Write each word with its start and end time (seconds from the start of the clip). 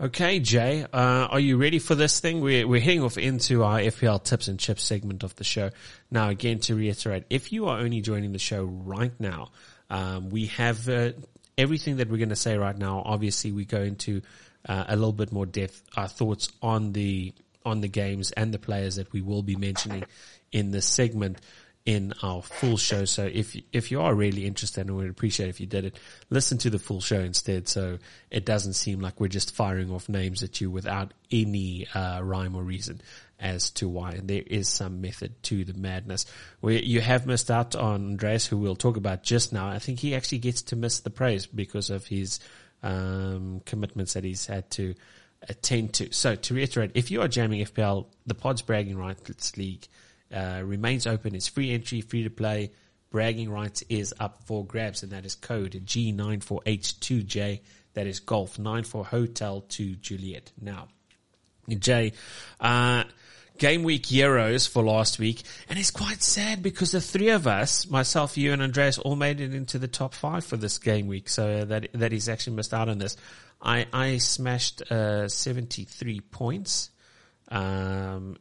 Okay, 0.00 0.38
Jay, 0.38 0.84
uh, 0.84 1.26
are 1.28 1.40
you 1.40 1.56
ready 1.56 1.80
for 1.80 1.96
this 1.96 2.20
thing? 2.20 2.40
We're, 2.40 2.68
we're 2.68 2.80
heading 2.80 3.02
off 3.02 3.18
into 3.18 3.64
our 3.64 3.80
FPL 3.80 4.22
tips 4.22 4.46
and 4.46 4.56
chips 4.56 4.84
segment 4.84 5.24
of 5.24 5.34
the 5.34 5.42
show. 5.42 5.70
Now, 6.08 6.28
again, 6.28 6.60
to 6.60 6.76
reiterate, 6.76 7.24
if 7.30 7.52
you 7.52 7.66
are 7.66 7.80
only 7.80 8.00
joining 8.00 8.30
the 8.30 8.38
show 8.38 8.62
right 8.62 9.10
now, 9.18 9.48
um, 9.90 10.30
we 10.30 10.46
have 10.46 10.88
uh, 10.88 11.14
everything 11.56 11.96
that 11.96 12.08
we're 12.08 12.18
going 12.18 12.28
to 12.28 12.36
say 12.36 12.56
right 12.56 12.78
now. 12.78 13.02
Obviously, 13.04 13.50
we 13.50 13.64
go 13.64 13.82
into 13.82 14.22
uh, 14.68 14.84
a 14.86 14.94
little 14.94 15.12
bit 15.12 15.32
more 15.32 15.46
depth, 15.46 15.82
our 15.96 16.06
thoughts 16.06 16.52
on 16.62 16.92
the 16.92 17.34
on 17.66 17.80
the 17.80 17.88
games 17.88 18.30
and 18.30 18.54
the 18.54 18.58
players 18.58 18.96
that 18.96 19.12
we 19.12 19.20
will 19.20 19.42
be 19.42 19.56
mentioning 19.56 20.04
in 20.52 20.70
this 20.70 20.86
segment 20.86 21.38
in 21.88 22.12
our 22.22 22.42
full 22.42 22.76
show. 22.76 23.06
So 23.06 23.24
if 23.24 23.56
if 23.72 23.90
you 23.90 24.02
are 24.02 24.14
really 24.14 24.44
interested, 24.44 24.86
and 24.86 24.94
we'd 24.94 25.08
appreciate 25.08 25.48
if 25.48 25.58
you 25.58 25.66
did 25.66 25.86
it, 25.86 25.98
listen 26.28 26.58
to 26.58 26.68
the 26.68 26.78
full 26.78 27.00
show 27.00 27.18
instead. 27.18 27.66
So 27.66 27.98
it 28.30 28.44
doesn't 28.44 28.74
seem 28.74 29.00
like 29.00 29.18
we're 29.18 29.28
just 29.28 29.56
firing 29.56 29.90
off 29.90 30.06
names 30.06 30.42
at 30.42 30.60
you 30.60 30.70
without 30.70 31.14
any 31.32 31.86
uh, 31.94 32.20
rhyme 32.22 32.54
or 32.54 32.62
reason 32.62 33.00
as 33.40 33.70
to 33.70 33.88
why. 33.88 34.20
There 34.22 34.42
is 34.46 34.68
some 34.68 35.00
method 35.00 35.42
to 35.44 35.64
the 35.64 35.72
madness. 35.72 36.26
Where 36.60 36.74
you 36.74 37.00
have 37.00 37.26
missed 37.26 37.50
out 37.50 37.74
on 37.74 38.10
Andreas, 38.10 38.46
who 38.46 38.58
we'll 38.58 38.76
talk 38.76 38.98
about 38.98 39.22
just 39.22 39.54
now. 39.54 39.70
I 39.70 39.78
think 39.78 39.98
he 39.98 40.14
actually 40.14 40.40
gets 40.40 40.60
to 40.62 40.76
miss 40.76 41.00
the 41.00 41.08
praise 41.08 41.46
because 41.46 41.88
of 41.88 42.06
his 42.06 42.38
um, 42.82 43.62
commitments 43.64 44.12
that 44.12 44.24
he's 44.24 44.44
had 44.44 44.70
to 44.72 44.94
attend 45.48 45.94
to. 45.94 46.12
So 46.12 46.34
to 46.34 46.52
reiterate, 46.52 46.90
if 46.92 47.10
you 47.10 47.22
are 47.22 47.28
jamming 47.28 47.64
FPL, 47.64 48.08
the 48.26 48.34
Pods 48.34 48.60
Bragging 48.60 48.98
Rights 48.98 49.56
League 49.56 49.88
uh, 50.34 50.60
remains 50.64 51.06
open. 51.06 51.34
It's 51.34 51.48
free 51.48 51.72
entry, 51.72 52.00
free 52.00 52.24
to 52.24 52.30
play. 52.30 52.72
Bragging 53.10 53.50
rights 53.50 53.82
is 53.88 54.12
up 54.20 54.44
for 54.44 54.66
grabs, 54.66 55.02
and 55.02 55.12
that 55.12 55.24
is 55.24 55.34
code 55.34 55.72
G94H2J. 55.72 57.60
That 57.94 58.06
is 58.06 58.20
golf 58.20 58.58
94 58.58 59.06
hotel 59.06 59.62
to 59.70 59.94
Juliet. 59.94 60.52
Now, 60.60 60.88
Jay, 61.68 62.12
uh, 62.60 63.04
game 63.56 63.82
week 63.82 64.04
Euros 64.04 64.68
for 64.68 64.84
last 64.84 65.18
week, 65.18 65.42
and 65.68 65.78
it's 65.78 65.90
quite 65.90 66.22
sad 66.22 66.62
because 66.62 66.92
the 66.92 67.00
three 67.00 67.30
of 67.30 67.46
us, 67.46 67.88
myself, 67.88 68.36
you, 68.36 68.52
and 68.52 68.62
Andreas, 68.62 68.98
all 68.98 69.16
made 69.16 69.40
it 69.40 69.54
into 69.54 69.78
the 69.78 69.88
top 69.88 70.14
five 70.14 70.44
for 70.44 70.56
this 70.56 70.78
game 70.78 71.06
week. 71.06 71.28
So 71.28 71.64
that 71.64 71.88
that 71.94 72.12
he's 72.12 72.28
actually 72.28 72.56
missed 72.56 72.74
out 72.74 72.88
on 72.88 72.98
this. 72.98 73.16
I 73.60 73.86
I 73.92 74.18
smashed 74.18 74.82
uh, 74.92 75.28
73 75.28 76.20
points. 76.20 76.90
Um, 77.50 78.36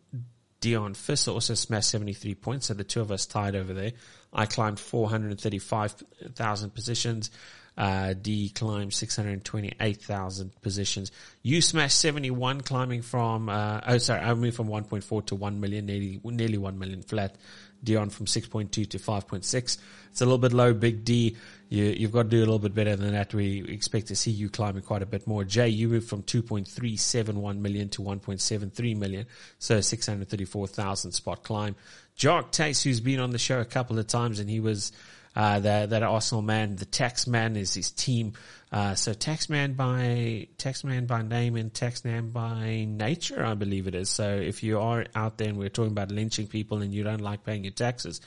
Dion 0.60 0.94
Fisser 0.94 1.34
also 1.34 1.54
smashed 1.54 1.90
73 1.90 2.36
points, 2.36 2.68
so 2.68 2.74
the 2.74 2.84
two 2.84 3.02
of 3.02 3.12
us 3.12 3.26
tied 3.26 3.56
over 3.56 3.74
there. 3.74 3.92
I 4.34 4.46
climbed 4.46 4.80
435,000 4.80 6.74
positions. 6.74 7.32
Uh, 7.78 8.14
D 8.20 8.50
climbed 8.50 8.92
628,000 8.92 10.62
positions. 10.62 11.12
You 11.44 11.62
smashed 11.62 12.00
71, 12.00 12.62
climbing 12.62 13.04
from, 13.04 13.50
uh, 13.50 13.82
oh 13.86 14.00
sorry, 14.00 14.22
I 14.22 14.34
moved 14.34 14.58
from 14.58 14.68
1.4 14.68 15.26
to 15.28 15.36
1 15.36 15.60
million, 15.60 15.86
nearly, 15.86 16.20
nearly 16.24 16.58
1 16.58 16.80
million 16.80 17.04
flat. 17.04 17.36
Dion 17.84 18.10
from 18.10 18.26
6.2 18.26 18.72
to 18.72 18.98
5.6. 18.98 19.78
It's 20.12 20.22
a 20.22 20.26
little 20.26 20.40
bit 20.40 20.54
low, 20.54 20.74
Big 20.74 21.06
D. 21.06 21.38
You, 21.70 22.04
have 22.04 22.12
got 22.14 22.24
to 22.24 22.30
do 22.30 22.38
a 22.38 22.40
little 22.40 22.60
bit 22.60 22.74
better 22.74 22.96
than 22.96 23.12
that. 23.12 23.34
We 23.34 23.66
expect 23.68 24.08
to 24.08 24.16
see 24.16 24.32
you 24.32 24.50
climbing 24.50 24.84
quite 24.84 25.02
a 25.02 25.06
bit 25.06 25.28
more. 25.28 25.44
Jay, 25.44 25.68
you 25.68 25.90
moved 25.90 26.08
from 26.08 26.24
2.371 26.24 27.60
million 27.60 27.90
to 27.90 28.02
1.73 28.02 28.98
million. 28.98 29.26
So 29.60 29.82
634,000 29.82 31.12
spot 31.12 31.44
climb. 31.44 31.76
Jock 32.16 32.52
Tace, 32.52 32.84
who's 32.84 33.02
been 33.02 33.20
on 33.20 33.32
the 33.32 33.38
show 33.38 33.60
a 33.60 33.66
couple 33.66 34.00
of 34.00 34.08
times 34.08 34.40
and 34.40 34.50
he 34.50 34.62
was, 34.62 34.94
uh, 35.36 35.60
that, 35.60 35.90
that 35.90 36.04
Arsenal 36.04 36.42
man, 36.42 36.78
the 36.78 36.86
tax 36.86 37.28
man 37.28 37.58
is 37.58 37.74
his 37.74 37.92
team. 37.92 38.34
Uh, 38.72 38.96
so 38.96 39.14
taxman 39.14 39.76
by, 39.76 40.48
taxman 40.58 41.06
by 41.06 41.22
name 41.22 41.58
and 41.58 41.74
taxman 41.74 42.32
by 42.32 42.86
nature, 42.90 43.46
I 43.46 43.56
believe 43.56 43.88
it 43.88 43.96
is. 43.96 44.10
So 44.10 44.36
if 44.36 44.64
you 44.64 44.80
are 44.80 45.06
out 45.16 45.38
there 45.38 45.50
and 45.50 45.58
we're 45.58 45.70
talking 45.70 45.92
about 45.92 46.12
lynching 46.12 46.48
people 46.48 46.82
and 46.82 46.94
you 46.94 47.04
don't 47.04 47.22
like 47.22 47.44
paying 47.44 47.66
your 47.66 47.74
taxes, 47.74 48.22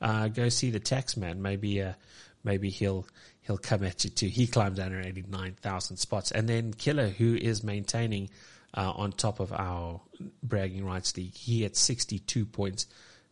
uh, 0.00 0.28
go 0.28 0.48
see 0.48 0.70
the 0.70 0.80
taxman. 0.80 1.38
Maybe, 1.38 1.82
uh, 1.82 1.94
maybe 2.44 2.70
he'll, 2.70 3.06
he'll 3.40 3.58
come 3.58 3.82
at 3.82 4.04
you 4.04 4.10
too. 4.10 4.28
He 4.28 4.46
climbs 4.46 4.78
189,000 4.78 5.96
spots. 5.96 6.30
And 6.30 6.48
then 6.48 6.72
Killer, 6.72 7.08
who 7.08 7.34
is 7.34 7.64
maintaining, 7.64 8.30
uh, 8.76 8.92
on 8.94 9.12
top 9.12 9.40
of 9.40 9.52
our 9.52 10.00
bragging 10.42 10.84
rights 10.84 11.16
league, 11.16 11.34
he 11.34 11.62
had 11.62 11.76
62 11.76 12.44
points 12.46 12.86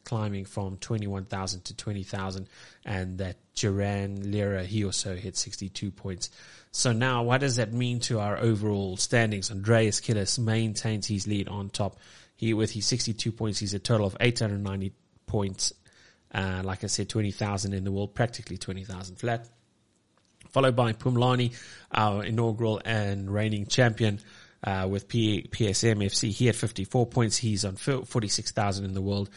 climbing 0.05 0.45
from 0.45 0.77
21,000 0.79 1.65
to 1.65 1.77
20,000 1.77 2.49
and 2.85 3.19
that 3.19 3.37
Duran 3.55 4.31
Lira, 4.31 4.65
he 4.65 4.85
also 4.85 5.15
hit 5.15 5.37
62 5.37 5.91
points. 5.91 6.31
So 6.71 6.93
now 6.93 7.23
what 7.23 7.41
does 7.41 7.57
that 7.57 7.73
mean 7.73 8.01
to 8.01 8.19
our 8.19 8.39
overall 8.39 8.97
standings? 8.97 9.51
Andreas 9.51 10.01
Killis 10.01 10.39
maintains 10.39 11.07
his 11.07 11.27
lead 11.27 11.49
on 11.49 11.71
top. 11.71 11.99
He, 12.35 12.55
with 12.55 12.73
his 12.73 12.87
62 12.87 13.31
points, 13.31 13.59
he's 13.61 13.75
a 13.75 13.79
total 13.79 14.07
of 14.07 14.17
890 14.19 14.93
points. 15.27 15.73
Uh, 16.33 16.63
like 16.65 16.83
I 16.85 16.87
said, 16.87 17.09
20,000 17.09 17.75
in 17.75 17.85
the 17.85 17.93
world, 17.93 18.15
practically 18.15 18.57
20,000 18.57 19.17
flat. 19.17 19.49
Followed 20.51 20.77
by 20.77 20.93
Pumlani, 20.93 21.55
our 21.93 22.25
inaugural 22.25 22.81
and 22.85 23.33
reigning 23.33 23.67
champion, 23.67 24.21
uh, 24.65 24.87
with 24.91 25.09
P- 25.09 25.49
PSM 25.51 26.05
FC. 26.05 26.31
He 26.31 26.47
had 26.47 26.57
54 26.57 27.07
points. 27.07 27.37
He's 27.37 27.65
on 27.65 27.77
46,000 27.77 28.85
in 28.85 28.95
the 28.95 29.03
world. 29.03 29.31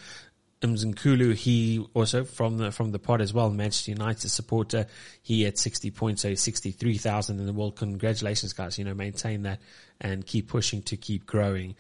Mzinkulu, 0.62 1.36
he 1.36 1.86
also 1.94 2.24
from 2.24 2.58
the 2.58 2.72
from 2.72 2.92
the 2.92 2.98
pod 2.98 3.22
as 3.22 3.34
well, 3.34 3.52
Manchester 3.52 3.92
United 3.92 4.30
supporter. 4.30 4.88
He 5.22 5.44
had 5.44 5.58
60 5.58 5.92
points, 5.92 6.24
so 6.24 6.34
63,000 6.34 7.40
in 7.40 7.46
the 7.46 7.54
world. 7.54 7.76
Congratulations, 7.76 8.54
guys! 8.54 8.80
You 8.80 8.86
know, 8.86 8.94
maintain 8.94 9.44
that 9.44 9.60
and 10.02 10.26
keep 10.26 10.48
pushing 10.48 10.82
to 10.84 10.98
keep 10.98 11.26
growing. 11.26 11.76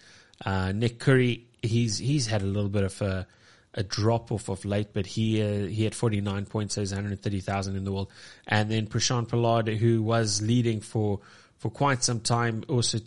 Uh, 0.45 0.71
Nick 0.71 0.99
Curry, 0.99 1.47
he's 1.61 1.97
he's 1.97 2.27
had 2.27 2.41
a 2.41 2.45
little 2.45 2.69
bit 2.69 2.83
of 2.83 3.01
a 3.01 3.27
a 3.75 3.83
drop 3.83 4.31
off 4.31 4.49
of 4.49 4.65
late, 4.65 4.87
but 4.93 5.05
he 5.05 5.41
uh, 5.41 5.67
he 5.67 5.83
had 5.83 5.93
49 5.93 6.45
points, 6.45 6.75
so 6.75 6.81
he's 6.81 6.91
130,000 6.91 7.75
in 7.75 7.83
the 7.83 7.91
world. 7.91 8.09
And 8.47 8.71
then 8.71 8.87
Prashant 8.87 9.27
Pollard, 9.27 9.67
who 9.67 10.01
was 10.01 10.41
leading 10.41 10.81
for 10.81 11.19
for 11.57 11.69
quite 11.69 12.03
some 12.03 12.21
time, 12.21 12.63
also 12.67 12.99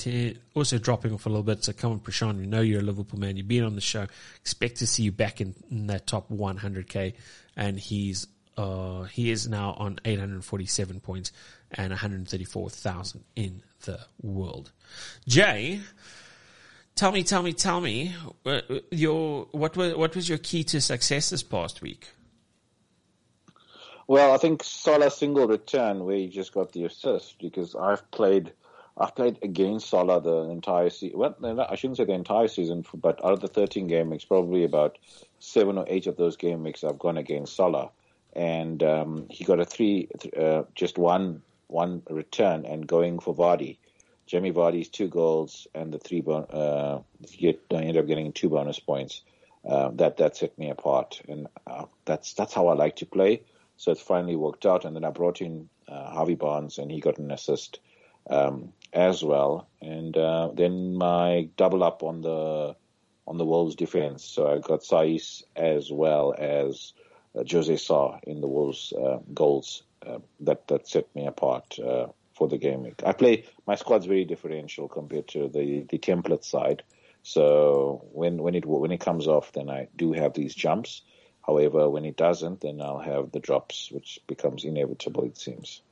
also 0.55 0.79
dropping 0.79 1.15
off 1.15 1.27
a 1.27 1.29
little 1.29 1.43
bit. 1.43 1.65
So 1.65 1.73
come 1.73 1.93
on, 1.93 2.01
Prashant, 2.01 2.39
we 2.39 2.47
know 2.47 2.61
you're 2.61 2.81
a 2.81 2.85
Liverpool 2.85 3.19
man. 3.19 3.37
You've 3.37 3.49
been 3.49 3.65
on 3.65 3.75
the 3.75 3.81
show. 3.81 4.07
Expect 4.37 4.77
to 4.77 4.87
see 4.87 5.05
you 5.05 5.13
back 5.13 5.41
in, 5.41 5.55
in 5.71 5.87
that 5.89 6.07
top 6.07 6.29
100k. 6.31 7.15
And 7.57 7.79
he's 7.79 8.27
uh, 8.57 9.05
he 9.05 9.31
is 9.31 9.49
now 9.49 9.75
on 9.79 10.01
847 10.05 11.01
points 11.01 11.33
and 11.71 11.91
134,000 11.91 13.25
in 13.37 13.63
the 13.85 14.01
world. 14.21 14.73
Jay, 15.27 15.81
tell 16.99 17.13
me, 17.13 17.23
tell 17.23 17.43
me, 17.43 17.53
tell 17.53 17.81
me, 17.81 18.15
uh, 18.45 18.61
your 18.91 19.47
what 19.53 19.77
was 19.77 19.95
what 19.95 20.17
was 20.17 20.29
your 20.29 20.39
key 20.39 20.65
to 20.65 20.81
success 20.81 21.31
this 21.31 21.45
past 21.45 21.81
week? 21.81 22.09
Well, 24.09 24.33
I 24.33 24.39
think 24.39 24.65
Salah 24.65 25.11
single 25.11 25.47
return 25.47 26.05
where 26.05 26.17
he 26.17 26.29
just 26.29 26.53
got 26.53 26.73
the 26.73 26.85
assist 26.85 27.39
because 27.39 27.77
I've 27.77 28.11
played, 28.11 28.53
I've 28.97 29.15
played 29.15 29.39
against 29.43 29.91
Salah 29.91 30.21
the 30.23 30.51
entire 30.51 30.89
season. 30.91 31.19
Well, 31.19 31.67
I 31.69 31.77
shouldn't 31.77 31.99
say 31.99 32.07
the 32.07 32.15
entire 32.15 32.49
season, 32.49 32.85
but 32.95 33.23
out 33.23 33.33
of 33.33 33.41
the 33.41 33.49
13 33.49 33.87
game 33.87 34.09
weeks, 34.09 34.25
probably 34.25 34.65
about 34.65 34.99
seven 35.41 35.77
or 35.77 35.85
eight 35.89 36.07
of 36.07 36.17
those 36.17 36.37
game 36.37 36.65
weeks 36.65 36.85
I've 36.85 36.99
gone 36.99 37.19
against 37.19 37.55
Salah, 37.55 37.91
and 38.33 38.83
um, 38.83 39.27
he 39.31 39.45
got 39.45 39.61
a 39.61 39.67
three, 39.67 40.09
uh, 40.37 40.63
just 40.75 40.97
one, 40.97 41.43
one 41.67 42.03
return 42.09 42.65
and 42.65 42.87
going 42.87 43.19
for 43.19 43.35
Vardy. 43.35 43.77
Jamie 44.29 44.53
Vardy's 44.53 44.91
two 44.91 45.09
goals 45.09 45.67
and 45.75 45.93
the 45.93 45.99
three, 45.99 46.21
bon- 46.21 46.51
uh, 46.51 47.01
he 47.27 47.57
ended 47.71 47.97
up 47.97 48.07
getting 48.07 48.33
two 48.33 48.51
bonus 48.51 48.79
points. 48.79 49.23
Uh, 49.67 49.91
that 49.95 50.19
that 50.19 50.37
set 50.37 50.57
me 50.57 50.71
apart, 50.71 51.21
and 51.29 51.49
uh, 51.67 51.85
that's 52.05 52.35
that's 52.35 52.55
how 52.55 52.69
I 52.69 52.75
like 52.75 52.97
to 52.97 53.07
play. 53.07 53.43
So 53.77 53.91
it 53.91 53.99
finally 53.99 54.37
worked 54.37 54.65
out. 54.65 54.85
And 54.85 54.95
then 54.95 55.05
I 55.05 55.11
brought 55.11 55.41
in 55.41 55.69
uh, 55.89 56.11
Harvey 56.11 56.37
Barnes, 56.37 56.79
and 56.79 56.91
he 56.91 57.01
got 57.01 57.19
an 57.19 57.31
assist 57.31 57.81
um, 58.31 58.73
as 58.93 59.25
well. 59.25 59.69
And 59.83 60.17
uh, 60.17 60.51
then 60.55 60.95
my 60.95 61.49
double 61.57 61.83
up 61.83 62.03
on 62.03 62.21
the 62.23 62.77
on 63.27 63.39
the 63.39 63.45
Wolves 63.45 63.75
defense. 63.75 64.25
So 64.25 64.49
I 64.49 64.59
got 64.59 64.81
Saiss 64.81 65.43
as 65.57 65.91
well 65.91 66.35
as 66.39 66.93
uh, 67.37 67.45
Jose 67.51 67.77
Sa 67.77 68.19
in 68.23 68.41
the 68.41 68.49
Wolves 68.49 68.93
uh, 68.93 69.19
goals. 69.35 69.83
Uh, 70.07 70.21
that 70.41 70.69
that 70.69 70.87
set 70.87 71.13
me 71.17 71.27
apart 71.27 71.79
uh, 71.81 72.07
for 72.39 72.49
the 72.49 72.57
game. 72.57 72.95
I 73.05 73.13
play 73.13 73.45
my 73.67 73.75
squad's 73.75 74.07
very 74.07 74.25
differential 74.25 74.89
compared 74.89 75.29
to 75.29 75.49
the 75.49 75.85
the 75.91 75.99
template 75.99 76.45
side. 76.45 76.85
So 77.23 78.05
when 78.13 78.39
when 78.39 78.55
it 78.55 78.65
when 78.65 78.93
it 78.93 79.01
comes 79.01 79.27
off, 79.27 79.53
then 79.53 79.69
I 79.69 79.89
do 79.97 80.13
have 80.13 80.33
these 80.33 80.55
jumps. 80.55 81.03
However, 81.47 81.91
when 81.91 82.05
it 82.05 82.17
doesn't, 82.17 82.61
then 82.61 82.81
I'll 82.81 82.99
have 82.99 83.33
the 83.33 83.41
drops, 83.41 83.91
which 83.91 84.21
becomes 84.27 84.65
inevitable, 84.65 85.25
it 85.25 85.39
seems. 85.39 85.83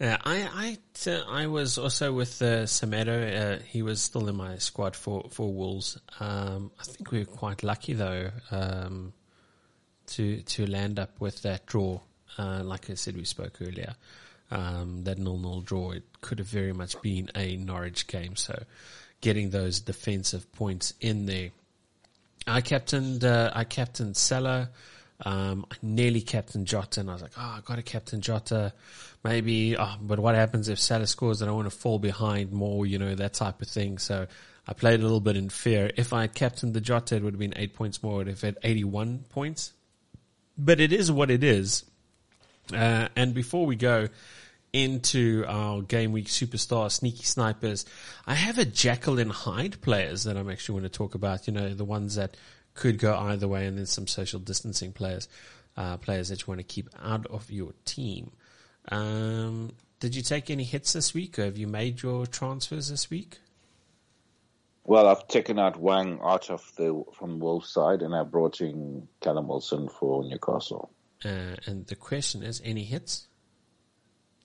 Yeah, 0.00 0.16
I 0.24 0.78
I, 1.06 1.20
I 1.28 1.46
was 1.46 1.78
also 1.78 2.12
with 2.12 2.42
uh. 2.42 2.66
Uh, 2.66 3.58
he 3.66 3.82
was 3.82 4.00
still 4.02 4.28
in 4.28 4.36
my 4.36 4.58
squad 4.58 4.96
for 4.96 5.28
for 5.30 5.52
Wolves. 5.52 5.98
Um, 6.20 6.70
I 6.80 6.84
think 6.84 7.12
we 7.12 7.20
were 7.20 7.36
quite 7.42 7.62
lucky 7.62 7.92
though 7.92 8.30
um, 8.50 9.12
to 10.06 10.42
to 10.42 10.66
land 10.66 10.98
up 10.98 11.20
with 11.20 11.42
that 11.42 11.66
draw. 11.66 12.00
Uh, 12.36 12.62
like 12.64 12.90
I 12.90 12.94
said, 12.94 13.16
we 13.16 13.24
spoke 13.24 13.60
earlier. 13.60 13.94
Um, 14.50 15.04
that 15.04 15.18
nil 15.18 15.38
nil 15.38 15.60
draw. 15.60 15.92
It 15.92 16.04
could 16.20 16.38
have 16.38 16.48
very 16.48 16.72
much 16.72 17.00
been 17.02 17.30
a 17.34 17.56
Norwich 17.56 18.06
game. 18.06 18.36
So 18.36 18.64
getting 19.20 19.50
those 19.50 19.80
defensive 19.80 20.50
points 20.52 20.94
in 21.00 21.26
there. 21.26 21.50
I 22.46 22.60
captained 22.60 23.24
uh, 23.24 23.50
I 23.54 23.64
captained 23.64 24.16
Salah. 24.16 24.70
Um, 25.24 25.64
I 25.70 25.76
nearly 25.80 26.20
captained 26.20 26.66
Jota, 26.66 27.00
and 27.00 27.08
I 27.08 27.14
was 27.14 27.22
like, 27.22 27.32
oh, 27.38 27.54
I 27.56 27.60
got 27.64 27.76
to 27.76 27.82
captain 27.82 28.20
Jota. 28.20 28.72
Maybe, 29.22 29.76
oh, 29.78 29.94
but 30.00 30.18
what 30.18 30.34
happens 30.34 30.68
if 30.68 30.78
Salah 30.78 31.06
scores? 31.06 31.40
And 31.40 31.50
I 31.50 31.54
want 31.54 31.70
to 31.70 31.76
fall 31.76 31.98
behind 31.98 32.52
more, 32.52 32.84
you 32.84 32.98
know, 32.98 33.14
that 33.14 33.32
type 33.32 33.62
of 33.62 33.68
thing. 33.68 33.98
So 33.98 34.26
I 34.66 34.72
played 34.72 35.00
a 35.00 35.02
little 35.02 35.20
bit 35.20 35.36
in 35.36 35.48
fear. 35.48 35.90
If 35.96 36.12
I 36.12 36.22
had 36.22 36.34
captained 36.34 36.74
the 36.74 36.80
Jota, 36.80 37.16
it 37.16 37.22
would 37.22 37.34
have 37.34 37.40
been 37.40 37.54
eight 37.56 37.74
points 37.74 38.02
more. 38.02 38.22
If 38.22 38.44
It 38.44 38.46
had 38.46 38.58
81 38.62 39.24
points. 39.30 39.72
But 40.58 40.80
it 40.80 40.92
is 40.92 41.10
what 41.10 41.30
it 41.30 41.42
is. 41.42 41.84
Uh, 42.72 43.08
and 43.16 43.34
before 43.34 43.66
we 43.66 43.76
go 43.76 44.08
into 44.72 45.44
our 45.46 45.82
game 45.82 46.12
week 46.12 46.26
superstar 46.26 46.90
sneaky 46.90 47.24
snipers, 47.24 47.84
I 48.26 48.34
have 48.34 48.58
a 48.58 48.64
Jekyll 48.64 49.18
and 49.18 49.30
Hyde 49.30 49.80
players 49.80 50.24
that 50.24 50.36
I'm 50.36 50.50
actually 50.50 50.80
going 50.80 50.90
to 50.90 50.96
talk 50.96 51.14
about. 51.14 51.46
You 51.46 51.52
know, 51.52 51.74
the 51.74 51.84
ones 51.84 52.16
that 52.16 52.36
could 52.74 52.98
go 52.98 53.16
either 53.16 53.46
way, 53.46 53.66
and 53.66 53.78
then 53.78 53.86
some 53.86 54.06
social 54.06 54.40
distancing 54.40 54.92
players, 54.92 55.28
uh, 55.76 55.96
players 55.96 56.28
that 56.28 56.40
you 56.40 56.46
want 56.48 56.58
to 56.58 56.64
keep 56.64 56.88
out 57.02 57.26
of 57.26 57.50
your 57.50 57.72
team. 57.84 58.32
Um, 58.88 59.72
did 60.00 60.14
you 60.14 60.22
take 60.22 60.50
any 60.50 60.64
hits 60.64 60.92
this 60.92 61.14
week, 61.14 61.38
or 61.38 61.44
have 61.44 61.56
you 61.56 61.66
made 61.66 62.02
your 62.02 62.26
transfers 62.26 62.88
this 62.88 63.10
week? 63.10 63.38
Well, 64.86 65.06
I've 65.06 65.26
taken 65.28 65.58
out 65.58 65.76
Hwang 65.76 66.20
out 66.22 66.50
of 66.50 66.70
the 66.76 67.02
from 67.14 67.38
Wolves 67.38 67.70
side, 67.70 68.02
and 68.02 68.14
I 68.14 68.22
brought 68.22 68.60
in 68.60 69.08
Callum 69.20 69.48
Wilson 69.48 69.88
for 69.88 70.24
Newcastle. 70.24 70.90
Uh, 71.24 71.56
and 71.66 71.86
the 71.86 71.96
question 71.96 72.42
is, 72.42 72.60
any 72.64 72.84
hits? 72.84 73.28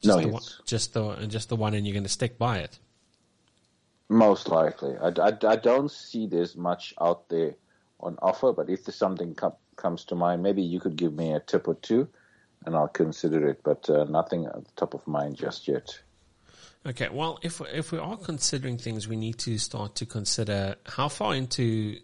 Just 0.02 0.18
no 0.18 0.24
hits. 0.24 0.32
One, 0.32 0.66
just 0.66 0.94
the 0.94 1.28
just 1.28 1.50
the 1.50 1.56
one, 1.56 1.74
and 1.74 1.86
you're 1.86 1.94
going 1.94 2.04
to 2.04 2.10
stick 2.10 2.38
by 2.38 2.60
it. 2.60 2.80
Most 4.08 4.50
likely, 4.50 4.96
I, 4.98 5.10
I, 5.22 5.38
I 5.48 5.56
don't 5.56 5.92
see 5.92 6.26
there's 6.26 6.56
much 6.56 6.94
out 7.00 7.30
there 7.30 7.56
on 8.00 8.18
offer. 8.22 8.54
But 8.54 8.70
if 8.70 8.86
there's 8.86 8.96
something 8.96 9.36
com- 9.36 9.54
comes 9.76 10.06
to 10.06 10.16
mind, 10.16 10.42
maybe 10.42 10.62
you 10.62 10.80
could 10.80 10.96
give 10.96 11.14
me 11.14 11.34
a 11.34 11.40
tip 11.40 11.68
or 11.68 11.76
two, 11.76 12.08
and 12.66 12.76
I'll 12.76 12.88
consider 12.88 13.48
it. 13.50 13.62
But 13.64 13.90
uh, 13.90 14.06
nothing 14.06 14.46
at 14.46 14.64
the 14.64 14.72
top 14.76 14.94
of 14.94 15.06
mind 15.06 15.36
just 15.36 15.68
yet. 15.68 16.00
Okay, 16.86 17.10
well, 17.12 17.40
if 17.42 17.62
if 17.74 17.92
we 17.92 18.00
are 18.00 18.16
considering 18.16 18.78
things, 18.78 19.08
we 19.08 19.18
need 19.18 19.38
to 19.40 19.58
start 19.58 19.96
to 19.96 20.06
consider 20.06 20.76
how 20.86 21.10
far 21.10 21.36
into 21.36 21.98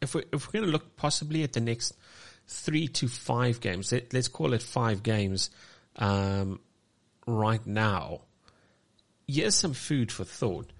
if 0.00 0.14
we 0.14 0.24
if 0.32 0.46
we're 0.46 0.60
going 0.60 0.64
to 0.64 0.72
look 0.72 0.96
possibly 0.96 1.44
at 1.44 1.52
the 1.52 1.60
next 1.60 1.94
three 2.46 2.88
to 2.88 3.08
five 3.08 3.60
games. 3.60 3.92
Let, 3.92 4.14
us 4.14 4.28
call 4.28 4.52
it 4.52 4.62
five 4.62 5.02
games 5.02 5.50
um, 5.96 6.60
right 7.26 7.64
now. 7.66 8.22
Here's 9.26 9.54
some 9.54 9.72
food 9.72 10.12
for 10.12 10.24
thought. 10.24 10.70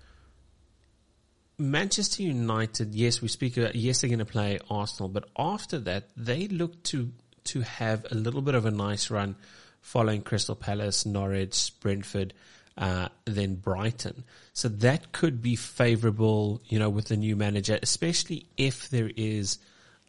Manchester 1.56 2.22
United, 2.22 2.94
yes, 2.94 3.22
we 3.22 3.28
speak 3.28 3.56
about, 3.56 3.76
yes, 3.76 4.00
they're 4.00 4.08
going 4.08 4.18
to 4.18 4.24
play 4.24 4.58
Arsenal, 4.68 5.08
but 5.08 5.28
after 5.38 5.78
that, 5.80 6.08
they 6.16 6.48
look 6.48 6.82
to, 6.84 7.12
to 7.44 7.60
have 7.60 8.06
a 8.10 8.14
little 8.14 8.42
bit 8.42 8.56
of 8.56 8.66
a 8.66 8.72
nice 8.72 9.08
run 9.08 9.36
following 9.80 10.22
Crystal 10.22 10.56
Palace, 10.56 11.06
Norwich, 11.06 11.70
Brentford, 11.78 12.34
uh, 12.76 13.08
then 13.24 13.54
Brighton. 13.54 14.24
So 14.52 14.68
that 14.68 15.12
could 15.12 15.40
be 15.40 15.54
favorable, 15.54 16.60
you 16.66 16.78
know, 16.78 16.90
with 16.90 17.06
the 17.06 17.16
new 17.16 17.36
manager, 17.36 17.78
especially 17.80 18.46
if 18.56 18.88
there 18.90 19.10
is 19.16 19.58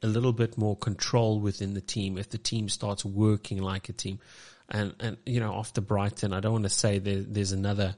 a 0.06 0.08
little 0.08 0.34
bit 0.34 0.58
more 0.58 0.78
control 0.78 1.40
within 1.40 1.74
the 1.74 1.82
team, 1.82 2.18
if 2.18 2.30
the 2.30 2.38
team 2.38 2.70
starts 2.70 3.04
working 3.04 3.62
like 3.62 3.90
a 3.90 3.94
team. 3.94 4.20
And, 4.70 4.94
and, 5.00 5.18
you 5.26 5.40
know, 5.40 5.54
after 5.56 5.82
Brighton, 5.82 6.32
I 6.32 6.40
don't 6.40 6.54
want 6.54 6.64
to 6.66 6.70
say 6.70 7.00
there, 7.00 7.22
there's 7.22 7.52
another 7.52 7.96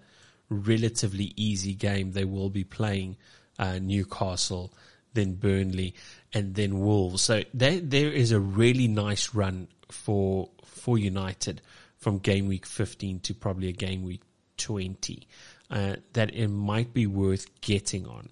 relatively 0.50 1.33
easy 1.36 1.74
game 1.74 2.12
they 2.12 2.24
will 2.24 2.50
be 2.50 2.63
playing 2.63 3.18
uh, 3.59 3.80
Newcastle, 3.80 4.74
then 5.13 5.33
Burnley, 5.33 5.95
and 6.33 6.56
then 6.56 6.80
Wolves. 6.80 7.21
So 7.21 7.44
there 7.54 7.80
there 7.80 8.12
is 8.12 8.31
a 8.31 8.39
really 8.39 8.88
nice 8.88 9.33
run 9.33 9.68
for 9.89 10.50
for 10.63 10.98
United 10.98 11.62
from 11.98 12.19
game 12.19 12.48
week 12.48 12.65
15 12.65 13.19
to 13.21 13.33
probably 13.33 13.69
a 13.69 13.74
game 13.74 14.03
week 14.03 14.21
20 14.57 15.27
uh, 15.71 15.95
that 16.13 16.33
it 16.33 16.48
might 16.48 16.94
be 16.94 17.07
worth 17.07 17.62
getting 17.62 18.06
on. 18.07 18.30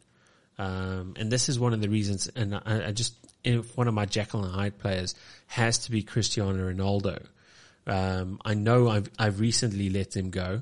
Um, 0.57 1.15
and 1.17 1.31
this 1.31 1.49
is 1.49 1.59
one 1.59 1.73
of 1.73 1.81
the 1.81 1.89
reasons. 1.89 2.29
And 2.35 2.55
I, 2.55 2.87
I 2.87 2.91
just 2.91 3.15
if 3.45 3.77
one 3.77 3.87
of 3.87 3.93
my 3.93 4.05
Jekyll 4.05 4.43
and 4.43 4.53
Hyde 4.53 4.77
players 4.77 5.15
has 5.47 5.79
to 5.79 5.91
be 5.91 6.03
Cristiano 6.03 6.71
Ronaldo. 6.71 7.25
Um, 7.87 8.41
I 8.43 8.55
know 8.55 8.89
I've 8.89 9.09
I've 9.17 9.39
recently 9.39 9.89
let 9.89 10.15
him 10.15 10.31
go 10.31 10.61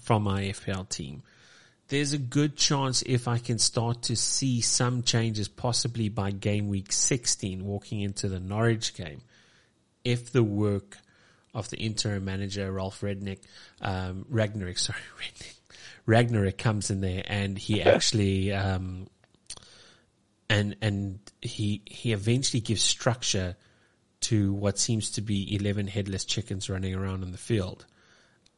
from 0.00 0.22
my 0.22 0.42
FPL 0.42 0.88
team 0.88 1.22
there's 1.90 2.12
a 2.12 2.18
good 2.18 2.56
chance 2.56 3.02
if 3.02 3.28
I 3.28 3.38
can 3.38 3.58
start 3.58 4.02
to 4.02 4.16
see 4.16 4.60
some 4.60 5.02
changes 5.02 5.48
possibly 5.48 6.08
by 6.08 6.30
game 6.30 6.68
week 6.68 6.92
16 6.92 7.66
walking 7.66 8.00
into 8.00 8.28
the 8.28 8.38
Norwich 8.38 8.94
game. 8.94 9.20
If 10.04 10.30
the 10.30 10.44
work 10.44 10.96
of 11.52 11.68
the 11.68 11.76
interim 11.78 12.24
manager, 12.24 12.70
Ralph 12.70 13.00
Rednick, 13.00 13.40
um, 13.82 14.24
Ragnarik, 14.32 14.78
sorry, 14.78 15.00
Rednick, 15.18 15.54
Ragnarik 16.06 16.58
comes 16.58 16.90
in 16.90 17.00
there 17.00 17.24
and 17.26 17.58
he 17.58 17.82
actually, 17.82 18.52
um, 18.52 19.08
and, 20.50 20.76
and 20.82 21.20
he, 21.40 21.80
he 21.86 22.12
eventually 22.12 22.60
gives 22.60 22.82
structure 22.82 23.56
to 24.22 24.52
what 24.52 24.78
seems 24.78 25.12
to 25.12 25.22
be 25.22 25.54
11 25.54 25.86
headless 25.86 26.24
chickens 26.24 26.68
running 26.68 26.94
around 26.94 27.22
in 27.22 27.30
the 27.30 27.38
field. 27.38 27.86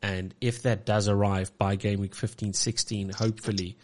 And 0.03 0.35
if 0.41 0.63
that 0.63 0.87
does 0.87 1.07
arrive 1.07 1.57
by 1.59 1.77
game 1.77 2.01
week 2.01 2.15
15, 2.15 2.55
16, 2.55 3.11
hopefully 3.11 3.77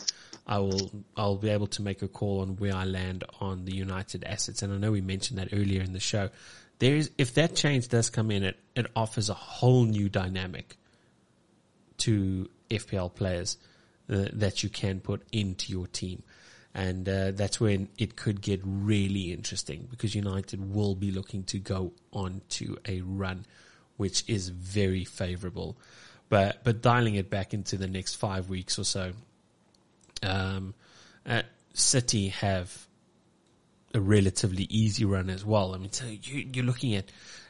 I 0.46 0.58
will, 0.58 0.90
I'll 1.16 1.36
be 1.36 1.50
able 1.50 1.66
to 1.68 1.82
make 1.82 2.00
a 2.00 2.08
call 2.08 2.40
on 2.40 2.56
where 2.56 2.74
I 2.74 2.84
land 2.84 3.24
on 3.40 3.66
the 3.66 3.76
United 3.76 4.24
assets. 4.24 4.62
And 4.62 4.72
I 4.72 4.78
know 4.78 4.90
we 4.90 5.02
mentioned 5.02 5.38
that 5.38 5.50
earlier 5.52 5.82
in 5.82 5.92
the 5.92 6.00
show. 6.00 6.30
There 6.78 6.96
is, 6.96 7.10
if 7.18 7.34
that 7.34 7.54
change 7.54 7.88
does 7.88 8.08
come 8.08 8.30
in, 8.30 8.42
it, 8.42 8.58
it 8.74 8.86
offers 8.96 9.28
a 9.28 9.34
whole 9.34 9.84
new 9.84 10.08
dynamic 10.08 10.78
to 11.98 12.48
FPL 12.70 13.14
players 13.14 13.58
uh, 14.10 14.24
that 14.32 14.62
you 14.62 14.70
can 14.70 15.00
put 15.00 15.22
into 15.30 15.72
your 15.72 15.86
team. 15.86 16.22
And 16.74 17.08
uh, 17.08 17.30
that's 17.32 17.58
when 17.58 17.88
it 17.98 18.14
could 18.14 18.40
get 18.40 18.60
really 18.62 19.32
interesting 19.32 19.88
because 19.90 20.14
United 20.14 20.72
will 20.72 20.94
be 20.94 21.10
looking 21.10 21.42
to 21.44 21.58
go 21.58 21.92
on 22.12 22.42
to 22.50 22.78
a 22.86 23.00
run, 23.00 23.46
which 23.96 24.22
is 24.28 24.48
very 24.48 25.04
favorable 25.04 25.76
but 26.28 26.62
but 26.64 26.82
dialing 26.82 27.14
it 27.14 27.30
back 27.30 27.54
into 27.54 27.76
the 27.76 27.86
next 27.86 28.16
five 28.16 28.48
weeks 28.48 28.78
or 28.78 28.84
so. 28.84 29.12
Um, 30.22 30.74
uh, 31.26 31.42
City 31.74 32.28
have 32.28 32.86
a 33.94 34.00
relatively 34.00 34.66
easy 34.68 35.04
run 35.04 35.30
as 35.30 35.44
well. 35.44 35.74
I 35.74 35.78
mean, 35.78 35.92
so 35.92 36.04
you, 36.06 36.48
you're 36.52 36.64
looking 36.64 36.94
at 36.94 37.06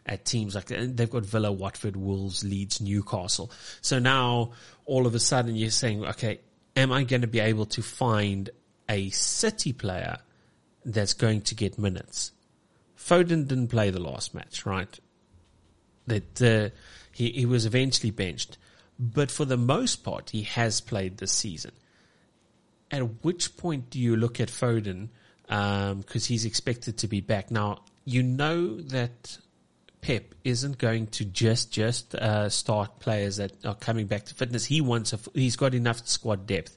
at 0.07 0.25
teams 0.25 0.55
like 0.55 0.67
they've 0.67 1.11
got 1.11 1.25
Villa, 1.25 1.53
Watford, 1.53 1.97
Wolves, 1.97 2.45
Leeds, 2.45 2.81
Newcastle. 2.81 3.51
So 3.81 3.99
now 3.99 4.53
all 4.87 5.07
of 5.07 5.15
a 5.15 5.21
sudden 5.21 5.55
you're 5.57 5.71
saying, 5.71 6.05
okay, 6.05 6.41
am 6.77 6.93
I 6.93 7.05
going 7.05 7.23
to 7.23 7.27
be 7.27 7.41
able 7.41 7.67
to 7.67 7.83
find 7.83 8.49
a 8.89 9.11
City 9.11 9.73
player 9.73 10.19
that's 10.85 11.13
going 11.13 11.43
to 11.43 11.55
get 11.55 11.79
minutes? 11.79 12.33
Foden 12.97 13.47
didn't 13.47 13.69
play 13.69 13.91
the 13.91 14.01
last 14.01 14.35
match, 14.35 14.67
right? 14.67 14.99
That 16.07 16.43
uh, 16.43 16.75
he 17.13 17.31
he 17.31 17.47
was 17.47 17.67
eventually 17.67 18.11
benched. 18.11 18.59
But 18.99 19.31
for 19.31 19.45
the 19.45 19.57
most 19.57 20.03
part, 20.03 20.31
he 20.31 20.43
has 20.43 20.81
played 20.81 21.19
this 21.19 21.33
season. 21.33 21.73
At 22.91 23.25
which 23.25 23.57
point 23.57 23.91
do 23.91 23.99
you 24.01 24.17
look 24.17 24.41
at 24.41 24.49
Foden? 24.49 25.09
Because 25.47 25.93
um, 25.93 26.29
he's 26.29 26.45
expected 26.45 26.99
to 26.99 27.09
be 27.09 27.21
back 27.21 27.51
now. 27.51 27.83
You 28.05 28.23
know 28.23 28.81
that 28.81 29.39
Pep 30.01 30.35
isn't 30.45 30.79
going 30.79 31.09
to 31.09 31.25
just 31.25 31.73
just 31.73 32.15
uh, 32.15 32.49
start 32.49 32.99
players 33.01 33.37
that 33.37 33.53
are 33.65 33.75
coming 33.75 34.07
back 34.07 34.25
to 34.27 34.35
fitness. 34.35 34.65
He 34.65 34.81
wants 34.81 35.15
he's 35.35 35.57
got 35.57 35.75
enough 35.75 36.07
squad 36.07 36.47
depth, 36.47 36.77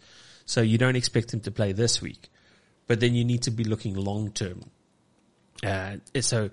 so 0.51 0.59
you 0.59 0.77
don't 0.77 0.97
expect 0.97 1.33
him 1.33 1.39
to 1.39 1.49
play 1.49 1.71
this 1.71 2.01
week. 2.01 2.29
But 2.85 2.99
then 2.99 3.15
you 3.15 3.23
need 3.23 3.43
to 3.43 3.51
be 3.51 3.63
looking 3.63 3.95
long 3.95 4.31
term. 4.31 4.69
Uh, 5.63 5.95
so 6.19 6.49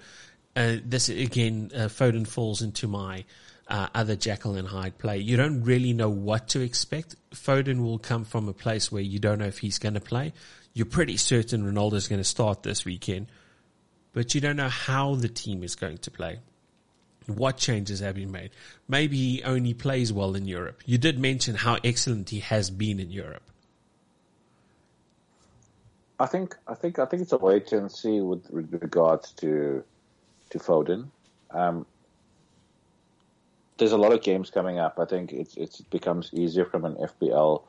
uh, 0.54 0.76
this 0.84 1.08
again, 1.08 1.72
uh, 1.74 1.88
Foden 1.88 2.24
falls 2.24 2.62
into 2.62 2.86
my 2.86 3.24
uh, 3.66 3.88
other 3.92 4.14
Jekyll 4.14 4.54
and 4.54 4.68
Hyde 4.68 4.98
play. 4.98 5.18
You 5.18 5.36
don't 5.36 5.64
really 5.64 5.94
know 5.94 6.10
what 6.10 6.46
to 6.50 6.60
expect. 6.60 7.16
Foden 7.32 7.82
will 7.82 7.98
come 7.98 8.24
from 8.24 8.48
a 8.48 8.52
place 8.52 8.92
where 8.92 9.02
you 9.02 9.18
don't 9.18 9.40
know 9.40 9.46
if 9.46 9.58
he's 9.58 9.80
going 9.80 9.94
to 9.94 10.00
play. 10.00 10.32
You're 10.74 10.86
pretty 10.86 11.16
certain 11.16 11.64
Ronaldo's 11.64 12.06
going 12.06 12.20
to 12.20 12.24
start 12.24 12.62
this 12.62 12.84
weekend, 12.84 13.26
but 14.12 14.32
you 14.32 14.40
don't 14.40 14.54
know 14.54 14.68
how 14.68 15.16
the 15.16 15.28
team 15.28 15.64
is 15.64 15.74
going 15.74 15.98
to 15.98 16.12
play. 16.12 16.38
What 17.26 17.56
changes 17.56 17.98
have 17.98 18.14
been 18.14 18.30
made? 18.30 18.50
Maybe 18.86 19.16
he 19.16 19.42
only 19.42 19.74
plays 19.74 20.12
well 20.12 20.36
in 20.36 20.46
Europe. 20.46 20.82
You 20.86 20.98
did 20.98 21.18
mention 21.18 21.56
how 21.56 21.78
excellent 21.82 22.30
he 22.30 22.38
has 22.40 22.70
been 22.70 23.00
in 23.00 23.10
Europe. 23.10 23.42
I 26.20 26.26
think 26.26 26.56
I 26.66 26.74
think 26.74 26.98
I 26.98 27.04
think 27.04 27.22
it's 27.22 27.32
a 27.32 27.38
wait 27.38 27.72
and 27.72 27.90
see 27.90 28.20
with 28.20 28.46
regards 28.50 29.32
to 29.32 29.84
to 30.50 30.58
Foden. 30.58 31.08
Um, 31.50 31.86
there's 33.78 33.92
a 33.92 33.98
lot 33.98 34.12
of 34.12 34.22
games 34.22 34.50
coming 34.50 34.78
up. 34.78 34.98
I 34.98 35.04
think 35.04 35.32
it's, 35.32 35.56
it's 35.56 35.80
it 35.80 35.90
becomes 35.90 36.30
easier 36.32 36.64
from 36.64 36.84
an 36.84 36.96
FPL 36.96 37.62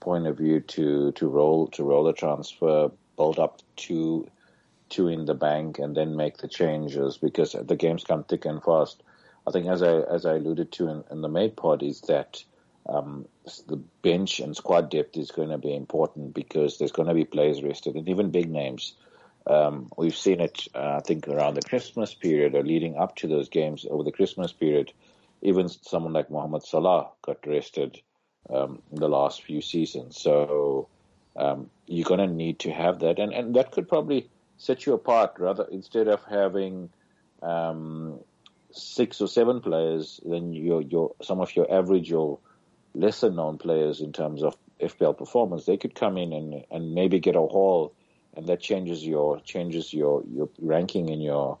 point 0.00 0.26
of 0.26 0.36
view 0.36 0.60
to 0.60 1.12
to 1.12 1.28
roll 1.28 1.68
to 1.68 1.82
roll 1.82 2.04
the 2.04 2.12
transfer, 2.12 2.90
build 3.16 3.38
up 3.38 3.62
two 3.76 4.28
two 4.90 5.08
in 5.08 5.24
the 5.24 5.34
bank, 5.34 5.78
and 5.78 5.96
then 5.96 6.14
make 6.14 6.38
the 6.38 6.48
changes 6.48 7.16
because 7.16 7.52
the 7.52 7.76
games 7.76 8.04
come 8.04 8.24
thick 8.24 8.44
and 8.44 8.62
fast. 8.62 9.02
I 9.46 9.50
think 9.50 9.66
as 9.66 9.82
I 9.82 10.00
as 10.00 10.26
I 10.26 10.34
alluded 10.34 10.72
to 10.72 10.88
in, 10.88 11.04
in 11.10 11.22
the 11.22 11.28
main 11.28 11.52
pod 11.52 11.82
is 11.82 12.02
that 12.02 12.44
um, 12.86 13.26
the 13.66 13.76
bench 14.02 14.40
and 14.40 14.56
squad 14.56 14.90
depth 14.90 15.16
is 15.16 15.30
going 15.30 15.48
to 15.48 15.58
be 15.58 15.74
important 15.74 16.34
because 16.34 16.78
there's 16.78 16.92
going 16.92 17.08
to 17.08 17.14
be 17.14 17.24
players 17.24 17.62
rested 17.62 17.94
and 17.94 18.08
even 18.08 18.30
big 18.30 18.50
names. 18.50 18.94
Um, 19.46 19.90
we've 19.96 20.16
seen 20.16 20.40
it, 20.40 20.68
uh, 20.74 20.96
I 20.96 21.00
think, 21.00 21.28
around 21.28 21.54
the 21.54 21.62
Christmas 21.62 22.14
period 22.14 22.54
or 22.54 22.62
leading 22.62 22.96
up 22.96 23.16
to 23.16 23.28
those 23.28 23.48
games 23.48 23.86
over 23.88 24.02
the 24.02 24.12
Christmas 24.12 24.52
period. 24.52 24.92
Even 25.42 25.68
someone 25.68 26.12
like 26.12 26.30
Mohamed 26.30 26.62
Salah 26.62 27.10
got 27.22 27.46
rested 27.46 28.00
um, 28.48 28.80
in 28.90 29.00
the 29.00 29.08
last 29.08 29.42
few 29.42 29.60
seasons. 29.60 30.18
So 30.18 30.88
um, 31.36 31.70
you're 31.86 32.04
going 32.04 32.20
to 32.20 32.34
need 32.34 32.60
to 32.60 32.72
have 32.72 33.00
that, 33.00 33.18
and, 33.18 33.32
and 33.32 33.56
that 33.56 33.72
could 33.72 33.88
probably 33.88 34.28
set 34.56 34.86
you 34.86 34.94
apart. 34.94 35.34
Rather, 35.38 35.66
instead 35.70 36.08
of 36.08 36.22
having 36.24 36.88
um, 37.42 38.20
six 38.72 39.20
or 39.20 39.28
seven 39.28 39.60
players, 39.60 40.20
then 40.24 40.52
your 40.52 40.80
your 40.82 41.14
some 41.22 41.40
of 41.40 41.54
your 41.56 41.70
average 41.72 42.12
or 42.12 42.38
lesser 42.94 43.30
known 43.30 43.58
players 43.58 44.00
in 44.00 44.12
terms 44.12 44.42
of 44.42 44.56
FPL 44.80 45.16
performance, 45.16 45.66
they 45.66 45.76
could 45.76 45.94
come 45.94 46.16
in 46.16 46.32
and, 46.32 46.64
and 46.70 46.94
maybe 46.94 47.20
get 47.20 47.36
a 47.36 47.40
haul, 47.40 47.92
and 48.36 48.46
that 48.46 48.60
changes 48.60 49.04
your 49.04 49.40
changes 49.40 49.92
your, 49.92 50.22
your 50.30 50.48
ranking 50.58 51.08
in 51.08 51.20
your 51.20 51.58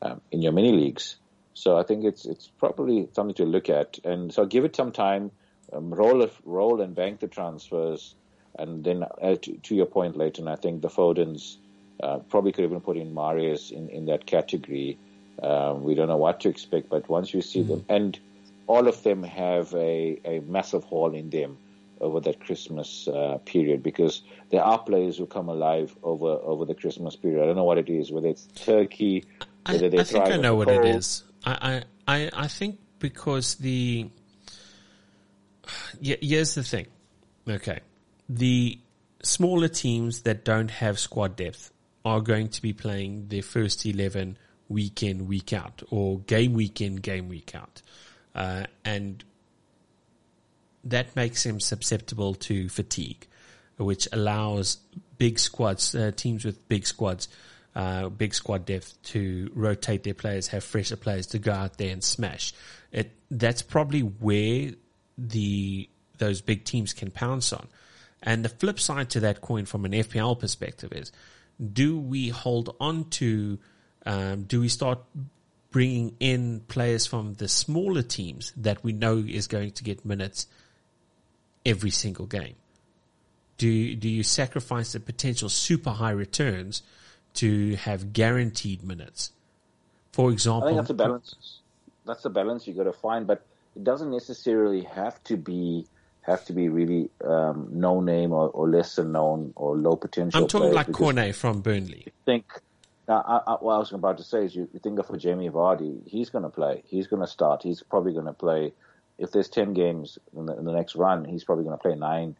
um, 0.00 0.20
in 0.30 0.42
your 0.42 0.52
mini 0.52 0.72
leagues. 0.72 1.16
So 1.54 1.76
I 1.76 1.82
think 1.82 2.04
it's 2.04 2.24
it's 2.24 2.48
probably 2.58 3.08
something 3.12 3.34
to 3.36 3.44
look 3.44 3.68
at, 3.68 3.98
and 4.04 4.32
so 4.32 4.46
give 4.46 4.64
it 4.64 4.76
some 4.76 4.92
time, 4.92 5.30
um, 5.72 5.92
roll 5.92 6.28
roll 6.44 6.80
and 6.80 6.94
bank 6.94 7.20
the 7.20 7.28
transfers, 7.28 8.14
and 8.58 8.84
then 8.84 9.02
uh, 9.02 9.36
to, 9.36 9.52
to, 9.58 9.74
your 9.74 9.86
point, 9.86 10.16
Leighton, 10.16 10.48
I 10.48 10.56
think 10.56 10.82
the 10.82 10.88
Fodens 10.88 11.56
uh, 12.02 12.18
probably 12.18 12.52
could 12.52 12.64
even 12.64 12.80
put 12.80 12.96
in 12.96 13.14
Mahrez 13.14 13.70
in 13.70 13.88
in 13.90 14.06
that 14.06 14.26
category. 14.26 14.98
Um, 15.42 15.82
we 15.82 15.94
don't 15.94 16.08
know 16.08 16.18
what 16.18 16.40
to 16.40 16.48
expect, 16.48 16.88
but 16.88 17.08
once 17.08 17.32
you 17.32 17.42
see 17.42 17.60
mm-hmm. 17.60 17.70
them 17.70 17.84
and 17.88 18.20
all 18.66 18.88
of 18.88 19.02
them 19.02 19.22
have 19.22 19.72
a, 19.74 20.20
a 20.24 20.40
massive 20.40 20.84
haul 20.84 21.14
in 21.14 21.30
them 21.30 21.58
over 22.00 22.20
that 22.20 22.40
Christmas 22.40 23.06
uh, 23.08 23.38
period 23.44 23.82
because 23.82 24.22
there 24.50 24.62
are 24.62 24.78
players 24.78 25.16
who 25.16 25.26
come 25.26 25.48
alive 25.48 25.96
over 26.02 26.26
over 26.26 26.64
the 26.64 26.74
Christmas 26.74 27.16
period. 27.16 27.42
I 27.42 27.46
don't 27.46 27.56
know 27.56 27.64
what 27.64 27.78
it 27.78 27.88
is, 27.88 28.10
whether 28.10 28.28
it's 28.28 28.46
Turkey, 28.54 29.24
whether 29.66 29.88
they 29.88 29.98
I 29.98 30.04
think 30.04 30.26
I 30.26 30.36
know 30.36 30.56
what 30.56 30.68
cold. 30.68 30.84
it 30.84 30.96
is. 30.96 31.22
I, 31.44 31.84
I 32.06 32.30
I 32.32 32.48
think 32.48 32.80
because 32.98 33.54
the 33.56 34.10
yeah, 36.00 36.16
here's 36.20 36.54
the 36.54 36.64
thing. 36.64 36.86
Okay, 37.48 37.80
the 38.28 38.78
smaller 39.22 39.68
teams 39.68 40.22
that 40.22 40.44
don't 40.44 40.70
have 40.70 40.98
squad 40.98 41.36
depth 41.36 41.72
are 42.04 42.20
going 42.20 42.48
to 42.48 42.60
be 42.60 42.72
playing 42.72 43.28
their 43.28 43.42
first 43.42 43.86
eleven 43.86 44.36
week 44.68 45.02
in 45.02 45.26
week 45.28 45.52
out 45.52 45.82
or 45.90 46.18
game 46.20 46.52
week 46.54 46.80
in 46.80 46.96
game 46.96 47.28
week 47.28 47.54
out. 47.54 47.82
Uh, 48.34 48.64
and 48.84 49.24
that 50.84 51.14
makes 51.14 51.44
him 51.44 51.60
susceptible 51.60 52.34
to 52.34 52.68
fatigue, 52.68 53.26
which 53.76 54.08
allows 54.12 54.78
big 55.18 55.38
squads, 55.38 55.94
uh, 55.94 56.10
teams 56.14 56.44
with 56.44 56.68
big 56.68 56.86
squads, 56.86 57.28
uh, 57.74 58.08
big 58.08 58.34
squad 58.34 58.66
depth 58.66 59.00
to 59.02 59.50
rotate 59.54 60.02
their 60.02 60.14
players, 60.14 60.48
have 60.48 60.64
fresher 60.64 60.96
players 60.96 61.26
to 61.28 61.38
go 61.38 61.52
out 61.52 61.78
there 61.78 61.92
and 61.92 62.02
smash. 62.02 62.52
It 62.90 63.12
that's 63.30 63.62
probably 63.62 64.00
where 64.00 64.72
the 65.16 65.88
those 66.18 66.40
big 66.40 66.64
teams 66.64 66.92
can 66.92 67.10
pounce 67.10 67.52
on. 67.52 67.66
And 68.22 68.44
the 68.44 68.48
flip 68.48 68.78
side 68.78 69.10
to 69.10 69.20
that 69.20 69.40
coin 69.40 69.64
from 69.64 69.84
an 69.84 69.92
FPL 69.92 70.38
perspective 70.38 70.92
is, 70.92 71.10
do 71.72 71.98
we 71.98 72.28
hold 72.28 72.76
on 72.78 73.10
to, 73.10 73.58
um, 74.06 74.44
do 74.44 74.60
we 74.60 74.68
start 74.68 75.00
bringing 75.72 76.14
in 76.20 76.60
players 76.68 77.06
from 77.06 77.34
the 77.34 77.48
smaller 77.48 78.02
teams 78.02 78.52
that 78.56 78.84
we 78.84 78.92
know 78.92 79.16
is 79.16 79.46
going 79.48 79.72
to 79.72 79.82
get 79.82 80.04
minutes 80.04 80.46
every 81.66 81.90
single 81.90 82.26
game? 82.26 82.54
Do 83.58 83.94
do 83.96 84.08
you 84.08 84.22
sacrifice 84.22 84.92
the 84.92 85.00
potential 85.00 85.48
super 85.48 85.90
high 85.90 86.10
returns 86.10 86.82
to 87.34 87.76
have 87.76 88.12
guaranteed 88.12 88.84
minutes? 88.84 89.32
For 90.12 90.30
example, 90.30 90.64
I 90.64 90.66
think 90.68 90.76
that's 90.78 90.90
a 90.90 90.94
balance. 90.94 91.58
That's 92.04 92.22
the 92.22 92.30
balance 92.30 92.66
you 92.66 92.74
got 92.74 92.84
to 92.84 92.92
find, 92.92 93.26
but 93.26 93.46
it 93.74 93.84
doesn't 93.84 94.10
necessarily 94.10 94.82
have 94.82 95.22
to 95.24 95.36
be 95.36 95.86
have 96.22 96.44
to 96.44 96.52
be 96.52 96.68
really 96.68 97.10
um, 97.24 97.68
no 97.72 98.00
name 98.00 98.32
or, 98.32 98.48
or 98.50 98.68
lesser 98.68 99.04
known 99.04 99.52
or 99.56 99.76
low 99.76 99.96
potential. 99.96 100.40
I'm 100.40 100.48
talking 100.48 100.72
like 100.72 100.92
Cornet 100.92 101.34
from 101.34 101.60
Burnley. 101.60 102.04
I 102.06 102.12
think 102.24 102.44
I, 103.14 103.40
I, 103.46 103.52
what 103.60 103.74
I 103.74 103.78
was 103.78 103.92
about 103.92 104.18
to 104.18 104.24
say 104.24 104.44
is, 104.44 104.54
you, 104.54 104.68
you 104.72 104.78
think 104.78 104.98
of 104.98 105.06
for 105.06 105.16
Jamie 105.16 105.50
Vardy. 105.50 106.06
He's 106.06 106.30
going 106.30 106.44
to 106.44 106.50
play. 106.50 106.82
He's 106.86 107.06
going 107.06 107.22
to 107.22 107.28
start. 107.28 107.62
He's 107.62 107.82
probably 107.82 108.12
going 108.12 108.26
to 108.26 108.32
play. 108.32 108.72
If 109.18 109.32
there's 109.32 109.48
ten 109.48 109.72
games 109.72 110.18
in 110.36 110.46
the, 110.46 110.56
in 110.56 110.64
the 110.64 110.72
next 110.72 110.94
run, 110.96 111.24
he's 111.24 111.44
probably 111.44 111.64
going 111.64 111.76
to 111.76 111.82
play 111.82 111.94
nine, 111.94 112.36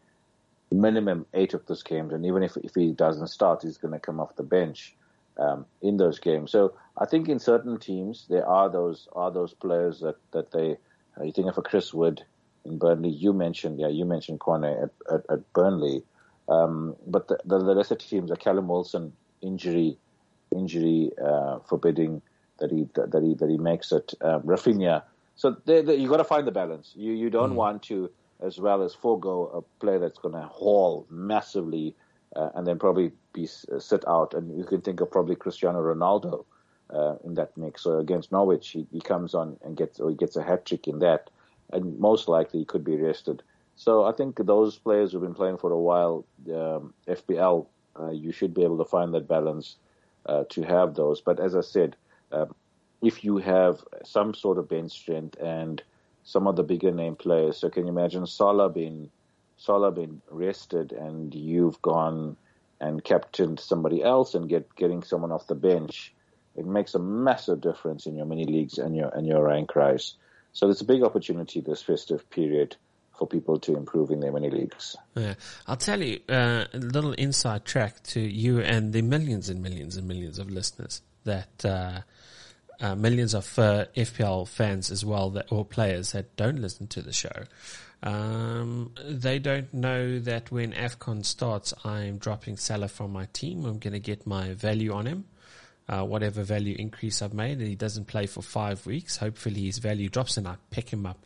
minimum 0.71 1.25
eight 1.33 1.53
of 1.53 1.65
those 1.65 1.83
games. 1.83 2.13
And 2.13 2.25
even 2.25 2.43
if 2.43 2.57
if 2.57 2.75
he 2.75 2.91
doesn't 2.91 3.27
start, 3.27 3.63
he's 3.63 3.77
going 3.77 3.93
to 3.93 3.99
come 3.99 4.19
off 4.19 4.35
the 4.35 4.43
bench 4.43 4.95
um, 5.37 5.65
in 5.81 5.97
those 5.97 6.19
games. 6.19 6.51
So 6.51 6.73
I 6.97 7.05
think 7.05 7.29
in 7.29 7.39
certain 7.39 7.79
teams 7.79 8.25
there 8.29 8.47
are 8.47 8.69
those 8.69 9.07
are 9.13 9.31
those 9.31 9.53
players 9.53 9.99
that 9.99 10.15
that 10.31 10.51
they. 10.51 10.77
Uh, 11.17 11.23
you 11.23 11.31
think 11.31 11.47
of 11.47 11.57
a 11.57 11.61
Chris 11.61 11.93
Wood 11.93 12.23
in 12.65 12.79
Burnley. 12.79 13.09
You 13.09 13.33
mentioned, 13.33 13.79
yeah, 13.79 13.89
you 13.89 14.05
mentioned 14.05 14.39
Cornet 14.39 14.77
at, 14.83 15.13
at, 15.13 15.25
at 15.29 15.53
Burnley. 15.53 16.03
Um, 16.49 16.95
but 17.05 17.27
the, 17.27 17.37
the, 17.45 17.59
the 17.59 17.73
lesser 17.75 17.95
teams, 17.95 18.31
a 18.31 18.35
Callum 18.35 18.67
Wilson 18.67 19.13
injury 19.41 19.97
injury 20.53 21.11
uh, 21.23 21.59
forbidding 21.59 22.21
that 22.59 22.71
he 22.71 22.87
that 22.95 23.21
he 23.21 23.33
that 23.35 23.49
he 23.49 23.57
makes 23.57 23.91
it. 23.91 24.13
Um, 24.21 24.43
Raphinha. 24.43 25.03
So 25.35 25.57
they, 25.65 25.81
they, 25.81 25.95
you 25.95 26.07
got 26.07 26.17
to 26.17 26.23
find 26.23 26.45
the 26.45 26.51
balance. 26.51 26.93
You 26.95 27.13
you 27.13 27.29
don't 27.29 27.53
mm. 27.53 27.55
want 27.55 27.83
to 27.83 28.09
as 28.41 28.59
well 28.59 28.83
as 28.83 28.93
forego 28.93 29.47
a 29.47 29.61
player 29.79 29.99
that's 29.99 30.19
going 30.19 30.35
to 30.35 30.41
haul 30.41 31.07
massively 31.09 31.95
uh, 32.35 32.49
and 32.55 32.67
then 32.67 32.77
probably 32.77 33.11
be 33.31 33.47
uh, 33.71 33.79
sit 33.79 34.07
out. 34.07 34.33
And 34.33 34.57
you 34.57 34.65
can 34.65 34.81
think 34.81 34.99
of 35.01 35.09
probably 35.09 35.35
Cristiano 35.35 35.81
Ronaldo 35.81 36.45
uh, 36.89 37.15
in 37.23 37.35
that 37.35 37.55
mix. 37.57 37.83
So 37.83 37.99
against 37.99 38.31
Norwich, 38.31 38.69
he, 38.69 38.85
he 38.91 38.99
comes 38.99 39.33
on 39.33 39.57
and 39.63 39.77
gets 39.77 39.99
or 39.99 40.09
he 40.09 40.15
gets 40.15 40.35
a 40.35 40.43
hat 40.43 40.65
trick 40.65 40.87
in 40.87 40.99
that, 40.99 41.29
and 41.71 41.97
most 41.99 42.27
likely 42.27 42.59
he 42.59 42.65
could 42.65 42.83
be 42.83 42.97
rested. 42.97 43.41
So 43.75 44.03
I 44.03 44.11
think 44.11 44.37
those 44.45 44.77
players 44.77 45.11
who've 45.11 45.21
been 45.21 45.33
playing 45.33 45.57
for 45.57 45.71
a 45.71 45.79
while, 45.79 46.25
um, 46.49 46.93
FPL, 47.07 47.65
uh, 47.99 48.11
you 48.11 48.31
should 48.31 48.53
be 48.53 48.63
able 48.63 48.77
to 48.77 48.85
find 48.85 49.13
that 49.13 49.27
balance 49.27 49.77
uh, 50.25 50.43
to 50.49 50.63
have 50.63 50.95
those. 50.95 51.21
But 51.21 51.39
as 51.39 51.55
I 51.55 51.61
said, 51.61 51.95
um, 52.31 52.53
if 53.01 53.23
you 53.23 53.37
have 53.37 53.83
some 54.03 54.33
sort 54.33 54.57
of 54.57 54.69
bench 54.69 54.91
strength 54.91 55.37
and 55.41 55.83
some 56.23 56.47
of 56.47 56.55
the 56.55 56.63
bigger 56.63 56.91
name 56.91 57.15
players, 57.15 57.57
so 57.57 57.69
can 57.69 57.85
you 57.85 57.91
imagine 57.91 58.25
Salah 58.25 58.69
being 58.69 59.09
Salah 59.57 59.91
being 59.91 60.21
rested 60.29 60.91
and 60.91 61.33
you've 61.33 61.81
gone 61.81 62.37
and 62.79 63.03
captained 63.03 63.59
somebody 63.59 64.03
else 64.03 64.33
and 64.33 64.49
get 64.49 64.73
getting 64.75 65.03
someone 65.03 65.31
off 65.31 65.47
the 65.47 65.55
bench, 65.55 66.13
it 66.55 66.65
makes 66.65 66.95
a 66.95 66.99
massive 66.99 67.61
difference 67.61 68.05
in 68.05 68.15
your 68.15 68.25
mini 68.25 68.45
leagues 68.45 68.77
and 68.77 68.95
your 68.95 69.09
and 69.09 69.27
your 69.27 69.43
rank 69.43 69.75
rise. 69.75 70.15
So 70.53 70.69
it's 70.69 70.81
a 70.81 70.85
big 70.85 71.03
opportunity 71.03 71.61
this 71.61 71.81
festive 71.81 72.29
period 72.29 72.75
for 73.17 73.27
people 73.27 73.59
to 73.59 73.75
improve 73.75 74.11
in 74.11 74.19
their 74.19 74.31
mini 74.31 74.49
leagues. 74.49 74.95
Yeah. 75.15 75.35
I'll 75.67 75.77
tell 75.77 76.01
you 76.01 76.19
uh, 76.29 76.65
a 76.73 76.77
little 76.77 77.13
inside 77.13 77.65
track 77.65 78.01
to 78.03 78.19
you 78.19 78.59
and 78.59 78.91
the 78.91 79.01
millions 79.01 79.49
and 79.49 79.61
millions 79.61 79.97
and 79.97 80.07
millions 80.07 80.39
of 80.39 80.49
listeners 80.49 81.01
that 81.23 81.63
uh, 81.63 82.01
uh, 82.81 82.95
millions 82.95 83.33
of 83.33 83.57
uh, 83.59 83.85
FPL 83.95 84.47
fans 84.47 84.91
as 84.91 85.05
well 85.05 85.29
that 85.31 85.51
or 85.51 85.63
players 85.63 86.11
that 86.13 86.35
don't 86.35 86.59
listen 86.59 86.87
to 86.87 87.01
the 87.01 87.13
show. 87.13 87.43
Um, 88.01 88.91
they 89.05 89.39
don't 89.39 89.73
know 89.73 90.19
that 90.19 90.51
when 90.51 90.73
AFCON 90.73 91.23
starts, 91.23 91.73
I'm 91.85 92.17
dropping 92.17 92.57
Salah 92.57 92.89
from 92.89 93.13
my 93.13 93.27
team. 93.31 93.63
I'm 93.65 93.79
going 93.79 93.93
to 93.93 93.99
get 93.99 94.27
my 94.27 94.53
value 94.53 94.91
on 94.91 95.05
him. 95.05 95.25
Uh, 95.87 96.03
whatever 96.03 96.43
value 96.43 96.75
increase 96.79 97.21
I've 97.21 97.33
made, 97.33 97.59
and 97.59 97.67
he 97.67 97.75
doesn't 97.75 98.07
play 98.07 98.25
for 98.25 98.41
five 98.41 98.85
weeks. 98.85 99.17
Hopefully 99.17 99.65
his 99.65 99.79
value 99.79 100.07
drops 100.07 100.37
and 100.37 100.47
I 100.47 100.55
pick 100.71 100.89
him 100.89 101.05
up 101.05 101.25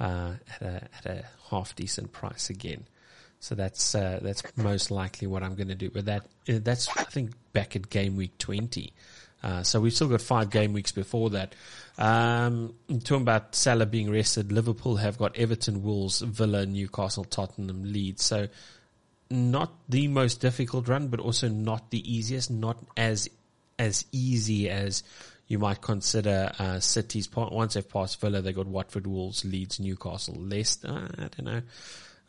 uh, 0.00 0.32
at 0.54 0.62
a 0.62 0.88
at 0.98 1.06
a 1.06 1.24
half 1.50 1.76
decent 1.76 2.12
price 2.12 2.50
again. 2.50 2.84
So 3.38 3.54
that's 3.54 3.94
uh, 3.94 4.20
that's 4.22 4.42
most 4.56 4.90
likely 4.90 5.26
what 5.26 5.42
I'm 5.42 5.54
going 5.54 5.68
to 5.68 5.74
do. 5.74 5.90
But 5.90 6.06
that 6.06 6.22
uh, 6.48 6.58
that's 6.62 6.88
I 6.96 7.04
think 7.04 7.32
back 7.52 7.76
at 7.76 7.88
game 7.90 8.16
week 8.16 8.36
20. 8.38 8.92
Uh, 9.42 9.62
so 9.62 9.80
we've 9.80 9.94
still 9.94 10.08
got 10.08 10.20
five 10.20 10.50
game 10.50 10.74
weeks 10.74 10.92
before 10.92 11.30
that. 11.30 11.54
Um, 11.96 12.74
talking 13.04 13.22
about 13.22 13.54
Salah 13.54 13.86
being 13.86 14.10
rested, 14.10 14.52
Liverpool 14.52 14.96
have 14.96 15.16
got 15.16 15.36
Everton, 15.36 15.82
Wolves, 15.82 16.20
Villa, 16.20 16.66
Newcastle, 16.66 17.24
Tottenham, 17.24 17.90
Leeds. 17.90 18.22
So 18.22 18.48
not 19.30 19.72
the 19.88 20.08
most 20.08 20.40
difficult 20.40 20.88
run, 20.88 21.08
but 21.08 21.20
also 21.20 21.48
not 21.48 21.90
the 21.90 22.14
easiest. 22.14 22.50
Not 22.50 22.78
as 22.96 23.28
as 23.78 24.04
easy 24.12 24.68
as 24.68 25.02
you 25.50 25.58
might 25.58 25.80
consider 25.80 26.52
uh, 26.60 26.78
City's 26.78 27.28
once 27.34 27.74
they've 27.74 27.88
passed 27.88 28.20
Villa, 28.20 28.40
they 28.40 28.52
got 28.52 28.68
Watford, 28.68 29.08
Wolves, 29.08 29.44
Leeds, 29.44 29.80
Newcastle, 29.80 30.36
Leicester. 30.38 31.08
I 31.18 31.22
don't 31.22 31.42
know, 31.42 31.62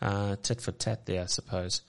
uh, 0.01 0.35
tit 0.41 0.59
for 0.59 0.71
tat 0.71 1.05
there, 1.05 1.21
I 1.21 1.25
suppose. 1.27 1.83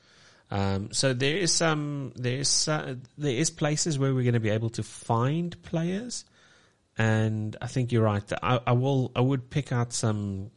Um, 0.50 0.92
so 0.92 1.14
there 1.14 1.38
is 1.38 1.50
some, 1.50 2.12
there 2.16 2.36
is 2.36 2.68
uh, 2.68 2.96
there 3.16 3.32
is 3.32 3.48
places 3.48 3.98
where 3.98 4.14
we're 4.14 4.24
going 4.24 4.34
to 4.34 4.40
be 4.40 4.50
able 4.50 4.68
to 4.70 4.82
find 4.82 5.60
players, 5.62 6.26
and 6.98 7.56
I 7.62 7.66
think 7.66 7.92
you're 7.92 8.04
right. 8.04 8.30
I, 8.42 8.60
I 8.66 8.72
will, 8.72 9.10
I 9.16 9.22
would 9.22 9.48
pick 9.48 9.72
out 9.72 9.94
some 9.94 10.50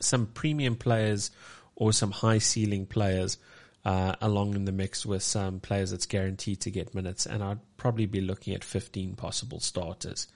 some 0.00 0.26
premium 0.26 0.76
players 0.76 1.30
or 1.76 1.94
some 1.94 2.10
high 2.10 2.38
ceiling 2.38 2.84
players 2.84 3.38
uh, 3.84 4.14
along 4.20 4.54
in 4.54 4.64
the 4.64 4.72
mix 4.72 5.06
with 5.06 5.22
some 5.22 5.60
players 5.60 5.90
that's 5.90 6.06
guaranteed 6.06 6.60
to 6.60 6.70
get 6.70 6.94
minutes, 6.94 7.26
and 7.26 7.42
I'd 7.42 7.60
probably 7.76 8.06
be 8.06 8.20
looking 8.20 8.54
at 8.54 8.64
15 8.64 9.14
possible 9.14 9.60
starters 9.60 10.28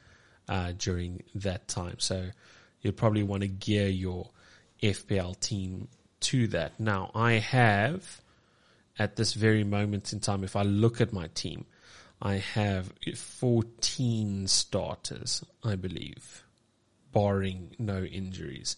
uh, 0.49 0.73
during 0.77 1.23
that 1.35 1.69
time. 1.69 1.97
So 1.99 2.31
you'd 2.81 2.97
probably 2.97 3.23
want 3.23 3.43
to 3.43 3.49
gear 3.49 3.89
your 3.89 4.31
FPL 4.83 5.39
team 5.41 5.89
to 6.21 6.47
that. 6.49 6.81
Now, 6.81 7.11
I 7.15 7.33
have 7.33 8.21
at 8.99 9.17
this 9.17 9.35
very 9.35 9.65
moment 9.65 10.13
in 10.13 10.21
time, 10.21 10.45
if 10.45 10.57
I 10.57 10.63
look 10.63 11.01
at 11.01 11.13
my 11.13 11.29
team, 11.29 11.67
I 12.23 12.37
have 12.37 12.93
14 13.15 14.47
starters, 14.47 15.45
I 15.63 15.77
believe, 15.77 16.45
barring 17.13 17.75
no 17.79 18.03
injuries 18.03 18.77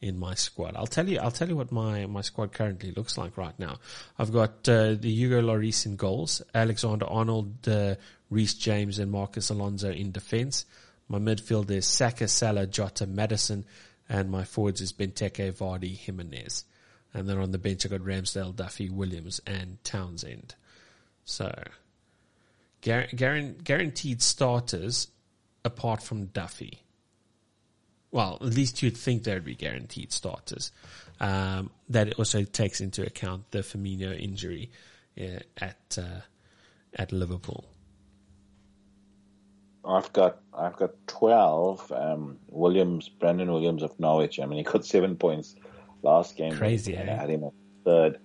in 0.00 0.18
my 0.18 0.34
squad. 0.34 0.76
I'll 0.76 0.86
tell 0.86 1.08
you, 1.08 1.18
I'll 1.18 1.30
tell 1.30 1.48
you 1.48 1.56
what 1.56 1.72
my, 1.72 2.06
my 2.06 2.22
squad 2.22 2.52
currently 2.52 2.92
looks 2.92 3.18
like 3.18 3.36
right 3.36 3.58
now. 3.58 3.78
I've 4.18 4.32
got 4.32 4.68
uh, 4.68 4.94
the 4.94 5.10
Hugo 5.10 5.42
Lloris 5.42 5.84
in 5.84 5.96
goals, 5.96 6.42
Alexander 6.54 7.06
Arnold, 7.06 7.68
uh, 7.68 7.96
Reece 8.30 8.54
James, 8.54 8.98
and 8.98 9.12
Marcos 9.12 9.50
Alonso 9.50 9.90
in 9.90 10.10
defence. 10.12 10.64
My 11.08 11.18
midfield 11.18 11.70
is 11.70 11.86
Saka, 11.86 12.28
Salah, 12.28 12.66
Jota, 12.66 13.06
Maddison, 13.06 13.64
and 14.08 14.30
my 14.30 14.44
forwards 14.44 14.80
is 14.80 14.92
Benteke, 14.92 15.52
Vardy, 15.52 15.96
Jimenez. 15.96 16.64
And 17.12 17.28
then 17.28 17.38
on 17.38 17.50
the 17.50 17.58
bench 17.58 17.84
I've 17.84 17.90
got 17.90 18.00
Ramsdale, 18.00 18.54
Duffy, 18.54 18.88
Williams, 18.88 19.40
and 19.46 19.82
Townsend. 19.84 20.54
So, 21.24 21.52
guaranteed 22.80 24.22
starters 24.22 25.08
apart 25.64 26.02
from 26.02 26.26
Duffy 26.26 26.84
well, 28.12 28.38
at 28.40 28.48
least 28.48 28.82
you'd 28.82 28.96
think 28.96 29.24
there'd 29.24 29.44
be 29.44 29.54
guaranteed 29.54 30.12
starters. 30.12 30.72
Um, 31.20 31.70
that 31.90 32.14
also 32.14 32.44
takes 32.44 32.80
into 32.80 33.06
account 33.06 33.50
the 33.50 33.58
Firmino 33.58 34.18
injury 34.18 34.70
uh, 35.20 35.40
at 35.58 35.98
uh, 35.98 36.20
at 36.94 37.12
Liverpool. 37.12 37.64
I've 39.84 40.12
got 40.12 40.40
I've 40.52 40.76
got 40.76 40.92
twelve. 41.06 41.90
Um, 41.92 42.38
Williams, 42.48 43.08
Brandon 43.08 43.52
Williams 43.52 43.82
of 43.82 43.98
Norwich. 44.00 44.40
I 44.40 44.46
mean, 44.46 44.58
he 44.58 44.64
got 44.64 44.84
seven 44.84 45.16
points 45.16 45.54
last 46.02 46.36
game. 46.36 46.56
Crazy. 46.56 46.94
And 46.94 47.08
eh? 47.08 47.12
I 47.12 47.16
had 47.16 47.30
him 47.30 47.50
third 47.84 48.18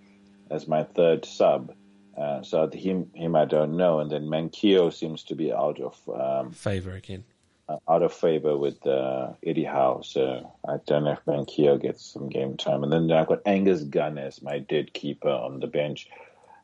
as 0.50 0.68
my 0.68 0.84
third 0.84 1.26
sub. 1.26 1.74
Uh, 2.18 2.42
so 2.44 2.70
him 2.70 3.12
him 3.14 3.36
I 3.36 3.46
don't 3.46 3.76
know. 3.76 4.00
And 4.00 4.10
then 4.10 4.24
Manquillo 4.30 4.92
seems 4.94 5.24
to 5.26 5.36
be 5.36 5.52
out 5.52 5.80
of 5.82 6.00
um, 6.10 6.52
favor 6.54 6.92
again 6.92 7.26
out 7.70 8.04
of 8.04 8.14
favor 8.14 8.58
with 8.58 8.86
uh, 8.86 9.34
Eddie 9.44 9.64
Howe, 9.64 10.02
so 10.02 10.52
I 10.68 10.78
don't 10.86 11.04
know 11.06 11.14
if 11.14 11.26
Manquillo 11.26 11.82
gets 11.82 12.06
some 12.06 12.30
game 12.30 12.58
time. 12.58 12.84
And 12.84 12.92
then 12.92 13.12
I've 13.12 13.28
got 13.28 13.42
Angus 13.46 13.82
Gunn 13.84 14.18
as 14.18 14.42
my 14.42 14.60
dead 14.60 14.94
keeper 14.94 15.30
on 15.30 15.60
the 15.60 15.68
bench. 15.68 16.08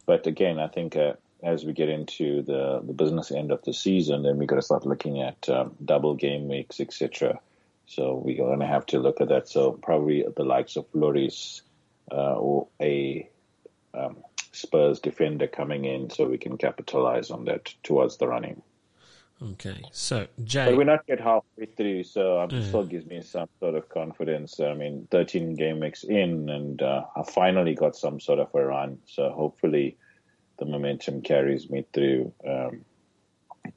But 0.05 0.27
again, 0.27 0.59
I 0.59 0.67
think 0.67 0.95
uh, 0.95 1.13
as 1.43 1.65
we 1.65 1.73
get 1.73 1.89
into 1.89 2.43
the, 2.43 2.81
the 2.83 2.93
business 2.93 3.31
end 3.31 3.51
of 3.51 3.63
the 3.63 3.73
season, 3.73 4.23
then 4.23 4.37
we've 4.37 4.47
got 4.47 4.57
to 4.57 4.61
start 4.61 4.85
looking 4.85 5.21
at 5.21 5.49
um, 5.49 5.75
double 5.83 6.13
game 6.13 6.47
weeks, 6.47 6.79
etc. 6.79 7.39
So 7.87 8.21
we're 8.23 8.37
going 8.37 8.59
to 8.59 8.67
have 8.67 8.85
to 8.87 8.99
look 8.99 9.21
at 9.21 9.29
that. 9.29 9.49
So 9.49 9.71
probably 9.71 10.25
the 10.35 10.43
likes 10.43 10.75
of 10.75 10.91
Lloris 10.93 11.61
uh, 12.11 12.35
or 12.35 12.67
a 12.79 13.27
um, 13.93 14.17
Spurs 14.51 14.99
defender 14.99 15.47
coming 15.47 15.85
in 15.85 16.09
so 16.09 16.25
we 16.25 16.37
can 16.37 16.57
capitalize 16.57 17.31
on 17.31 17.45
that 17.45 17.73
towards 17.83 18.17
the 18.17 18.27
running. 18.27 18.61
Okay, 19.43 19.81
so 19.91 20.27
Jay, 20.43 20.65
but 20.65 20.77
we're 20.77 20.83
not 20.83 21.03
yet 21.07 21.19
halfway 21.19 21.65
through, 21.65 22.03
so 22.03 22.39
um, 22.41 22.49
mm. 22.49 22.63
still 22.67 22.85
gives 22.85 23.07
me 23.07 23.23
some 23.23 23.49
sort 23.59 23.73
of 23.73 23.89
confidence. 23.89 24.59
I 24.59 24.75
mean, 24.75 25.07
13 25.09 25.55
game 25.55 25.79
mix 25.79 26.03
in, 26.03 26.47
and 26.49 26.79
uh, 26.79 27.05
I 27.15 27.23
finally 27.23 27.73
got 27.73 27.95
some 27.95 28.19
sort 28.19 28.37
of 28.37 28.53
a 28.53 28.63
run. 28.63 28.99
So 29.07 29.31
hopefully, 29.31 29.97
the 30.59 30.65
momentum 30.65 31.23
carries 31.23 31.71
me 31.71 31.85
through 31.91 32.31
um, 32.47 32.85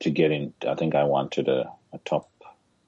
to 0.01 0.11
get 0.11 0.33
in. 0.33 0.53
I 0.69 0.75
think 0.75 0.95
I 0.95 1.05
wanted 1.05 1.49
a, 1.49 1.73
a 1.95 1.99
top 2.05 2.29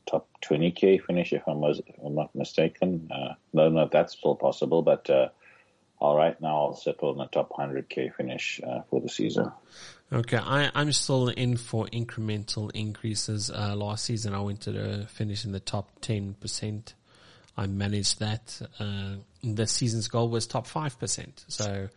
top 0.04 0.28
20k 0.44 1.02
finish, 1.02 1.32
if 1.32 1.42
I'm, 1.48 1.64
if 1.64 1.80
I'm 2.04 2.14
not 2.14 2.34
mistaken. 2.34 3.10
Uh, 3.10 3.34
no, 3.52 3.68
no, 3.70 3.88
that's 3.90 4.12
still 4.12 4.36
possible, 4.36 4.82
but 4.82 5.08
uh, 5.10 5.28
all 5.98 6.16
right, 6.16 6.40
now 6.40 6.66
I'll 6.66 6.76
settle 6.76 7.10
on 7.10 7.20
a 7.20 7.28
top 7.28 7.50
100k 7.50 8.14
finish 8.14 8.60
uh, 8.66 8.82
for 8.90 9.00
the 9.00 9.08
season. 9.08 9.50
Okay, 10.12 10.36
I, 10.36 10.70
I'm 10.74 10.92
still 10.92 11.28
in 11.28 11.56
for 11.56 11.86
incremental 11.86 12.70
increases. 12.72 13.50
Uh, 13.50 13.74
last 13.74 14.04
season 14.04 14.34
I 14.34 14.40
went 14.40 14.60
to 14.62 14.72
the 14.72 15.06
finish 15.08 15.44
in 15.44 15.50
the 15.50 15.60
top 15.60 16.00
10%. 16.00 16.92
I 17.56 17.66
managed 17.66 18.20
that. 18.20 18.60
Uh, 18.78 19.16
this 19.42 19.72
season's 19.72 20.06
goal 20.06 20.28
was 20.28 20.46
top 20.46 20.68
5%. 20.68 21.44
So, 21.48 21.88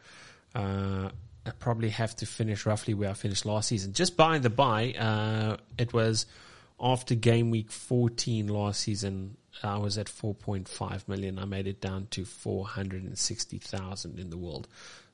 uh, 0.55 1.09
I 1.45 1.51
probably 1.59 1.89
have 1.89 2.15
to 2.17 2.25
finish 2.25 2.65
roughly 2.65 2.93
where 2.93 3.09
I 3.09 3.13
finished 3.13 3.45
last 3.45 3.69
season. 3.69 3.93
Just 3.93 4.17
by 4.17 4.39
the 4.39 4.49
by, 4.49 4.93
uh, 4.93 5.57
it 5.77 5.93
was 5.93 6.25
after 6.79 7.13
game 7.15 7.51
week 7.51 7.71
14 7.71 8.47
last 8.47 8.79
season, 8.81 9.37
I 9.63 9.77
was 9.77 9.97
at 9.97 10.07
4.5 10.07 11.07
million. 11.07 11.37
I 11.37 11.45
made 11.45 11.67
it 11.67 11.81
down 11.81 12.07
to 12.11 12.25
460,000 12.25 14.19
in 14.19 14.29
the 14.29 14.37
world. 14.37 14.67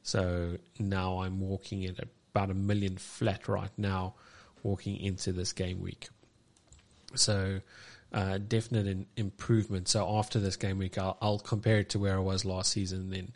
So 0.03 0.57
now 0.79 1.19
I'm 1.19 1.39
walking 1.41 1.85
at 1.85 2.07
about 2.35 2.51
a 2.51 2.53
million 2.53 2.97
flat 2.97 3.47
right 3.47 3.71
now 3.77 4.13
walking 4.61 4.97
into 4.97 5.31
this 5.31 5.53
game 5.53 5.81
week. 5.81 6.09
So, 7.15 7.61
uh, 8.11 8.39
definite 8.39 8.87
in, 8.87 9.05
improvement. 9.15 9.87
So 9.87 10.17
after 10.17 10.39
this 10.39 10.57
game 10.57 10.77
week, 10.77 10.97
I'll, 10.97 11.17
I'll, 11.21 11.39
compare 11.39 11.77
it 11.77 11.89
to 11.89 11.99
where 11.99 12.15
I 12.15 12.19
was 12.19 12.43
last 12.43 12.71
season, 12.71 13.01
and 13.01 13.13
then 13.13 13.31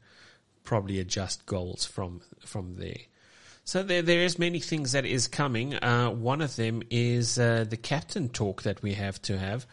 probably 0.63 0.99
adjust 0.99 1.45
goals 1.45 1.85
from 1.85 2.21
from 2.45 2.75
there. 2.75 2.97
So 3.63 3.83
there 3.83 4.01
there 4.01 4.23
is 4.23 4.37
many 4.37 4.59
things 4.59 4.91
that 4.91 5.05
is 5.05 5.27
coming. 5.27 5.75
Uh, 5.75 6.09
one 6.09 6.41
of 6.41 6.55
them 6.55 6.83
is 6.89 7.39
uh, 7.39 7.65
the 7.69 7.77
captain 7.77 8.27
talk 8.29 8.63
that 8.63 8.81
we 8.81 8.93
have 8.93 9.21
to 9.23 9.37
have. 9.37 9.65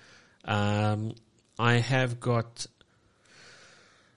Um, 0.44 1.14
I 1.58 1.74
have 1.74 2.20
got 2.20 2.66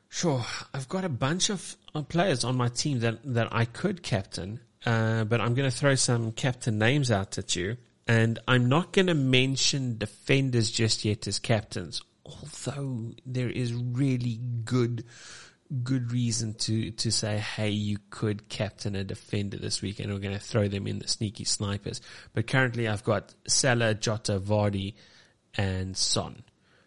Sure, 0.09 0.43
I've 0.73 0.89
got 0.89 1.05
a 1.05 1.09
bunch 1.09 1.51
of 1.51 1.77
players 2.09 2.43
on 2.43 2.57
my 2.57 2.67
team 2.67 2.99
that, 3.01 3.19
that 3.23 3.47
I 3.51 3.65
could 3.65 4.01
captain, 4.01 4.59
uh, 4.85 5.23
but 5.25 5.41
I'm 5.41 5.53
going 5.53 5.69
to 5.69 5.75
throw 5.75 5.95
some 5.95 6.31
captain 6.31 6.77
names 6.77 7.11
out 7.11 7.37
at 7.37 7.55
you. 7.55 7.77
And 8.07 8.39
I'm 8.47 8.69
not 8.69 8.91
going 8.91 9.05
to 9.05 9.13
mention 9.13 9.99
defenders 9.99 10.71
just 10.71 11.05
yet 11.05 11.27
as 11.27 11.37
captains, 11.37 12.01
although 12.25 13.11
there 13.23 13.49
is 13.49 13.71
really 13.71 14.39
good, 14.65 15.03
good 15.83 16.11
reason 16.11 16.55
to, 16.55 16.89
to 16.89 17.11
say, 17.11 17.37
hey, 17.37 17.69
you 17.69 17.99
could 18.09 18.49
captain 18.49 18.95
a 18.95 19.03
defender 19.03 19.57
this 19.57 19.83
week 19.83 19.99
and 19.99 20.11
we're 20.11 20.19
going 20.19 20.33
to 20.33 20.43
throw 20.43 20.67
them 20.67 20.87
in 20.87 20.97
the 20.97 21.07
sneaky 21.07 21.43
snipers. 21.43 22.01
But 22.33 22.47
currently 22.47 22.87
I've 22.87 23.03
got 23.03 23.35
Salah, 23.47 23.93
Jota, 23.93 24.39
Vardy, 24.39 24.95
and 25.55 25.95
Son 25.95 26.41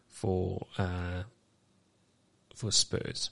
for, 0.09 0.67
uh, 0.77 1.23
for 2.57 2.73
Spurs. 2.73 3.31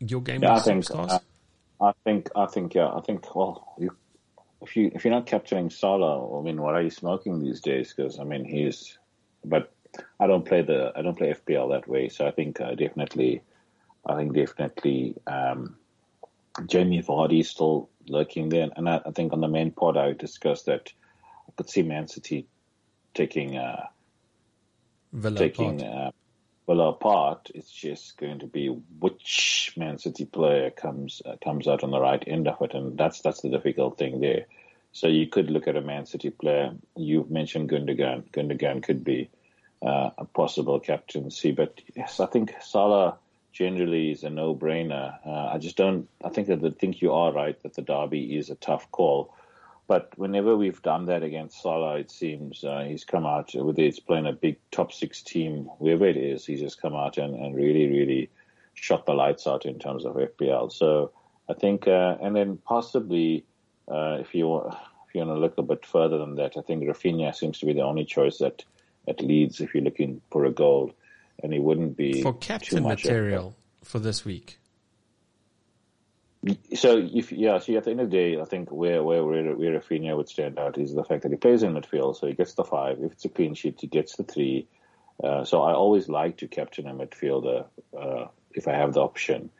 Your 0.00 0.22
game 0.22 0.42
yeah, 0.42 0.54
I 0.54 0.60
think, 0.60 0.90
uh, 0.92 1.20
I 1.80 1.92
think, 2.04 2.30
I 2.34 2.46
think, 2.46 2.74
yeah, 2.74 2.88
I 2.88 3.00
think. 3.00 3.34
Well, 3.34 3.74
you, 3.78 3.90
if 4.62 4.76
you 4.76 4.90
if 4.94 5.04
you're 5.04 5.14
not 5.14 5.26
capturing 5.26 5.70
Salah, 5.70 6.38
I 6.38 6.42
mean, 6.42 6.60
what 6.60 6.74
are 6.74 6.82
you 6.82 6.90
smoking 6.90 7.40
these 7.40 7.60
days? 7.60 7.94
Because 7.94 8.18
I 8.18 8.24
mean, 8.24 8.44
he's. 8.44 8.98
But 9.44 9.72
I 10.18 10.26
don't 10.26 10.44
play 10.44 10.62
the 10.62 10.92
I 10.96 11.02
don't 11.02 11.16
play 11.16 11.34
FPL 11.34 11.70
that 11.70 11.88
way, 11.88 12.08
so 12.08 12.26
I 12.26 12.30
think 12.30 12.60
uh, 12.60 12.74
definitely, 12.74 13.42
I 14.06 14.16
think 14.16 14.34
definitely, 14.34 15.16
um, 15.26 15.76
Jamie 16.66 17.02
Vardy 17.02 17.40
is 17.40 17.50
still 17.50 17.88
lurking 18.08 18.48
there, 18.48 18.68
and 18.76 18.88
I, 18.88 19.00
I, 19.06 19.10
think 19.12 19.32
on 19.32 19.40
the 19.40 19.48
main 19.48 19.70
pod 19.70 19.96
I 19.96 20.12
discussed 20.12 20.66
that 20.66 20.92
I 21.48 21.52
could 21.56 21.70
see 21.70 21.82
Man 21.82 22.08
City 22.08 22.46
taking 23.14 23.56
uh, 23.56 23.86
Villa 25.12 25.38
taking 25.38 25.82
uh, 25.82 26.10
well, 26.68 26.90
apart, 26.90 27.50
it's 27.54 27.70
just 27.70 28.18
going 28.18 28.40
to 28.40 28.46
be 28.46 28.68
which 28.68 29.72
Man 29.74 29.96
City 29.96 30.26
player 30.26 30.68
comes 30.68 31.22
uh, 31.24 31.36
comes 31.42 31.66
out 31.66 31.82
on 31.82 31.90
the 31.90 31.98
right 31.98 32.22
end 32.26 32.46
of 32.46 32.60
it, 32.60 32.74
and 32.74 32.98
that's 32.98 33.22
that's 33.22 33.40
the 33.40 33.48
difficult 33.48 33.96
thing 33.96 34.20
there. 34.20 34.44
So 34.92 35.06
you 35.06 35.26
could 35.28 35.50
look 35.50 35.66
at 35.66 35.76
a 35.76 35.80
Man 35.80 36.04
City 36.04 36.28
player. 36.28 36.74
You've 36.94 37.30
mentioned 37.30 37.70
Gundogan. 37.70 38.30
Gundogan 38.32 38.82
could 38.82 39.02
be 39.02 39.30
uh, 39.80 40.10
a 40.18 40.26
possible 40.26 40.78
captaincy, 40.78 41.52
but 41.52 41.80
yes, 41.96 42.20
I 42.20 42.26
think 42.26 42.52
Salah 42.60 43.16
generally 43.50 44.10
is 44.10 44.22
a 44.22 44.28
no-brainer. 44.28 45.26
Uh, 45.26 45.46
I 45.54 45.56
just 45.56 45.78
don't. 45.78 46.06
I 46.22 46.28
think 46.28 46.48
that 46.48 46.62
I 46.62 46.70
think 46.78 47.00
you 47.00 47.14
are 47.14 47.32
right 47.32 47.58
that 47.62 47.76
the 47.76 47.82
derby 47.82 48.36
is 48.36 48.50
a 48.50 48.56
tough 48.56 48.90
call. 48.90 49.34
But 49.88 50.12
whenever 50.16 50.54
we've 50.54 50.82
done 50.82 51.06
that 51.06 51.22
against 51.22 51.62
Salah, 51.62 51.98
it 51.98 52.10
seems 52.10 52.62
uh, 52.62 52.84
he's 52.86 53.04
come 53.04 53.24
out, 53.24 53.52
whether 53.54 53.82
it's 53.82 53.98
playing 53.98 54.26
a 54.26 54.32
big 54.34 54.58
top 54.70 54.92
six 54.92 55.22
team, 55.22 55.64
wherever 55.78 56.06
it 56.06 56.18
is, 56.18 56.44
he's 56.44 56.60
just 56.60 56.80
come 56.80 56.94
out 56.94 57.16
and, 57.16 57.34
and 57.34 57.56
really, 57.56 57.88
really 57.88 58.28
shot 58.74 59.06
the 59.06 59.14
lights 59.14 59.46
out 59.46 59.64
in 59.64 59.78
terms 59.78 60.04
of 60.04 60.14
FPL. 60.14 60.70
So 60.70 61.12
I 61.48 61.54
think, 61.54 61.88
uh, 61.88 62.18
and 62.20 62.36
then 62.36 62.58
possibly 62.58 63.46
uh, 63.90 64.18
if 64.20 64.34
you 64.34 64.58
if 64.58 65.14
you 65.14 65.22
want 65.22 65.30
to 65.30 65.40
look 65.40 65.56
a 65.56 65.62
bit 65.62 65.86
further 65.86 66.18
than 66.18 66.34
that, 66.34 66.58
I 66.58 66.60
think 66.60 66.84
Raphinha 66.84 67.34
seems 67.34 67.58
to 67.60 67.66
be 67.66 67.72
the 67.72 67.80
only 67.80 68.04
choice 68.04 68.38
that 68.38 68.62
at 69.08 69.22
Leeds 69.22 69.62
if 69.62 69.74
you're 69.74 69.82
looking 69.82 70.20
for 70.30 70.44
a 70.44 70.50
goal, 70.50 70.92
and 71.42 71.50
he 71.50 71.58
wouldn't 71.58 71.96
be 71.96 72.22
for 72.22 72.34
captain 72.34 72.82
material 72.82 73.56
for 73.82 73.98
this 73.98 74.22
week. 74.26 74.58
So 76.74 77.08
if 77.12 77.32
yeah, 77.32 77.58
see 77.58 77.76
at 77.76 77.84
the 77.84 77.90
end 77.90 78.00
of 78.00 78.10
the 78.10 78.16
day, 78.16 78.40
I 78.40 78.44
think 78.44 78.70
where 78.70 79.02
where 79.02 79.24
where, 79.24 79.54
where 79.56 79.80
Raphinha 79.80 80.16
would 80.16 80.28
stand 80.28 80.58
out 80.58 80.78
is 80.78 80.94
the 80.94 81.04
fact 81.04 81.22
that 81.22 81.30
he 81.32 81.36
plays 81.36 81.62
in 81.62 81.74
midfield, 81.74 82.16
so 82.16 82.26
he 82.26 82.34
gets 82.34 82.54
the 82.54 82.64
five. 82.64 82.98
If 83.00 83.12
it's 83.12 83.24
a 83.24 83.28
clean 83.28 83.54
sheet, 83.54 83.80
he 83.80 83.86
gets 83.86 84.16
the 84.16 84.24
three. 84.24 84.66
Uh, 85.22 85.44
so 85.44 85.62
I 85.62 85.72
always 85.72 86.08
like 86.08 86.36
to 86.38 86.48
captain 86.48 86.86
a 86.86 86.94
midfielder 86.94 87.66
uh, 87.98 88.26
if 88.52 88.68
I 88.68 88.74
have 88.74 88.94
the 88.94 89.00
option. 89.00 89.50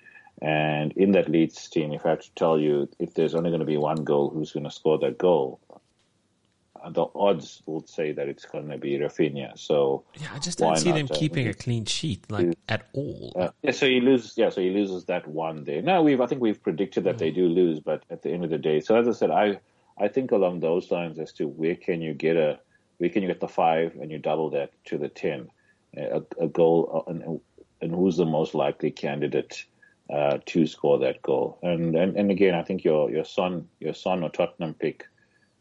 And 0.40 0.92
in 0.92 1.12
that 1.12 1.29
Leeds 1.29 1.68
team, 1.68 1.92
if 1.92 2.07
I 2.07 2.11
have 2.11 2.20
to 2.20 2.35
tell 2.37 2.61
you, 2.61 2.88
if 3.01 3.14
there's 3.14 3.35
only 3.35 3.51
going 3.51 3.61
to 3.61 3.66
be 3.66 3.77
one 3.77 4.05
goal, 4.05 4.31
who's 4.31 4.53
going 4.53 4.64
to 4.64 4.70
score 4.70 4.98
that 4.98 5.18
goal? 5.18 5.59
Uh, 6.88 6.92
the 6.92 7.07
odds 7.14 7.62
would 7.66 7.88
say 7.88 8.12
that 8.12 8.29
it's 8.29 8.44
going 8.44 8.68
to 8.68 8.79
be 8.79 8.98
Raphinha. 8.98 9.59
So 9.59 10.05
yeah, 10.14 10.29
I 10.35 10.38
just 10.38 10.59
don't 10.59 10.77
see 10.77 10.92
them 10.92 11.09
keeping 11.09 11.46
a 11.48 11.55
clean 11.55 11.85
sheet 11.85 12.31
like 12.31 12.57
at 12.68 12.88
all. 12.92 13.33
Uh, 13.37 13.51
yeah, 13.62 13.70
so 13.72 13.87
he 13.87 14.01
loses. 14.01 14.37
Yeah, 14.37 14.51
so 14.51 14.61
he 14.61 14.70
loses 14.70 15.05
that 15.05 15.27
one 15.27 15.64
day. 15.64 15.81
Now 15.81 16.03
we've, 16.03 16.20
I 16.20 16.27
think 16.27 16.40
we've 16.40 16.62
predicted 16.62 17.05
that 17.05 17.16
mm. 17.16 17.18
they 17.18 17.31
do 17.31 17.46
lose, 17.46 17.81
but 17.81 18.05
at 18.11 18.22
the 18.22 18.31
end 18.31 18.44
of 18.44 18.51
the 18.51 18.59
day, 18.59 18.81
so 18.81 18.96
as 18.96 19.09
I 19.09 19.12
said, 19.12 19.31
I, 19.31 19.61
I 19.98 20.09
think 20.09 20.33
along 20.33 20.61
those 20.61 20.90
lines 20.90 21.18
as 21.18 21.33
to 21.35 21.46
where 21.46 21.77
can 21.77 22.01
you 22.01 22.14
get 22.14 22.37
a, 22.37 22.59
where 22.98 23.11
can 23.11 23.22
you 23.22 23.29
get 23.29 23.40
the 23.40 23.48
five 23.48 23.96
and 24.01 24.11
you 24.11 24.18
double 24.18 24.51
that 24.51 24.72
to 24.87 24.98
the 24.98 25.09
ten, 25.09 25.51
a, 25.96 26.22
a 26.40 26.48
goal, 26.48 27.05
uh, 27.07 27.11
and, 27.11 27.40
and 27.81 27.94
who's 27.94 28.16
the 28.16 28.27
most 28.27 28.55
likely 28.55 28.90
candidate 28.90 29.64
uh, 30.12 30.38
to 30.46 30.66
score 30.66 30.98
that 30.98 31.20
goal. 31.22 31.59
And, 31.62 31.94
and 31.94 32.16
and 32.16 32.31
again, 32.31 32.55
I 32.55 32.62
think 32.62 32.83
your 32.83 33.11
your 33.11 33.24
Son 33.24 33.68
your 33.79 33.94
Son 33.94 34.22
or 34.22 34.31
Tottenham 34.31 34.74
pick 34.74 35.07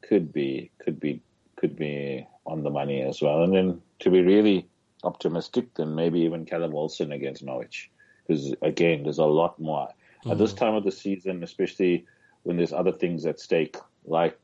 could 0.07 0.31
be 0.33 0.71
could 0.79 0.99
be 0.99 1.21
could 1.55 1.75
be 1.75 2.25
on 2.45 2.63
the 2.63 2.69
money 2.69 3.01
as 3.01 3.21
well. 3.21 3.43
And 3.43 3.53
then 3.53 3.81
to 3.99 4.09
be 4.09 4.21
really 4.21 4.67
optimistic, 5.03 5.73
then 5.75 5.95
maybe 5.95 6.21
even 6.21 6.45
Callum 6.45 6.71
Wilson 6.71 7.11
against 7.11 7.43
Norwich, 7.43 7.89
because 8.25 8.53
again, 8.61 9.03
there's 9.03 9.17
a 9.17 9.25
lot 9.25 9.59
more 9.59 9.89
mm. 10.25 10.31
at 10.31 10.37
this 10.37 10.53
mm. 10.53 10.57
time 10.57 10.75
of 10.75 10.83
the 10.83 10.91
season, 10.91 11.43
especially 11.43 12.05
when 12.43 12.57
there's 12.57 12.73
other 12.73 12.91
things 12.91 13.25
at 13.25 13.39
stake 13.39 13.75
like 14.05 14.39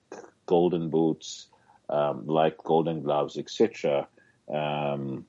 golden 0.45 0.89
boots, 0.89 1.47
um, 1.89 2.27
like 2.27 2.57
golden 2.57 3.01
gloves, 3.01 3.37
etc. 3.37 4.07
Um, 4.53 5.25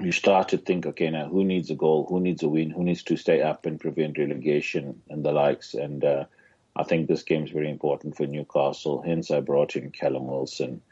you 0.00 0.12
start 0.12 0.48
to 0.48 0.58
think, 0.58 0.86
okay, 0.86 1.10
now 1.10 1.26
who 1.28 1.44
needs 1.44 1.70
a 1.70 1.74
goal? 1.74 2.06
Who 2.08 2.20
needs 2.20 2.42
a 2.42 2.48
win? 2.48 2.70
Who 2.70 2.84
needs 2.84 3.02
to 3.04 3.16
stay 3.16 3.40
up 3.42 3.66
and 3.66 3.80
prevent 3.80 4.18
relegation 4.18 5.02
and 5.08 5.24
the 5.24 5.32
likes? 5.32 5.74
And 5.74 6.04
uh, 6.04 6.24
I 6.76 6.84
think 6.84 7.08
this 7.08 7.22
game 7.22 7.44
is 7.44 7.50
very 7.50 7.70
important 7.70 8.16
for 8.16 8.26
Newcastle. 8.26 9.02
Hence, 9.02 9.30
I 9.30 9.40
brought 9.40 9.76
in 9.76 9.90
Callum 9.90 10.26
Wilson. 10.26 10.82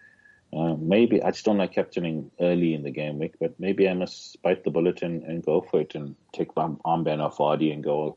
Uh, 0.53 0.75
maybe 0.75 1.23
I 1.23 1.31
just 1.31 1.45
don't 1.45 1.59
like 1.59 1.75
captaining 1.75 2.31
early 2.41 2.75
in 2.75 2.83
the 2.83 2.91
game 2.91 3.19
week, 3.19 3.35
but 3.41 3.59
maybe 3.59 3.89
I 3.89 3.95
must 3.95 4.41
bite 4.43 4.65
the 4.65 4.71
bullet 4.71 5.03
and, 5.03 5.25
and 5.25 5.45
go 5.45 5.61
for 5.61 5.81
it 5.81 5.95
and 5.95 6.15
take 6.33 6.55
my 6.55 6.69
armband 6.85 7.21
off 7.21 7.39
Vardy 7.39 7.73
and 7.73 7.83
go 7.83 8.17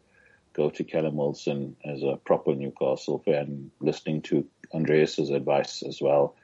go 0.54 0.70
to 0.70 0.84
Callum 0.84 1.16
Wilson 1.16 1.76
as 1.86 2.02
a 2.04 2.18
proper 2.18 2.56
Newcastle 2.56 3.20
fan, 3.26 3.70
listening 3.80 4.22
to 4.24 4.48
Andreas's 4.74 5.30
advice 5.30 5.84
as 5.84 6.02
well 6.02 6.36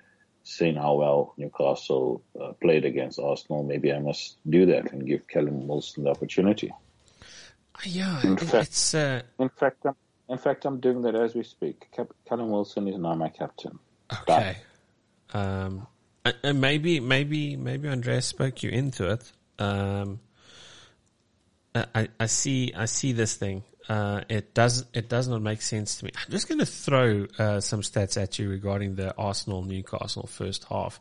seeing 0.43 0.75
how 0.75 0.95
well 0.95 1.33
Newcastle 1.37 2.21
uh, 2.39 2.51
played 2.61 2.85
against 2.85 3.19
Arsenal, 3.19 3.63
maybe 3.63 3.91
I 3.91 3.99
must 3.99 4.37
do 4.49 4.65
that 4.67 4.91
and 4.91 5.07
give 5.07 5.27
Callum 5.27 5.67
Wilson 5.67 6.03
the 6.03 6.11
opportunity. 6.11 6.71
Yeah, 7.83 8.21
in 8.23 8.37
fact, 8.37 8.67
it's. 8.67 8.93
Uh... 8.93 9.21
In 9.39 9.49
fact, 9.49 9.85
I'm, 9.85 9.95
in 10.33 10.39
fact, 10.39 10.65
I'm 10.65 10.79
doing 10.79 11.01
that 11.03 11.15
as 11.15 11.33
we 11.35 11.43
speak. 11.43 11.87
Cap- 11.95 12.13
Callum 12.27 12.49
Wilson 12.49 12.87
is 12.87 12.97
now 12.97 13.15
my 13.15 13.29
captain. 13.29 13.79
Okay. 14.21 14.57
Um, 15.33 15.87
and 16.43 16.59
maybe, 16.61 16.99
maybe, 16.99 17.55
maybe 17.55 17.87
Andreas 17.87 18.25
spoke 18.25 18.63
you 18.63 18.69
into 18.69 19.09
it. 19.11 19.31
Um, 19.59 20.19
I, 21.73 22.09
I 22.19 22.25
see, 22.27 22.73
I 22.75 22.85
see 22.85 23.13
this 23.13 23.35
thing 23.35 23.63
uh, 23.89 24.21
it 24.29 24.53
does 24.53 24.85
it 24.93 25.09
does 25.09 25.27
not 25.27 25.41
make 25.41 25.61
sense 25.61 25.97
to 25.97 26.05
me. 26.05 26.11
I'm 26.15 26.31
just 26.31 26.47
going 26.47 26.59
to 26.59 26.65
throw 26.65 27.27
uh, 27.37 27.59
some 27.59 27.81
stats 27.81 28.21
at 28.21 28.39
you 28.39 28.49
regarding 28.49 28.95
the 28.95 29.15
Arsenal 29.17 29.63
Newcastle 29.63 30.27
first 30.27 30.65
half 30.65 30.99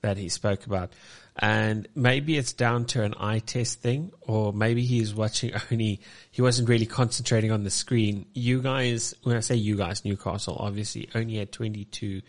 that 0.00 0.16
he 0.16 0.28
spoke 0.28 0.66
about, 0.66 0.92
and 1.36 1.86
maybe 1.94 2.36
it's 2.36 2.52
down 2.52 2.84
to 2.86 3.02
an 3.02 3.14
eye 3.18 3.38
test 3.38 3.80
thing, 3.80 4.12
or 4.20 4.52
maybe 4.52 4.84
he's 4.84 5.14
watching 5.14 5.52
only 5.70 6.00
he 6.30 6.42
wasn't 6.42 6.68
really 6.68 6.86
concentrating 6.86 7.52
on 7.52 7.64
the 7.64 7.70
screen. 7.70 8.26
You 8.34 8.60
guys, 8.60 9.14
when 9.22 9.36
I 9.36 9.40
say 9.40 9.54
you 9.54 9.76
guys, 9.76 10.04
Newcastle 10.04 10.56
obviously 10.58 11.08
only 11.14 11.36
had 11.36 11.52
22 11.52 12.22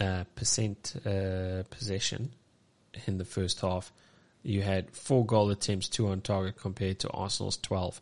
uh, 0.00 0.24
percent 0.34 0.94
uh, 1.06 1.62
possession 1.70 2.32
in 3.06 3.18
the 3.18 3.24
first 3.24 3.60
half. 3.60 3.92
You 4.42 4.62
had 4.62 4.90
four 4.90 5.24
goal 5.24 5.50
attempts, 5.50 5.88
two 5.88 6.08
on 6.08 6.20
target, 6.20 6.56
compared 6.56 6.98
to 7.00 7.10
Arsenal's 7.10 7.56
12 7.58 8.00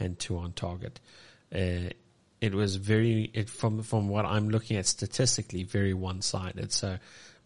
and 0.00 0.18
two 0.18 0.38
on 0.38 0.52
target. 0.52 1.00
Uh, 1.54 1.90
it 2.40 2.54
was 2.54 2.76
very, 2.76 3.30
it, 3.34 3.48
from 3.48 3.82
from 3.82 4.08
what 4.08 4.24
I'm 4.24 4.48
looking 4.48 4.76
at 4.76 4.86
statistically, 4.86 5.62
very 5.62 5.94
one 5.94 6.22
sided. 6.22 6.72
So 6.72 6.98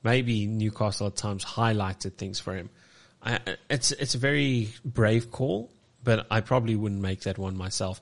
maybe 0.07 0.47
Newcastle 0.47 1.09
at 1.09 1.17
times 1.17 1.45
highlighted 1.45 2.15
things 2.15 2.41
for 2.41 2.55
him. 2.55 2.71
I, 3.23 3.41
it's 3.69 3.93
it's 3.93 4.15
a 4.15 4.19
very 4.19 4.71
brave 4.85 5.31
call, 5.31 5.71
but 6.03 6.27
I 6.31 6.41
probably 6.41 6.77
wouldn't 6.77 7.03
make 7.03 7.21
that 7.23 7.37
one 7.39 7.57
myself. 7.57 8.01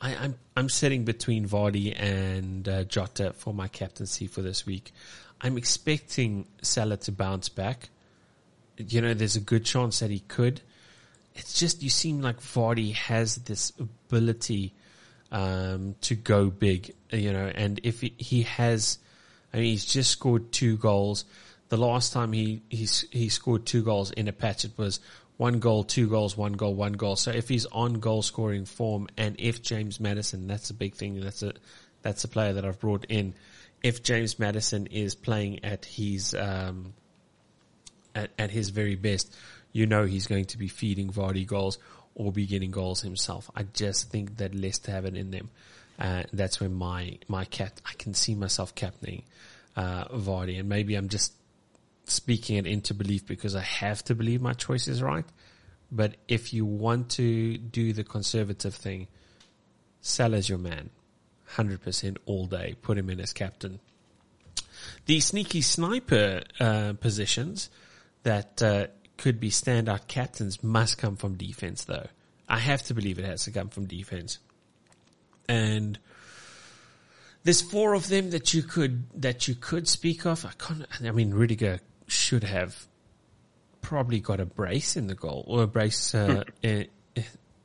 I, 0.00 0.12
am 0.12 0.18
I'm, 0.22 0.34
I'm 0.56 0.68
sitting 0.68 1.04
between 1.04 1.46
Vardy 1.46 1.94
and 1.96 2.68
uh, 2.68 2.84
Jota 2.84 3.32
for 3.34 3.54
my 3.54 3.68
captaincy 3.68 4.26
for 4.26 4.42
this 4.42 4.66
week. 4.66 4.92
I'm 5.40 5.56
expecting 5.56 6.46
Salah 6.62 6.96
to 6.98 7.12
bounce 7.12 7.48
back. 7.48 7.90
You 8.76 9.00
know, 9.00 9.14
there's 9.14 9.36
a 9.36 9.40
good 9.40 9.64
chance 9.64 10.00
that 10.00 10.10
he 10.10 10.20
could 10.20 10.60
it's 11.34 11.58
just 11.58 11.82
you 11.82 11.90
seem 11.90 12.20
like 12.20 12.40
Vardy 12.40 12.94
has 12.94 13.36
this 13.36 13.72
ability 13.78 14.74
um, 15.30 15.94
to 16.02 16.14
go 16.14 16.50
big, 16.50 16.94
you 17.10 17.32
know. 17.32 17.50
And 17.54 17.80
if 17.82 18.00
he, 18.00 18.14
he, 18.18 18.42
has, 18.42 18.98
I 19.52 19.58
mean, 19.58 19.66
he's 19.66 19.84
just 19.84 20.10
scored 20.10 20.52
two 20.52 20.76
goals. 20.76 21.24
The 21.68 21.76
last 21.76 22.12
time 22.12 22.32
he 22.32 22.62
he 22.68 22.86
he 23.10 23.28
scored 23.28 23.66
two 23.66 23.82
goals 23.82 24.10
in 24.10 24.28
a 24.28 24.32
patch, 24.32 24.64
it 24.64 24.72
was 24.76 25.00
one 25.36 25.58
goal, 25.58 25.84
two 25.84 26.08
goals, 26.08 26.36
one 26.36 26.52
goal, 26.52 26.74
one 26.74 26.92
goal. 26.92 27.16
So 27.16 27.30
if 27.30 27.48
he's 27.48 27.66
on 27.66 27.94
goal 27.94 28.22
scoring 28.22 28.64
form, 28.64 29.08
and 29.16 29.36
if 29.38 29.62
James 29.62 29.98
Maddison, 29.98 30.46
that's 30.46 30.70
a 30.70 30.74
big 30.74 30.94
thing. 30.94 31.20
That's 31.20 31.42
a 31.42 31.54
that's 32.02 32.24
a 32.24 32.28
player 32.28 32.52
that 32.54 32.64
I've 32.64 32.78
brought 32.78 33.06
in. 33.08 33.34
If 33.82 34.02
James 34.02 34.38
Maddison 34.38 34.86
is 34.86 35.14
playing 35.14 35.64
at 35.64 35.84
his 35.84 36.34
um, 36.34 36.94
at, 38.14 38.30
at 38.38 38.50
his 38.50 38.68
very 38.68 38.94
best, 38.94 39.34
you 39.72 39.86
know 39.86 40.04
he's 40.04 40.26
going 40.26 40.44
to 40.46 40.58
be 40.58 40.68
feeding 40.68 41.10
Vardy 41.10 41.46
goals 41.46 41.78
or 42.14 42.30
be 42.30 42.46
getting 42.46 42.70
goals 42.70 43.00
himself. 43.00 43.50
I 43.56 43.62
just 43.62 44.10
think 44.10 44.36
that 44.36 44.54
Leicester 44.54 44.92
have 44.92 45.06
it 45.06 45.16
in 45.16 45.30
them. 45.30 45.50
Uh, 46.02 46.24
that's 46.32 46.58
when 46.60 46.74
my, 46.74 47.16
my 47.28 47.44
cat, 47.44 47.80
I 47.86 47.92
can 47.94 48.12
see 48.12 48.34
myself 48.34 48.74
captaining, 48.74 49.22
uh, 49.76 50.08
Vardy 50.08 50.58
and 50.58 50.68
maybe 50.68 50.96
I'm 50.96 51.08
just 51.08 51.32
speaking 52.06 52.56
it 52.56 52.66
into 52.66 52.92
belief 52.92 53.24
because 53.24 53.54
I 53.54 53.60
have 53.60 54.02
to 54.04 54.14
believe 54.16 54.42
my 54.42 54.52
choice 54.52 54.88
is 54.88 55.00
right. 55.00 55.24
But 55.92 56.16
if 56.26 56.52
you 56.52 56.64
want 56.64 57.10
to 57.10 57.56
do 57.56 57.92
the 57.92 58.02
conservative 58.02 58.74
thing, 58.74 59.06
Salah's 60.00 60.48
your 60.48 60.58
man. 60.58 60.90
100% 61.54 62.16
all 62.26 62.46
day. 62.46 62.74
Put 62.82 62.98
him 62.98 63.08
in 63.08 63.20
as 63.20 63.32
captain. 63.32 63.78
The 65.06 65.20
sneaky 65.20 65.60
sniper 65.60 66.42
uh, 66.58 66.94
positions 66.94 67.70
that 68.24 68.60
uh, 68.60 68.86
could 69.18 69.38
be 69.38 69.50
standout 69.50 70.08
captains 70.08 70.64
must 70.64 70.98
come 70.98 71.14
from 71.14 71.36
defense, 71.36 71.84
though. 71.84 72.06
I 72.48 72.58
have 72.58 72.82
to 72.84 72.94
believe 72.94 73.20
it 73.20 73.24
has 73.24 73.44
to 73.44 73.52
come 73.52 73.68
from 73.68 73.86
defense. 73.86 74.38
And 75.48 75.98
there's 77.44 77.62
four 77.62 77.94
of 77.94 78.08
them 78.08 78.30
that 78.30 78.54
you 78.54 78.62
could 78.62 79.04
that 79.20 79.48
you 79.48 79.54
could 79.54 79.88
speak 79.88 80.26
of. 80.26 80.44
I 80.44 80.52
can't. 80.58 80.86
I 81.02 81.10
mean, 81.10 81.32
Rudiger 81.32 81.80
should 82.06 82.44
have 82.44 82.86
probably 83.80 84.20
got 84.20 84.40
a 84.40 84.46
brace 84.46 84.96
in 84.96 85.08
the 85.08 85.14
goal 85.14 85.44
or 85.48 85.64
a 85.64 85.66
brace, 85.66 86.14
uh, 86.14 86.44
hmm. 86.62 86.66
in, 86.66 86.88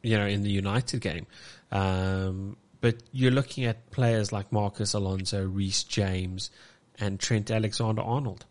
you 0.02 0.18
know, 0.18 0.26
in 0.26 0.44
the 0.44 0.50
United 0.50 1.02
game. 1.02 1.28
Um, 1.72 2.58
but 2.82 2.96
you're 3.12 3.32
looking 3.32 3.66
at 3.66 3.92
players 3.92 4.32
like 4.32 4.52
Marcos 4.52 4.94
Alonso, 4.94 5.46
Reece 5.46 5.84
James, 5.84 6.52
and 7.00 7.20
Trent 7.20 7.52
Alexander-Arnold 7.52 8.46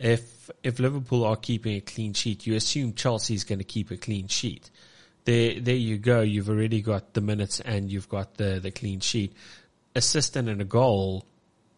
if 0.00 0.50
if 0.62 0.78
Liverpool 0.78 1.24
are 1.24 1.36
keeping 1.36 1.76
a 1.76 1.80
clean 1.80 2.14
sheet, 2.14 2.46
you 2.46 2.56
assume 2.56 2.94
Chelsea 2.94 3.34
is 3.34 3.44
going 3.44 3.58
to 3.58 3.64
keep 3.64 3.90
a 3.90 3.96
clean 3.96 4.26
sheet. 4.26 4.70
There, 5.30 5.60
there 5.60 5.76
you 5.76 5.96
go. 5.96 6.22
You've 6.22 6.48
already 6.48 6.82
got 6.82 7.14
the 7.14 7.20
minutes 7.20 7.60
and 7.60 7.88
you've 7.88 8.08
got 8.08 8.34
the 8.34 8.58
the 8.58 8.72
clean 8.72 8.98
sheet. 8.98 9.32
Assist 9.94 10.34
and 10.34 10.48
a 10.48 10.64
goal 10.64 11.24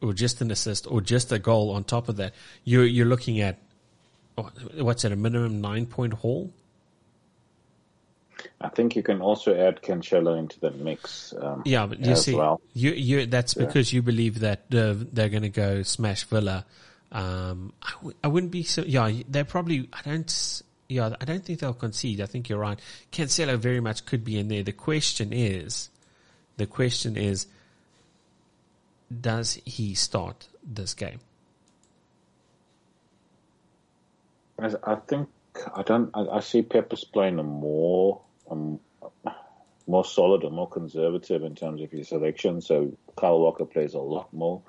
or 0.01 0.15
just 0.15 0.41
an 0.41 0.51
assist 0.51 0.87
or 0.91 1.03
just 1.03 1.33
a 1.33 1.39
goal 1.39 1.71
on 1.71 1.85
top 1.85 2.09
of 2.09 2.17
that, 2.17 2.33
you're 2.65 2.87
you're 2.87 3.05
looking 3.07 3.41
at 3.41 3.59
what's 4.79 5.03
that 5.03 5.13
a 5.13 5.17
minimum 5.17 5.61
nine 5.61 5.85
point 5.85 6.15
haul. 6.15 6.51
I 8.59 8.71
think 8.71 8.97
you 8.97 9.03
can 9.03 9.21
also 9.21 9.55
add 9.55 9.83
Cancelo 9.83 10.39
into 10.39 10.59
the 10.59 10.71
mix. 10.71 11.35
Um, 11.39 11.61
Yeah, 11.67 11.85
but 11.85 12.01
you 12.01 12.13
as 12.13 12.25
see, 12.25 12.35
well. 12.35 12.59
you 12.73 12.93
you 12.93 13.27
that's 13.27 13.53
because 13.53 13.93
you 13.93 14.01
believe 14.01 14.41
that 14.41 14.61
uh, 14.75 14.95
they're 15.13 15.29
going 15.29 15.43
to 15.43 15.51
go 15.51 15.83
smash 15.83 16.25
Villa. 16.25 16.65
Um, 17.13 17.75
I, 17.83 17.91
w- 17.97 18.17
I 18.25 18.29
wouldn't 18.29 18.51
be 18.51 18.63
so. 18.63 18.83
Yeah, 18.83 19.13
they're 19.29 19.45
probably. 19.45 19.91
I 19.93 20.01
don't. 20.09 20.63
Yeah, 20.93 21.17
I 21.19 21.25
don't 21.25 21.43
think 21.43 21.61
they'll 21.61 21.73
concede. 21.73 22.21
I 22.21 22.27
think 22.27 22.51
you're 22.51 22.59
right. 22.59 22.79
Cancelo 23.11 23.57
very 23.57 23.81
much 23.81 24.05
could 24.05 24.25
be 24.25 24.39
in 24.39 24.49
there. 24.49 24.63
The 24.63 24.73
question 24.73 25.33
is, 25.33 25.89
the 26.59 26.67
question 26.67 27.17
is, 27.17 27.47
does 29.21 29.59
he 29.65 29.95
start 29.95 30.49
this 30.63 30.93
game? 30.93 31.21
I 34.59 34.97
think 34.97 35.29
I 35.75 35.83
don't. 35.83 36.11
I, 36.15 36.27
I 36.37 36.41
see 36.41 36.63
Pep 36.63 36.93
playing 37.13 37.39
a 37.39 37.43
more, 37.43 38.21
um, 38.51 38.79
more 39.87 40.05
solid 40.05 40.45
and 40.45 40.55
more 40.55 40.69
conservative 40.69 41.43
in 41.43 41.55
terms 41.55 41.81
of 41.81 41.91
his 41.91 42.09
selection. 42.09 42.61
So 42.61 42.93
Kyle 43.17 43.41
Walker 43.41 43.65
plays 43.65 43.95
a 43.95 43.99
lot 43.99 44.33
more, 44.33 44.63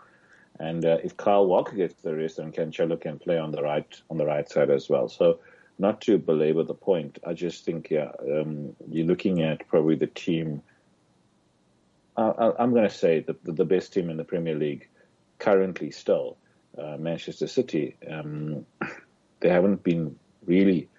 and 0.60 0.84
uh, 0.84 0.98
if 1.04 1.16
Kyle 1.16 1.46
Walker 1.46 1.76
gets 1.76 1.94
the 2.02 2.16
rest, 2.16 2.38
then 2.38 2.52
Cancelo 2.52 3.00
can 3.00 3.20
play 3.20 3.38
on 3.38 3.52
the 3.52 3.62
right 3.62 3.86
on 4.10 4.18
the 4.18 4.26
right 4.26 4.50
side 4.50 4.72
as 4.72 4.90
well. 4.90 5.10
So 5.10 5.40
not 5.80 6.02
to 6.02 6.18
belabor 6.18 6.64
the 6.64 6.74
point, 6.74 7.20
I 7.26 7.34
just 7.34 7.66
think 7.66 7.90
yeah, 7.90 8.12
um, 8.22 8.76
you're 8.90 9.08
looking 9.08 9.42
at 9.42 9.68
probably 9.68 9.96
the 9.96 10.08
team. 10.08 10.62
I, 12.16 12.24
I, 12.24 12.64
I'm 12.64 12.72
going 12.72 12.88
to 12.88 12.96
say 12.96 13.22
the, 13.22 13.36
the 13.44 13.52
the 13.54 13.66
best 13.66 13.94
team 13.94 14.10
in 14.10 14.18
the 14.18 14.24
Premier 14.24 14.56
League 14.56 14.88
currently 15.40 15.92
still, 15.92 16.38
uh, 16.78 16.98
Manchester 16.98 17.48
City. 17.48 17.98
Um, 18.10 18.66
they 19.40 19.50
haven't 19.50 19.84
been 19.84 20.18
really 20.46 20.90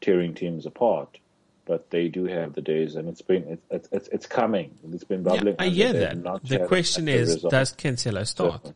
tearing 0.00 0.34
teams 0.34 0.66
apart, 0.66 1.18
but 1.64 1.90
they 1.90 2.08
do 2.08 2.24
have 2.24 2.54
the 2.54 2.60
days, 2.60 2.96
and 2.96 3.08
it's 3.08 3.22
been 3.22 3.58
it's 3.70 3.88
it's, 3.92 4.08
it's 4.08 4.26
coming. 4.26 4.76
It's 4.92 5.04
been 5.04 5.22
bubbling. 5.22 5.56
I 5.58 5.66
under. 5.66 5.76
hear 5.76 5.92
that. 5.92 6.40
The 6.44 6.66
question 6.66 7.08
is, 7.08 7.42
does 7.42 7.72
Cancelo 7.72 8.26
start? 8.26 8.72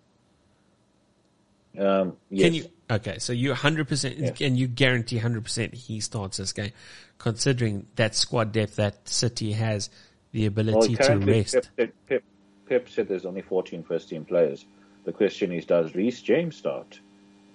Um, 1.79 2.17
yes. 2.31 2.45
Can 2.45 2.55
you? 2.55 2.65
Okay, 2.91 3.19
so 3.19 3.33
you 3.33 3.53
100% 3.53 4.15
Yes. 4.19 4.41
and 4.41 4.59
you 4.59 4.67
guarantee 4.67 5.19
100% 5.19 5.75
he 5.75 6.01
starts 6.01 6.39
this 6.39 6.53
game, 6.53 6.73
considering 7.19 7.87
that 7.97 8.15
squad 8.15 8.53
depth 8.53 8.77
that 8.77 9.07
City 9.09 9.53
has, 9.53 9.91
the 10.33 10.41
Well, 10.41 10.49
ability 10.49 10.97
to 10.97 11.03
currently, 11.03 11.33
rest. 11.35 11.55
Pep, 11.55 11.67
said- 11.77 11.93
Pep, 12.07 12.23
Pep 12.67 12.89
said 12.89 13.09
there's 13.09 13.27
only 13.27 13.43
14 13.43 13.83
first 13.83 14.09
team 14.09 14.25
players. 14.25 14.65
The 15.05 15.13
question 15.13 15.53
is, 15.53 15.67
does 15.67 15.95
Reece 15.95 16.23
James 16.23 16.57
start 16.57 16.99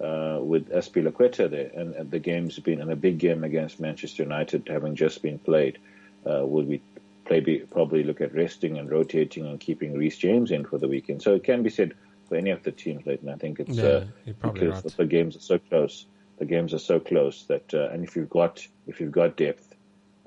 uh, 0.00 0.38
with 0.40 0.68
Azpilicueta 0.70 1.50
there? 1.50 1.70
And, 1.74 1.94
and 1.94 2.10
the 2.10 2.18
game's 2.18 2.58
been 2.58 2.80
in 2.80 2.90
a 2.90 2.96
big 2.96 3.18
game 3.18 3.44
against 3.44 3.80
Manchester 3.80 4.22
United, 4.22 4.68
having 4.68 4.94
just 4.94 5.22
been 5.22 5.38
played. 5.38 5.78
Uh, 6.24 6.44
would 6.46 6.66
we 6.68 6.80
play, 7.26 7.40
probably 7.70 8.02
look 8.04 8.20
at 8.20 8.34
resting 8.34 8.78
and 8.78 8.90
rotating 8.90 9.46
and 9.46 9.58
keeping 9.60 9.94
Reece 9.94 10.18
James 10.18 10.50
in 10.50 10.64
for 10.64 10.78
the 10.78 10.88
weekend? 10.88 11.22
So 11.22 11.34
it 11.34 11.44
can 11.44 11.62
be 11.62 11.70
said 11.70 11.94
for 12.34 12.38
any 12.38 12.50
of 12.50 12.64
the 12.64 12.72
teams, 12.72 13.06
Leighton. 13.06 13.28
I 13.28 13.36
think 13.36 13.60
it's 13.60 13.76
Yeah, 13.76 13.84
uh, 13.84 14.04
because 14.26 14.84
right. 14.84 14.96
the 14.96 15.06
games 15.06 15.36
are 15.36 15.46
so 15.52 15.58
close. 15.58 16.06
The 16.38 16.44
games 16.44 16.74
are 16.74 16.80
so 16.80 16.98
close 16.98 17.44
that, 17.44 17.72
uh, 17.72 17.90
and 17.92 18.02
if 18.02 18.16
you've 18.16 18.28
got 18.28 18.66
if 18.88 19.00
you've 19.00 19.12
got 19.12 19.36
depth, 19.36 19.76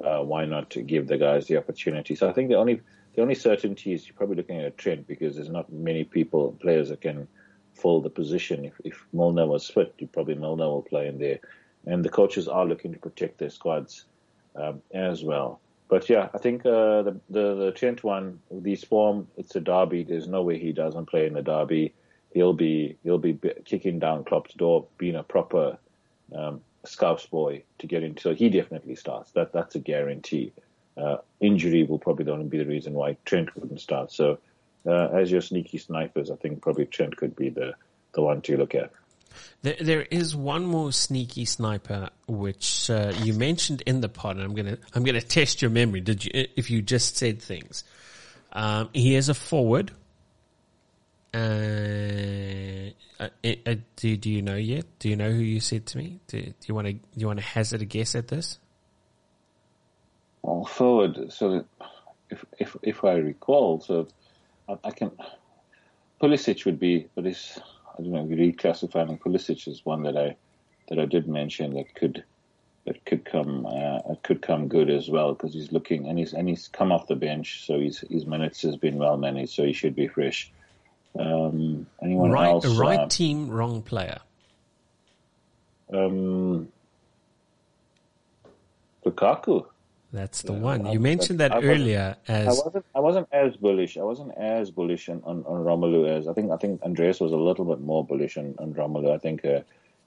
uh, 0.02 0.22
why 0.24 0.46
not 0.46 0.70
give 0.86 1.08
the 1.08 1.18
guys 1.18 1.48
the 1.48 1.58
opportunity? 1.58 2.16
So 2.16 2.30
I 2.30 2.32
think 2.32 2.48
the 2.48 2.56
only 2.56 2.80
the 3.14 3.22
only 3.22 3.36
certainty 3.36 3.92
is 3.92 4.08
you're 4.08 4.16
probably 4.16 4.38
looking 4.38 4.60
at 4.60 4.66
a 4.66 4.72
Trent 4.72 5.06
because 5.06 5.36
there's 5.36 5.50
not 5.50 5.70
many 5.70 6.06
people 6.06 6.58
players 6.62 6.88
that 6.90 7.02
can 7.02 7.28
fill 7.74 8.00
the 8.00 8.10
position. 8.10 8.64
If 8.64 8.76
if 8.86 9.06
Milner 9.12 9.46
was 9.46 9.70
fit, 9.70 9.94
you 9.98 10.08
probably 10.08 10.36
Milner 10.36 10.70
will 10.70 10.84
play 10.84 11.08
in 11.08 11.18
there, 11.18 11.40
and 11.86 12.06
the 12.06 12.16
coaches 12.20 12.48
are 12.48 12.66
looking 12.66 12.94
to 12.94 13.00
protect 13.00 13.38
their 13.38 13.50
squads 13.50 14.06
um, 14.56 14.82
as 14.94 15.26
well. 15.26 15.60
But 15.90 16.10
yeah, 16.10 16.28
I 16.34 16.38
think 16.38 16.66
uh, 16.66 17.02
the, 17.04 17.20
the 17.30 17.56
the 17.56 17.72
Trent 17.72 18.04
one, 18.04 18.40
this 18.52 18.84
form, 18.84 19.28
it's 19.38 19.56
a 19.56 19.62
derby. 19.62 20.04
There's 20.04 20.28
no 20.28 20.42
way 20.44 20.58
he 20.58 20.74
doesn't 20.74 21.06
play 21.06 21.28
in 21.28 21.34
the 21.34 21.42
derby. 21.42 21.94
He'll 22.38 22.54
be 22.54 22.98
he'll 23.04 23.18
be 23.18 23.36
kicking 23.66 23.98
down 23.98 24.24
Klopp's 24.24 24.54
door, 24.54 24.86
being 25.00 25.16
a 25.16 25.24
proper 25.24 25.80
um, 26.36 26.62
Scouse 26.86 27.26
boy 27.26 27.64
to 27.80 27.88
get 27.88 28.04
into. 28.04 28.22
So 28.22 28.36
he 28.36 28.50
definitely 28.50 28.94
starts. 28.96 29.32
That 29.32 29.54
that's 29.54 29.74
a 29.74 29.80
guarantee. 29.80 30.54
Uh, 30.96 31.18
injury 31.40 31.84
will 31.84 31.98
probably 31.98 32.32
only 32.32 32.46
be 32.46 32.60
the 32.60 32.66
reason 32.66 32.94
why 32.94 33.18
Trent 33.26 33.56
wouldn't 33.56 33.82
start. 33.82 34.12
So 34.12 34.38
uh, 34.86 35.08
as 35.08 35.32
your 35.32 35.42
sneaky 35.42 35.80
snipers, 35.80 36.30
I 36.30 36.36
think 36.36 36.62
probably 36.62 36.86
Trent 36.86 37.18
could 37.18 37.36
be 37.36 37.50
the 37.50 37.74
the 38.14 38.22
one 38.22 38.42
to 38.42 38.56
look 38.56 38.76
at. 38.76 38.92
There, 39.64 39.78
there 39.80 40.02
is 40.04 40.36
one 40.36 40.66
more 40.66 40.92
sneaky 40.92 41.46
sniper 41.46 42.10
which 42.28 42.90
uh, 42.92 43.14
you 43.24 43.34
mentioned 43.34 43.82
in 43.88 44.02
the 44.02 44.10
pod. 44.10 44.36
And 44.38 44.46
I'm 44.46 44.54
gonna 44.54 44.78
I'm 44.94 45.04
gonna 45.04 45.22
test 45.22 45.64
your 45.64 45.72
memory. 45.72 46.02
Did 46.02 46.24
you 46.24 46.32
if 46.56 46.70
you 46.70 46.84
just 46.84 47.18
said 47.18 47.42
things? 47.42 47.84
Um, 48.54 48.90
he 48.94 49.16
is 49.16 49.28
a 49.28 49.34
forward. 49.34 49.92
Uh, 51.38 52.90
uh, 53.20 53.30
uh, 53.66 53.76
do 53.96 54.18
do 54.18 54.30
you 54.30 54.42
know 54.42 54.56
yet? 54.56 54.86
Do 55.00 55.10
you 55.10 55.16
know 55.16 55.32
who 55.32 55.42
you 55.42 55.60
said 55.60 55.86
to 55.88 55.98
me? 55.98 56.20
Do, 56.28 56.42
do 56.42 56.54
you 56.66 56.74
want 56.74 56.88
to 56.88 56.96
you 57.16 57.28
want 57.28 57.40
to 57.40 57.46
hazard 57.46 57.82
a 57.82 57.86
guess 57.86 58.16
at 58.16 58.28
this? 58.28 58.58
Well, 60.42 60.66
forward. 60.66 61.32
So 61.32 61.66
if 62.30 62.46
if 62.58 62.76
if 62.82 63.04
I 63.04 63.16
recall, 63.16 63.82
so 63.82 64.08
I, 64.68 64.78
I 64.84 64.92
can 64.92 65.12
Pulisic 66.22 66.66
would 66.66 66.80
be, 66.80 67.08
but 67.14 67.28
it's 67.28 67.60
I 67.98 68.02
don't 68.02 68.12
know. 68.12 68.26
Reclassifying 68.26 69.20
Pulisic 69.20 69.68
is 69.68 69.86
one 69.86 70.04
that 70.04 70.18
I 70.18 70.36
that 70.90 70.98
I 70.98 71.06
did 71.06 71.28
mention 71.28 71.76
that 71.76 71.94
could 71.94 72.24
that 72.86 73.06
could 73.06 73.26
come 73.26 73.68
uh, 73.68 74.16
could 74.24 74.42
come 74.42 74.68
good 74.68 74.90
as 74.90 75.10
well 75.10 75.34
because 75.34 75.54
he's 75.54 75.72
looking 75.72 76.08
and 76.08 76.18
he's 76.18 76.34
and 76.34 76.50
he's 76.50 76.68
come 76.68 76.92
off 76.92 77.08
the 77.08 77.16
bench, 77.16 77.66
so 77.66 77.80
his 77.80 78.00
his 78.10 78.26
minutes 78.26 78.64
has 78.64 78.76
been 78.76 78.98
well 78.98 79.18
managed, 79.18 79.54
so 79.54 79.66
he 79.66 79.74
should 79.74 79.96
be 79.96 80.08
fresh. 80.08 80.52
Um, 81.16 81.88
anyone 82.02 82.32
Right, 82.32 82.50
else? 82.50 82.66
right 82.78 83.00
uh, 83.00 83.08
team, 83.08 83.50
wrong 83.50 83.82
player. 83.82 84.20
um, 85.94 86.68
Lukaku. 89.06 89.66
That's 90.12 90.42
the 90.42 90.54
Yeah, 90.54 90.60
one. 90.60 90.86
I- 90.88 90.92
You 90.94 91.00
mentioned 91.00 91.40
that 91.40 91.52
I 91.54 91.60
earlier 91.62 92.16
I 92.28 92.32
as 92.34 92.62
wasn't. 92.64 92.86
I 92.96 93.00
wasn't 93.00 93.28
as 93.32 93.56
bullish. 93.58 93.98
I 93.98 94.04
wasn't 94.04 94.38
as 94.38 94.72
bullish 94.72 95.10
on, 95.10 95.22
on, 95.26 95.44
on 95.46 95.64
Romelu 95.64 96.08
as 96.08 96.28
I 96.28 96.34
think. 96.34 96.52
I 96.52 96.58
think 96.58 96.82
Andreas 96.84 97.20
was 97.20 97.32
a 97.34 97.38
little 97.38 97.66
bit 97.66 97.82
more 97.82 98.06
bullish 98.06 98.38
on, 98.38 98.56
on 98.60 98.74
Romelu. 98.74 99.12
I 99.14 99.18
think 99.18 99.44
uh, 99.46 99.62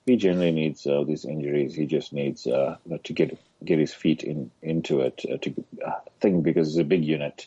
he 0.06 0.16
generally 0.16 0.52
needs 0.52 0.86
uh, 0.86 1.04
these 1.04 1.24
injuries. 1.24 1.74
He 1.74 1.86
just 1.86 2.12
needs 2.12 2.46
uh, 2.46 2.76
to 3.04 3.12
get 3.12 3.38
get 3.64 3.78
his 3.78 3.92
feet 3.92 4.22
in 4.22 4.50
into 4.62 5.00
it. 5.00 5.22
Uh, 5.30 5.36
to 5.38 5.64
I 5.86 5.94
think 6.20 6.44
because 6.44 6.68
it's 6.68 6.78
a 6.78 6.84
big 6.84 7.04
unit, 7.04 7.46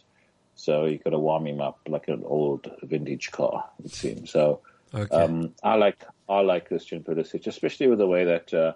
so 0.56 0.86
you 0.86 0.98
got 0.98 1.12
to 1.12 1.20
warm 1.20 1.48
him 1.48 1.62
up 1.62 1.80
like 1.88 2.08
an 2.08 2.24
old 2.26 2.72
vintage 2.84 3.32
car. 3.32 3.70
It 3.84 3.92
seems 3.92 4.32
so. 4.32 4.62
okay. 4.94 5.16
Um, 5.16 5.54
I 5.64 5.76
like 5.76 6.04
I 6.30 6.42
like 6.42 6.68
Christian 6.68 7.04
Pulisic, 7.04 7.48
especially 7.48 7.88
with 7.88 8.00
the 8.00 8.08
way 8.08 8.26
that 8.26 8.54
uh, 8.54 8.74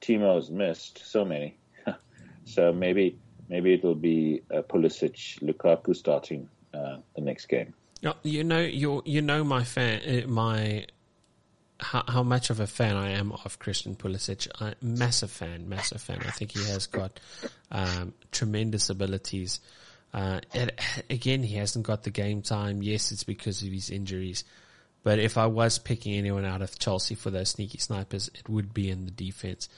Timo's 0.00 0.50
missed 0.50 1.02
so 1.04 1.24
many. 1.24 1.56
so 2.44 2.72
maybe 2.72 3.18
maybe 3.48 3.74
it'll 3.74 3.94
be 3.94 4.42
uh, 4.52 4.62
Pulisic, 4.62 5.40
Lukaku 5.40 5.94
starting 5.94 6.48
uh, 6.74 6.98
the 7.14 7.20
next 7.20 7.46
game. 7.46 7.74
You 8.22 8.44
know, 8.44 8.60
you 8.60 9.02
you 9.04 9.20
know 9.20 9.44
my 9.44 9.64
fan, 9.64 10.00
uh, 10.24 10.26
my 10.26 10.86
how, 11.80 12.04
how 12.06 12.22
much 12.22 12.50
of 12.50 12.60
a 12.60 12.66
fan 12.66 12.96
I 12.96 13.10
am 13.10 13.32
of 13.32 13.58
Christian 13.58 13.94
Pulisic. 13.96 14.48
I, 14.60 14.74
massive 14.80 15.30
fan, 15.30 15.68
massive 15.68 16.00
fan. 16.00 16.20
I 16.26 16.30
think 16.30 16.52
he 16.52 16.64
has 16.70 16.86
got 16.86 17.20
um, 17.70 18.14
tremendous 18.32 18.90
abilities. 18.90 19.60
Uh, 20.12 20.40
and 20.52 20.72
again, 21.10 21.42
he 21.42 21.56
hasn't 21.56 21.86
got 21.86 22.02
the 22.02 22.10
game 22.10 22.42
time. 22.42 22.82
Yes, 22.82 23.12
it's 23.12 23.24
because 23.24 23.62
of 23.62 23.68
his 23.68 23.90
injuries. 23.90 24.44
But 25.02 25.18
if 25.18 25.38
I 25.38 25.46
was 25.46 25.78
picking 25.78 26.14
anyone 26.14 26.44
out 26.44 26.60
of 26.62 26.78
Chelsea 26.78 27.14
for 27.14 27.30
those 27.30 27.50
sneaky 27.50 27.78
snipers, 27.78 28.30
it 28.34 28.48
would 28.48 28.74
be 28.74 28.90
in 28.90 29.06
the 29.06 29.10
defense. 29.10 29.68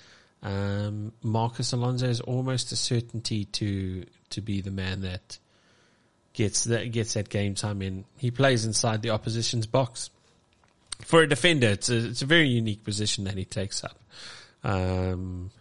Um, 0.43 1.13
Marcos 1.23 1.73
Alonso 1.73 2.09
is 2.09 2.21
almost 2.21 2.73
a 2.73 2.77
certainty 2.77 3.45
to 3.47 4.05
to 4.31 4.41
be 4.41 4.61
the 4.61 4.73
man 4.73 5.03
that 5.03 5.39
gets 6.33 6.65
that 6.65 6.91
gets 6.91 7.15
that 7.15 7.29
game 7.29 7.55
time 7.55 7.81
in. 7.83 8.05
He 8.19 8.33
plays 8.33 8.65
inside 8.65 9.03
the 9.03 9.11
opposition's 9.11 9.67
box. 9.67 10.11
For 11.03 11.23
a 11.23 11.29
defender, 11.29 11.69
it's 11.69 11.89
a 11.89 12.09
it's 12.09 12.23
a 12.23 12.27
very 12.27 12.49
unique 12.49 12.83
position 12.83 13.25
that 13.25 13.35
he 13.35 13.45
takes 13.45 13.85
up. 13.85 14.01
Um, 14.65 15.53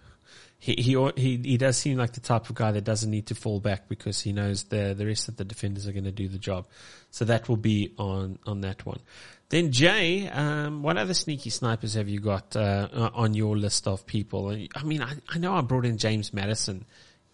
he 0.61 0.75
he 0.75 1.37
he 1.37 1.57
does 1.57 1.75
seem 1.77 1.97
like 1.97 2.13
the 2.13 2.21
type 2.21 2.49
of 2.49 2.55
guy 2.55 2.71
that 2.71 2.85
doesn't 2.85 3.09
need 3.09 3.25
to 3.27 3.35
fall 3.35 3.59
back 3.59 3.89
because 3.89 4.21
he 4.21 4.31
knows 4.31 4.65
the 4.65 4.93
the 4.95 5.07
rest 5.07 5.27
of 5.27 5.35
the 5.37 5.43
defenders 5.43 5.87
are 5.87 5.91
going 5.91 6.05
to 6.05 6.11
do 6.23 6.27
the 6.29 6.37
job. 6.37 6.67
So 7.09 7.25
that 7.25 7.49
will 7.49 7.57
be 7.57 7.93
on 7.97 8.39
on 8.45 8.61
that 8.61 8.85
one. 8.85 9.01
Then 9.49 9.71
Jay, 9.71 10.29
um, 10.29 10.83
what 10.83 10.97
other 10.97 11.15
sneaky 11.15 11.49
snipers 11.49 11.95
have 11.95 12.07
you 12.07 12.21
got 12.21 12.55
uh, 12.55 13.09
on 13.13 13.33
your 13.33 13.57
list 13.57 13.87
of 13.87 14.05
people? 14.05 14.49
I 14.75 14.83
mean, 14.83 15.01
I, 15.01 15.13
I 15.27 15.39
know 15.39 15.55
I 15.55 15.61
brought 15.61 15.85
in 15.85 15.97
James 15.97 16.31
Maddison 16.33 16.85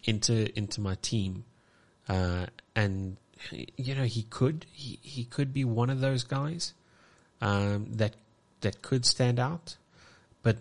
into 0.04 0.56
into 0.58 0.80
my 0.80 0.96
team, 1.02 1.44
uh, 2.08 2.46
and 2.74 3.18
you 3.76 3.94
know 3.94 4.04
he 4.04 4.22
could 4.22 4.66
he 4.72 4.98
he 5.02 5.24
could 5.24 5.52
be 5.52 5.64
one 5.64 5.90
of 5.90 6.00
those 6.00 6.24
guys. 6.24 6.72
um, 7.40 7.86
that 7.92 8.14
that 8.60 8.82
could 8.82 9.04
stand 9.06 9.38
out. 9.38 9.76
But 10.42 10.58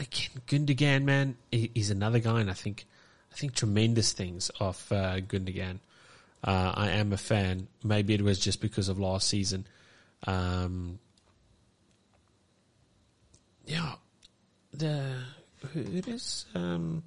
again, 0.00 0.30
Gundogan, 0.46 1.04
man, 1.04 1.36
he's 1.50 1.90
another 1.90 2.18
guy, 2.18 2.40
and 2.40 2.50
I 2.50 2.54
think 2.54 2.86
I 3.32 3.36
think 3.36 3.54
tremendous 3.54 4.12
things 4.12 4.50
of 4.58 4.84
uh, 4.90 5.20
Gundogan. 5.20 5.78
Uh, 6.42 6.72
I 6.74 6.90
am 6.90 7.12
a 7.12 7.16
fan. 7.16 7.68
Maybe 7.84 8.14
it 8.14 8.22
was 8.22 8.40
just 8.40 8.60
because 8.60 8.88
of 8.88 8.98
last 8.98 9.28
season. 9.28 9.66
Um, 10.26 10.98
yeah, 13.66 13.94
the 14.72 15.14
who 15.72 15.80
is 16.06 16.46
um, 16.54 17.04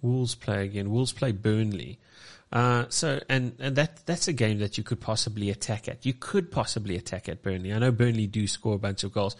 Wolves 0.00 0.34
play 0.34 0.64
again. 0.64 0.90
Wolves 0.90 1.12
play 1.12 1.32
Burnley. 1.32 1.98
Uh, 2.50 2.84
so 2.88 3.20
and 3.28 3.54
and 3.60 3.76
that 3.76 4.04
that's 4.06 4.28
a 4.28 4.32
game 4.32 4.58
that 4.58 4.76
you 4.76 4.84
could 4.84 5.00
possibly 5.00 5.50
attack 5.50 5.88
at. 5.88 6.04
You 6.04 6.14
could 6.14 6.50
possibly 6.50 6.96
attack 6.96 7.28
at 7.28 7.42
Burnley. 7.42 7.72
I 7.72 7.78
know 7.78 7.92
Burnley 7.92 8.26
do 8.26 8.46
score 8.46 8.74
a 8.74 8.78
bunch 8.78 9.04
of 9.04 9.12
goals. 9.12 9.36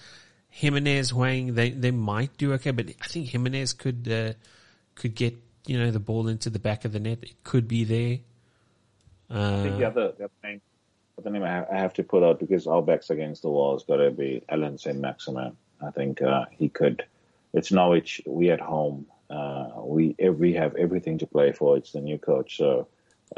Jimenez, 0.55 1.11
Hwang, 1.11 1.55
they 1.55 1.71
they 1.71 1.91
might 1.91 2.37
do 2.37 2.53
okay, 2.53 2.73
but 2.73 2.91
I 3.01 3.07
think 3.07 3.29
Jimenez 3.29 3.73
could 3.73 4.07
uh, 4.09 4.33
could 4.95 5.15
get 5.15 5.35
you 5.67 5.79
know 5.79 5.91
the 5.91 5.99
ball 5.99 6.29
into 6.29 6.51
the 6.51 6.59
back 6.59 6.85
of 6.85 6.93
the 6.93 7.01
net. 7.01 7.21
It 7.23 7.43
could 7.43 7.67
be 7.67 7.85
there. 7.85 8.19
Uh, 9.31 9.61
I 9.61 9.63
think 9.63 9.79
the 9.79 9.87
other, 9.87 10.13
the 10.19 10.25
other 10.25 10.33
name, 10.45 10.61
the 11.23 11.31
name 11.31 11.43
I 11.43 11.65
have, 11.71 11.95
to 11.95 12.03
put 12.03 12.23
out 12.23 12.39
because 12.39 12.67
our 12.67 12.83
backs 12.83 13.09
against 13.09 13.41
the 13.41 13.49
wall 13.49 13.73
has 13.73 13.85
got 13.85 13.97
to 13.97 14.11
be 14.11 14.43
Allan 14.47 14.77
Saint-Maximin. 14.77 15.57
I 15.81 15.91
think 15.91 16.21
uh, 16.21 16.45
he 16.51 16.69
could. 16.69 17.03
It's 17.55 17.73
Norwich. 17.73 18.21
We 18.27 18.51
at 18.51 18.61
home. 18.61 19.07
Uh, 19.31 19.71
we 19.79 20.15
we 20.19 20.53
have 20.53 20.77
everything 20.77 21.17
to 21.19 21.27
play 21.27 21.53
for. 21.53 21.79
It's 21.79 21.93
the 21.93 22.03
new 22.03 22.19
coach. 22.19 22.59
So, 22.59 22.89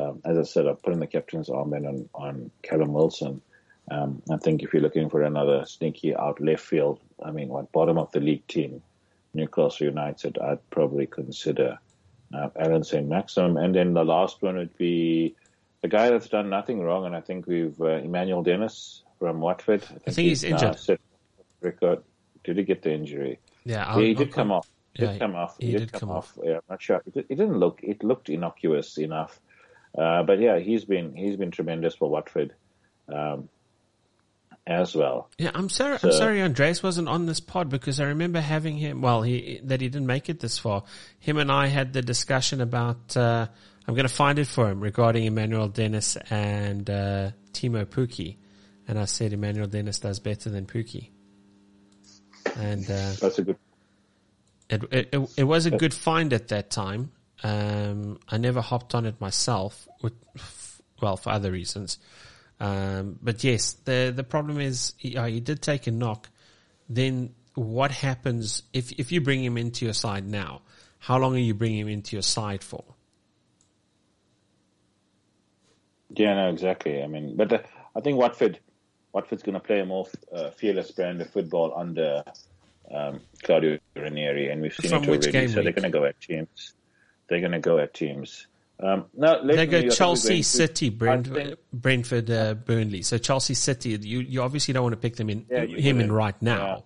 um, 0.01 0.21
as 0.25 0.37
I 0.37 0.43
said, 0.43 0.67
I'm 0.67 0.77
putting 0.77 0.99
the 0.99 1.07
captain's 1.07 1.49
armband 1.49 1.87
on 1.87 2.09
on 2.13 2.51
Callum 2.63 2.93
Wilson. 2.93 3.41
Um, 3.91 4.23
I 4.31 4.37
think 4.39 4.63
if 4.63 4.73
you're 4.73 4.83
looking 4.83 5.11
for 5.11 5.23
another 5.23 5.65
sneaky 5.67 6.17
out 6.17 6.41
left 6.41 6.65
field, 6.65 7.01
I 7.23 7.31
mean, 7.31 7.49
what 7.49 7.71
bottom 7.73 7.99
of 7.99 8.11
the 8.13 8.21
league 8.21 8.47
team, 8.47 8.83
Newcastle 9.35 9.87
United, 9.87 10.39
I'd 10.39 10.71
probably 10.71 11.07
consider 11.07 11.79
uh, 12.33 12.49
Allan 12.59 12.85
Saint-Maximin. 12.85 13.59
And 13.63 13.75
then 13.75 13.95
the 13.95 14.05
last 14.05 14.43
one 14.43 14.57
would 14.57 14.77
be 14.77 15.37
a 15.83 15.89
guy 15.89 16.11
that's 16.11 16.29
done 16.29 16.49
nothing 16.49 16.81
wrong, 16.81 17.05
and 17.05 17.15
I 17.15 17.21
think 17.21 17.47
we've 17.47 17.79
uh, 17.81 17.97
Emmanuel 17.97 18.43
Dennis 18.43 19.03
from 19.19 19.41
Watford. 19.41 19.83
I 19.83 19.87
think, 19.87 20.03
I 20.07 20.11
think 20.13 20.29
he's, 20.29 20.43
he's 20.43 20.53
injured. 20.53 20.79
Set 20.79 21.01
record. 21.61 22.03
Did 22.43 22.59
he 22.59 22.65
get 22.65 22.83
the 22.83 22.93
injury? 22.93 23.39
Yeah, 23.65 23.87
I'll, 23.87 23.99
he 23.99 24.15
did 24.15 24.29
I'll 24.29 24.35
come 24.35 24.53
off. 24.53 24.69
He 24.95 25.03
yeah, 25.03 25.13
did 25.13 25.21
come 25.21 25.35
off. 25.35 25.57
He, 25.59 25.67
he 25.67 25.73
did, 25.73 25.91
did, 25.91 25.93
come, 25.93 26.11
off. 26.11 26.39
off. 26.39 26.45
Yeah, 26.45 26.55
I'm 26.57 26.63
not 26.71 26.83
sure. 26.83 27.03
It, 27.07 27.27
it, 27.29 27.35
didn't 27.35 27.59
look. 27.59 27.81
It 27.83 28.03
looked 28.03 28.29
innocuous 28.29 28.99
enough. 28.99 29.41
Uh, 29.97 30.23
but 30.23 30.41
yeah, 30.41 30.59
he's 30.59 30.85
been 30.85 31.15
he's 31.15 31.37
been 31.37 31.51
tremendous 31.51 31.95
for 31.95 32.09
Watford. 32.09 32.55
Um, 33.13 33.49
as 34.67 34.95
well. 34.95 35.31
Yeah, 35.39 35.51
I'm 35.55 35.69
sorry. 35.69 35.99
So, 35.99 36.09
I'm 36.09 36.15
sorry, 36.15 36.43
Andreas 36.43 36.83
wasn't 36.83 37.09
on 37.09 37.27
this 37.27 37.41
pod 37.41 37.69
because 37.69 38.01
I 38.01 38.05
remember 38.05 38.41
having 38.41 38.77
him. 38.77 39.03
Well, 39.03 39.23
he 39.23 39.61
that 39.65 39.81
he 39.81 39.89
didn't 39.89 40.07
make 40.07 40.29
it 40.29 40.41
this 40.41 40.59
far. 40.59 40.85
Him 41.19 41.39
and 41.39 41.51
I 41.51 41.67
had 41.67 41.93
the 41.93 42.03
discussion 42.03 42.61
about. 42.61 43.17
Uh, 43.17 43.47
I'm 43.87 43.95
going 43.95 44.09
to 44.09 44.15
find 44.15 44.39
it 44.39 44.47
for 44.47 44.71
him 44.71 44.81
regarding 44.81 45.25
Emmanuel 45.25 45.69
Dennis 45.69 46.17
and 46.31 46.89
uh, 46.89 47.31
Teemu 47.53 47.85
Pukki, 47.85 48.37
and 48.89 48.99
I 48.99 49.05
said 49.05 49.35
Emmanuel 49.35 49.67
Dennis 49.67 49.99
does 49.99 50.21
better 50.21 50.49
than 50.49 50.65
Pukki. 50.65 51.11
And 52.57 52.85
uh, 52.85 53.13
that's 53.21 53.39
a 53.39 53.43
good. 53.43 53.59
It, 54.71 54.83
it, 54.91 55.31
it 55.37 55.45
was 55.45 55.67
a 55.67 55.71
good 55.71 55.93
find 55.93 56.33
at 56.33 56.49
that 56.49 56.71
time. 56.71 57.13
Um, 57.43 58.19
I 58.29 58.39
never 58.39 58.63
hopped 58.63 58.95
on 58.95 59.05
it 59.05 59.21
myself, 59.21 59.87
with, 60.01 60.15
well, 61.03 61.19
for 61.19 61.31
other 61.31 61.51
reasons. 61.51 61.99
Um, 62.61 63.19
but 63.23 63.43
yes, 63.43 63.73
the 63.85 64.13
the 64.15 64.25
problem 64.25 64.61
is 64.61 64.95
you 64.99 65.19
uh, 65.19 65.27
he 65.27 65.41
did 65.41 65.61
take 65.61 65.87
a 65.87 65.91
knock. 65.91 66.29
Then 66.89 67.35
what 67.55 67.91
happens 67.91 68.63
if 68.73 68.93
if 68.93 69.13
you 69.13 69.21
bring 69.21 69.45
him 69.45 69.57
into 69.57 69.85
your 69.85 69.95
side 69.95 70.27
now? 70.27 70.63
How 70.99 71.19
long 71.19 71.35
are 71.35 71.39
you 71.39 71.55
bringing 71.55 71.81
him 71.81 71.89
into 71.89 72.17
your 72.17 72.23
side 72.23 72.63
for? 72.63 72.85
Yeah, 76.17 76.35
no, 76.35 76.51
exactly. 76.51 77.03
I 77.03 77.07
mean, 77.07 77.37
but 77.37 77.49
the, 77.49 77.65
I 77.95 78.01
think 78.01 78.19
Watford, 78.19 78.59
Watford's 79.13 79.43
going 79.43 79.55
to 79.55 79.61
play 79.61 79.81
a 79.81 79.87
more 79.87 80.07
uh, 80.33 80.51
fearless 80.51 80.91
brand 80.93 81.21
of 81.21 81.29
football 81.31 81.75
under 81.77 82.25
um, 82.91 83.21
Claudio 83.43 83.79
Ranieri, 83.97 84.51
and 84.51 84.63
we've 84.63 84.75
seen 84.75 84.91
From 84.91 85.05
it 85.05 85.09
already. 85.09 85.49
So 85.49 85.63
they're 85.63 85.73
going 85.73 85.91
to 85.91 85.91
go 85.91 86.05
at 86.05 86.21
teams. 86.21 86.75
They're 87.29 87.41
going 87.41 87.53
to 87.53 87.59
go 87.59 87.79
at 87.79 87.95
teams. 87.95 88.47
Um, 88.81 89.07
no, 89.15 89.47
they 89.47 89.67
go 89.67 89.89
Chelsea, 89.89 90.43
City, 90.43 90.91
Brentford, 90.91 91.59
Brentford 91.73 92.31
uh, 92.31 92.55
Burnley. 92.55 93.03
So 93.03 93.19
Chelsea, 93.19 93.55
City. 93.55 93.91
You 93.91 94.21
you 94.21 94.43
obviously 94.43 94.75
don't 94.75 94.83
want 94.83 94.95
to 94.95 95.01
pick 95.01 95.17
them 95.17 95.31
in 95.31 95.47
yeah, 95.49 95.65
him 95.65 96.01
in 96.01 96.11
right 96.11 96.41
now. 96.43 96.85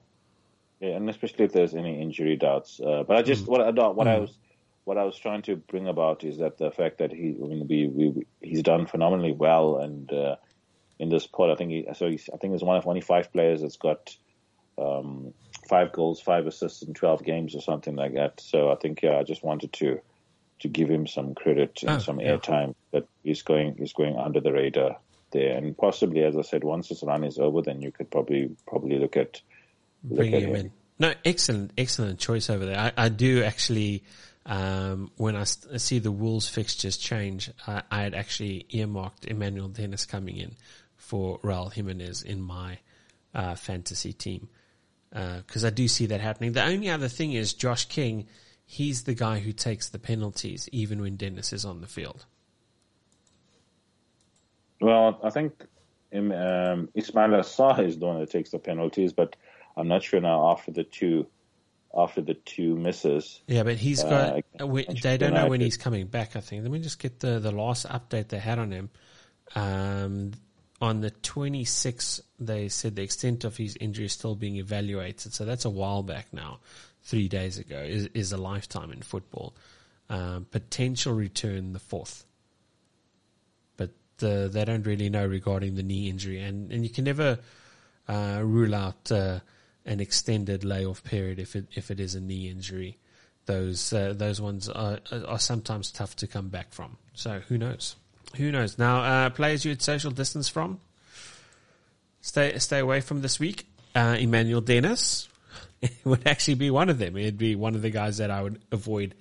Yeah. 0.80 0.88
yeah. 0.88 0.96
and 0.96 1.08
especially 1.08 1.46
if 1.46 1.52
there's 1.52 1.74
any 1.74 2.00
injury 2.00 2.36
doubts. 2.36 2.78
Uh, 2.78 3.04
but 3.08 3.16
I 3.16 3.22
just 3.22 3.46
mm. 3.46 3.48
what 3.48 3.60
I 3.62 3.70
what 3.70 4.06
mm. 4.06 4.10
I 4.10 4.18
was 4.18 4.36
what 4.88 4.96
I 4.96 5.04
was 5.04 5.18
trying 5.18 5.42
to 5.42 5.56
bring 5.56 5.86
about 5.86 6.24
is 6.24 6.38
that 6.38 6.56
the 6.56 6.70
fact 6.70 6.98
that 6.98 7.12
he, 7.12 7.36
I 7.42 7.46
mean, 7.46 7.66
we, 7.68 7.88
we 7.88 8.26
he's 8.40 8.62
done 8.62 8.86
phenomenally 8.86 9.32
well, 9.32 9.78
and 9.78 10.10
uh, 10.10 10.36
in 10.98 11.10
this 11.10 11.26
pod, 11.26 11.50
I 11.50 11.56
think 11.56 11.70
he, 11.70 11.86
so. 11.94 12.08
He's, 12.08 12.30
I 12.32 12.38
think 12.38 12.54
he's 12.54 12.62
one 12.62 12.78
of 12.78 12.86
only 12.86 13.02
five 13.02 13.30
players 13.30 13.60
that's 13.60 13.76
got 13.76 14.16
um, 14.78 15.34
five 15.68 15.92
goals, 15.92 16.22
five 16.22 16.46
assists 16.46 16.82
in 16.82 16.94
twelve 16.94 17.22
games, 17.22 17.54
or 17.54 17.60
something 17.60 17.96
like 17.96 18.14
that. 18.14 18.40
So 18.40 18.70
I 18.70 18.76
think 18.76 19.02
yeah, 19.02 19.18
I 19.18 19.24
just 19.24 19.44
wanted 19.44 19.74
to 19.74 20.00
to 20.60 20.68
give 20.68 20.88
him 20.88 21.06
some 21.06 21.34
credit 21.34 21.82
and 21.82 21.90
oh, 21.90 21.98
some 21.98 22.20
yeah. 22.20 22.36
airtime 22.36 22.74
that 22.92 23.06
he's 23.22 23.42
going 23.42 23.76
he's 23.76 23.92
going 23.92 24.16
under 24.16 24.40
the 24.40 24.52
radar 24.52 24.98
there, 25.30 25.56
and 25.56 25.76
possibly, 25.76 26.22
as 26.24 26.36
I 26.36 26.42
said, 26.42 26.64
once 26.64 26.88
his 26.88 27.02
run 27.02 27.24
is 27.24 27.38
over, 27.38 27.62
then 27.62 27.82
you 27.82 27.92
could 27.92 28.10
probably 28.10 28.56
probably 28.66 28.98
look 28.98 29.16
at 29.16 29.40
bringing 30.02 30.40
him, 30.40 30.50
him 30.50 30.56
in. 30.56 30.72
No, 30.98 31.14
excellent, 31.24 31.72
excellent 31.78 32.18
choice 32.18 32.50
over 32.50 32.66
there. 32.66 32.78
I, 32.78 32.92
I 32.96 33.08
do 33.08 33.44
actually 33.44 34.02
um, 34.46 35.10
when 35.16 35.36
I 35.36 35.44
see 35.44 35.98
the 35.98 36.10
Wolves 36.10 36.48
fixtures 36.48 36.96
change, 36.96 37.50
I, 37.66 37.82
I, 37.90 38.02
had 38.02 38.14
actually 38.14 38.64
earmarked 38.70 39.26
Emmanuel 39.26 39.68
Dennis 39.68 40.06
coming 40.06 40.38
in 40.38 40.56
for 40.96 41.38
Raul 41.40 41.70
Jimenez 41.70 42.22
in 42.22 42.40
my 42.40 42.78
uh, 43.34 43.54
fantasy 43.54 44.14
team 44.14 44.48
because 45.10 45.64
uh, 45.64 45.66
I 45.66 45.70
do 45.70 45.86
see 45.86 46.06
that 46.06 46.20
happening. 46.20 46.52
The 46.52 46.64
only 46.64 46.88
other 46.88 47.08
thing 47.08 47.32
is 47.32 47.52
Josh 47.54 47.84
King. 47.86 48.26
He's 48.70 49.04
the 49.04 49.14
guy 49.14 49.38
who 49.38 49.52
takes 49.52 49.88
the 49.88 49.98
penalties 49.98 50.68
even 50.72 51.00
when 51.00 51.16
Dennis 51.16 51.54
is 51.54 51.64
on 51.64 51.80
the 51.80 51.86
field. 51.86 52.26
Well, 54.78 55.18
I 55.24 55.30
think 55.30 55.54
um, 56.12 56.90
Ismaila 56.94 57.40
Sarr 57.40 57.82
is 57.86 57.98
the 57.98 58.04
one 58.04 58.20
that 58.20 58.30
takes 58.30 58.50
the 58.50 58.58
penalties, 58.58 59.14
but 59.14 59.36
I'm 59.74 59.88
not 59.88 60.02
sure 60.02 60.20
now 60.20 60.50
after 60.50 60.70
the 60.70 60.84
two 60.84 61.26
after 61.96 62.20
the 62.20 62.34
two 62.34 62.76
misses. 62.76 63.40
Yeah, 63.46 63.62
but 63.62 63.76
he's 63.76 64.04
got. 64.04 64.42
Uh, 64.60 64.66
we, 64.66 64.84
they 64.84 65.16
don't 65.16 65.32
know 65.32 65.48
when 65.48 65.62
he's 65.62 65.78
coming 65.78 66.06
back. 66.06 66.36
I 66.36 66.40
think. 66.40 66.62
Let 66.62 66.70
me 66.70 66.80
just 66.80 66.98
get 66.98 67.20
the 67.20 67.38
the 67.38 67.52
last 67.52 67.86
update 67.86 68.28
they 68.28 68.38
had 68.38 68.58
on 68.58 68.70
him. 68.70 68.90
Um, 69.54 70.32
on 70.80 71.00
the 71.00 71.10
26th, 71.10 72.20
they 72.38 72.68
said 72.68 72.96
the 72.96 73.02
extent 73.02 73.44
of 73.44 73.56
his 73.56 73.76
injury 73.80 74.06
is 74.06 74.12
still 74.12 74.34
being 74.34 74.56
evaluated. 74.56 75.32
So 75.32 75.44
that's 75.44 75.64
a 75.64 75.70
while 75.70 76.02
back 76.02 76.28
now. 76.32 76.60
Three 77.02 77.28
days 77.28 77.58
ago 77.58 77.78
is, 77.78 78.06
is 78.14 78.32
a 78.32 78.36
lifetime 78.36 78.92
in 78.92 79.02
football. 79.02 79.56
Um, 80.10 80.46
potential 80.50 81.14
return 81.14 81.72
the 81.72 81.78
fourth, 81.78 82.24
but 83.76 83.90
the, 84.18 84.48
they 84.52 84.64
don't 84.64 84.86
really 84.86 85.10
know 85.10 85.26
regarding 85.26 85.74
the 85.74 85.82
knee 85.82 86.08
injury, 86.08 86.40
and 86.40 86.72
and 86.72 86.82
you 86.82 86.88
can 86.88 87.04
never 87.04 87.38
uh, 88.08 88.40
rule 88.42 88.74
out. 88.74 89.12
Uh, 89.12 89.40
an 89.88 90.00
extended 90.00 90.64
layoff 90.64 91.02
period 91.02 91.38
if 91.38 91.56
it 91.56 91.66
if 91.74 91.90
it 91.90 91.98
is 91.98 92.14
a 92.14 92.20
knee 92.20 92.48
injury. 92.48 92.98
Those 93.46 93.92
uh, 93.92 94.12
those 94.14 94.40
ones 94.40 94.68
are 94.68 94.98
are 95.26 95.38
sometimes 95.38 95.90
tough 95.90 96.14
to 96.16 96.26
come 96.26 96.48
back 96.48 96.72
from. 96.72 96.98
So 97.14 97.40
who 97.48 97.56
knows? 97.56 97.96
Who 98.36 98.52
knows? 98.52 98.78
Now, 98.78 99.00
uh, 99.02 99.30
players 99.30 99.64
you 99.64 99.70
would 99.70 99.82
social 99.82 100.10
distance 100.10 100.48
from, 100.48 100.80
stay 102.20 102.58
stay 102.58 102.78
away 102.78 103.00
from 103.00 103.22
this 103.22 103.40
week. 103.40 103.66
Uh, 103.94 104.16
Emmanuel 104.18 104.60
Dennis 104.60 105.28
would 106.04 106.26
actually 106.26 106.54
be 106.54 106.70
one 106.70 106.88
of 106.88 106.98
them. 106.98 107.16
It'd 107.16 107.38
be 107.38 107.56
one 107.56 107.74
of 107.74 107.82
the 107.82 107.90
guys 107.90 108.18
that 108.18 108.30
I 108.30 108.42
would 108.42 108.60
avoid 108.70 109.14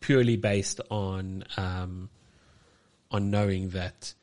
purely 0.00 0.36
based 0.36 0.80
on 0.90 1.44
um, 1.56 2.08
on 3.10 3.30
knowing 3.30 3.70
that 3.70 4.14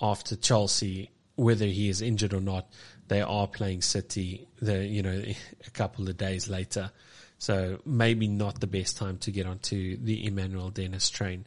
after 0.00 0.36
Chelsea, 0.36 1.10
whether 1.36 1.66
he 1.66 1.88
is 1.88 2.00
injured 2.00 2.32
or 2.32 2.40
not, 2.40 2.66
they 3.08 3.20
are 3.20 3.46
playing 3.46 3.82
City, 3.82 4.46
the 4.60 4.84
you 4.84 5.02
know, 5.02 5.22
a 5.66 5.70
couple 5.70 6.08
of 6.08 6.16
days 6.16 6.48
later. 6.48 6.90
So 7.38 7.80
maybe 7.86 8.28
not 8.28 8.60
the 8.60 8.66
best 8.66 8.98
time 8.98 9.16
to 9.18 9.30
get 9.30 9.46
onto 9.46 9.96
the 9.96 10.26
Emmanuel 10.26 10.68
Dennis 10.70 11.08
train. 11.08 11.46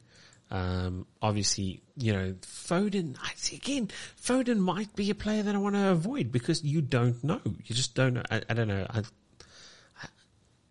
Um, 0.51 1.07
obviously, 1.21 1.81
you 1.97 2.13
know, 2.13 2.33
Foden, 2.41 3.17
again, 3.53 3.89
Foden 4.21 4.59
might 4.59 4.95
be 4.95 5.09
a 5.09 5.15
player 5.15 5.41
that 5.41 5.55
I 5.55 5.57
want 5.57 5.75
to 5.75 5.89
avoid 5.89 6.31
because 6.31 6.63
you 6.63 6.81
don't 6.81 7.23
know. 7.23 7.41
You 7.43 7.75
just 7.75 7.95
don't 7.95 8.13
know. 8.13 8.23
I, 8.29 8.41
I 8.49 8.53
don't 8.53 8.67
know. 8.67 8.85
I, 8.89 9.03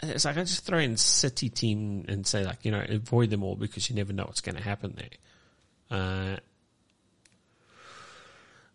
it's 0.02 0.24
like 0.24 0.36
I 0.36 0.40
just 0.40 0.64
throw 0.64 0.78
in 0.78 0.96
City 0.96 1.48
team 1.48 2.04
and 2.08 2.26
say 2.26 2.44
like, 2.44 2.64
you 2.64 2.70
know, 2.70 2.84
avoid 2.88 3.30
them 3.30 3.42
all 3.42 3.56
because 3.56 3.88
you 3.88 3.96
never 3.96 4.12
know 4.12 4.24
what's 4.24 4.40
going 4.40 4.56
to 4.56 4.62
happen 4.62 4.96
there. 4.96 5.98
Uh, 5.98 6.36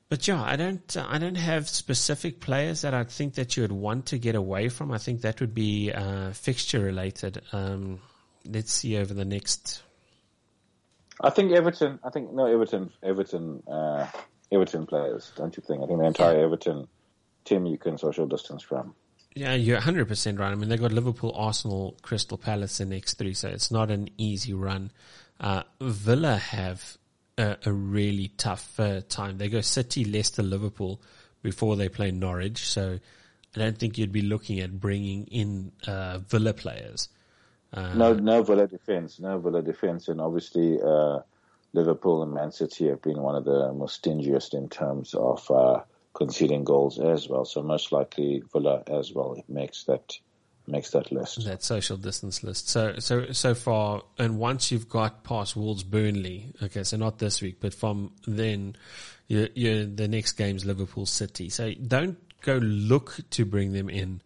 but 0.09 0.25
yeah, 0.25 0.41
I 0.41 0.55
don't, 0.55 0.97
I 0.97 1.17
don't 1.17 1.35
have 1.35 1.67
specific 1.67 2.39
players 2.39 2.81
that 2.81 2.93
I 2.93 3.03
think 3.03 3.33
that 3.33 3.57
you 3.57 3.63
would 3.63 3.73
want 3.73 4.07
to 4.07 4.17
get 4.17 4.35
away 4.35 4.69
from. 4.69 4.91
I 4.91 4.99
think 4.99 5.21
that 5.21 5.41
would 5.41 5.53
be 5.53 5.91
uh, 5.91 6.31
fixture 6.31 6.79
related. 6.79 7.41
Um, 7.51 7.99
let's 8.45 8.71
see 8.71 8.97
over 8.97 9.13
the 9.13 9.25
next. 9.25 9.83
I 11.21 11.29
think 11.29 11.51
Everton. 11.51 11.99
I 12.03 12.09
think 12.09 12.31
no 12.33 12.45
Everton. 12.45 12.91
Everton. 13.03 13.63
Uh, 13.67 14.07
Everton 14.51 14.85
players, 14.85 15.31
don't 15.35 15.55
you 15.57 15.63
think? 15.65 15.83
I 15.83 15.87
think 15.87 15.99
the 15.99 16.05
entire 16.05 16.37
yeah. 16.37 16.45
Everton 16.45 16.87
team 17.43 17.65
you 17.65 17.77
can 17.77 17.97
social 17.97 18.27
distance 18.27 18.63
from. 18.63 18.95
Yeah, 19.35 19.53
you're 19.53 19.79
100% 19.79 20.39
right. 20.39 20.51
I 20.51 20.55
mean, 20.55 20.69
they've 20.69 20.81
got 20.81 20.91
Liverpool, 20.91 21.31
Arsenal, 21.35 21.95
Crystal 22.01 22.37
Palace 22.37 22.79
in 22.79 22.89
next 22.89 23.15
three, 23.15 23.33
so 23.33 23.49
it's 23.49 23.69
not 23.69 23.91
an 23.91 24.09
easy 24.17 24.53
run. 24.53 24.91
Uh, 25.39 25.63
Villa 25.79 26.37
have 26.37 26.97
a, 27.37 27.57
a 27.65 27.71
really 27.71 28.29
tough 28.37 28.79
uh, 28.79 29.01
time. 29.09 29.37
They 29.37 29.49
go 29.49 29.61
City, 29.61 30.05
Leicester, 30.05 30.41
Liverpool 30.41 31.01
before 31.43 31.75
they 31.75 31.87
play 31.87 32.09
Norwich. 32.09 32.65
So 32.65 32.99
I 33.55 33.59
don't 33.59 33.77
think 33.77 33.97
you'd 33.97 34.11
be 34.11 34.23
looking 34.23 34.59
at 34.59 34.79
bringing 34.79 35.25
in 35.27 35.71
uh, 35.85 36.17
Villa 36.19 36.53
players. 36.53 37.09
Uh, 37.77 37.93
no, 37.93 38.13
no 38.13 38.41
Villa 38.41 38.67
defense, 38.67 39.19
no 39.19 39.37
Villa 39.37 39.61
defense, 39.61 40.07
and 40.07 40.19
obviously 40.19 40.79
uh, 40.81 41.19
Liverpool 41.73 42.23
and 42.23 42.33
Man 42.33 42.51
City 42.51 42.87
have 42.87 43.01
been 43.01 43.21
one 43.21 43.35
of 43.35 43.45
the 43.45 43.71
most 43.73 44.01
stingiest 44.03 44.53
in 44.55 44.67
terms 44.67 45.13
of 45.13 45.49
uh, 45.51 45.81
conceding 46.13 46.63
goals 46.63 46.99
as 46.99 47.29
well. 47.29 47.45
So 47.45 47.61
most 47.61 47.91
likely 47.91 48.41
Villa 48.51 48.83
as 48.87 49.13
well. 49.13 49.35
It 49.35 49.47
makes 49.47 49.83
that 49.83 50.17
makes 50.65 50.89
that 50.91 51.11
list. 51.11 51.45
That 51.45 51.63
social 51.63 51.97
distance 51.97 52.43
list. 52.43 52.69
So 52.69 52.95
so 52.97 53.31
so 53.31 53.53
far, 53.53 54.01
and 54.17 54.39
once 54.39 54.71
you've 54.71 54.89
got 54.89 55.23
past 55.23 55.55
Wolves, 55.55 55.83
Burnley. 55.83 56.53
Okay, 56.63 56.83
so 56.83 56.97
not 56.97 57.19
this 57.19 57.41
week, 57.41 57.57
but 57.59 57.75
from 57.75 58.11
then, 58.25 58.75
you 59.27 59.49
you 59.53 59.85
the 59.85 60.07
next 60.07 60.33
game's 60.33 60.65
Liverpool 60.65 61.05
City. 61.05 61.49
So 61.49 61.73
don't 61.73 62.17
go 62.41 62.55
look 62.55 63.19
to 63.31 63.45
bring 63.45 63.73
them 63.73 63.89
in. 63.89 64.21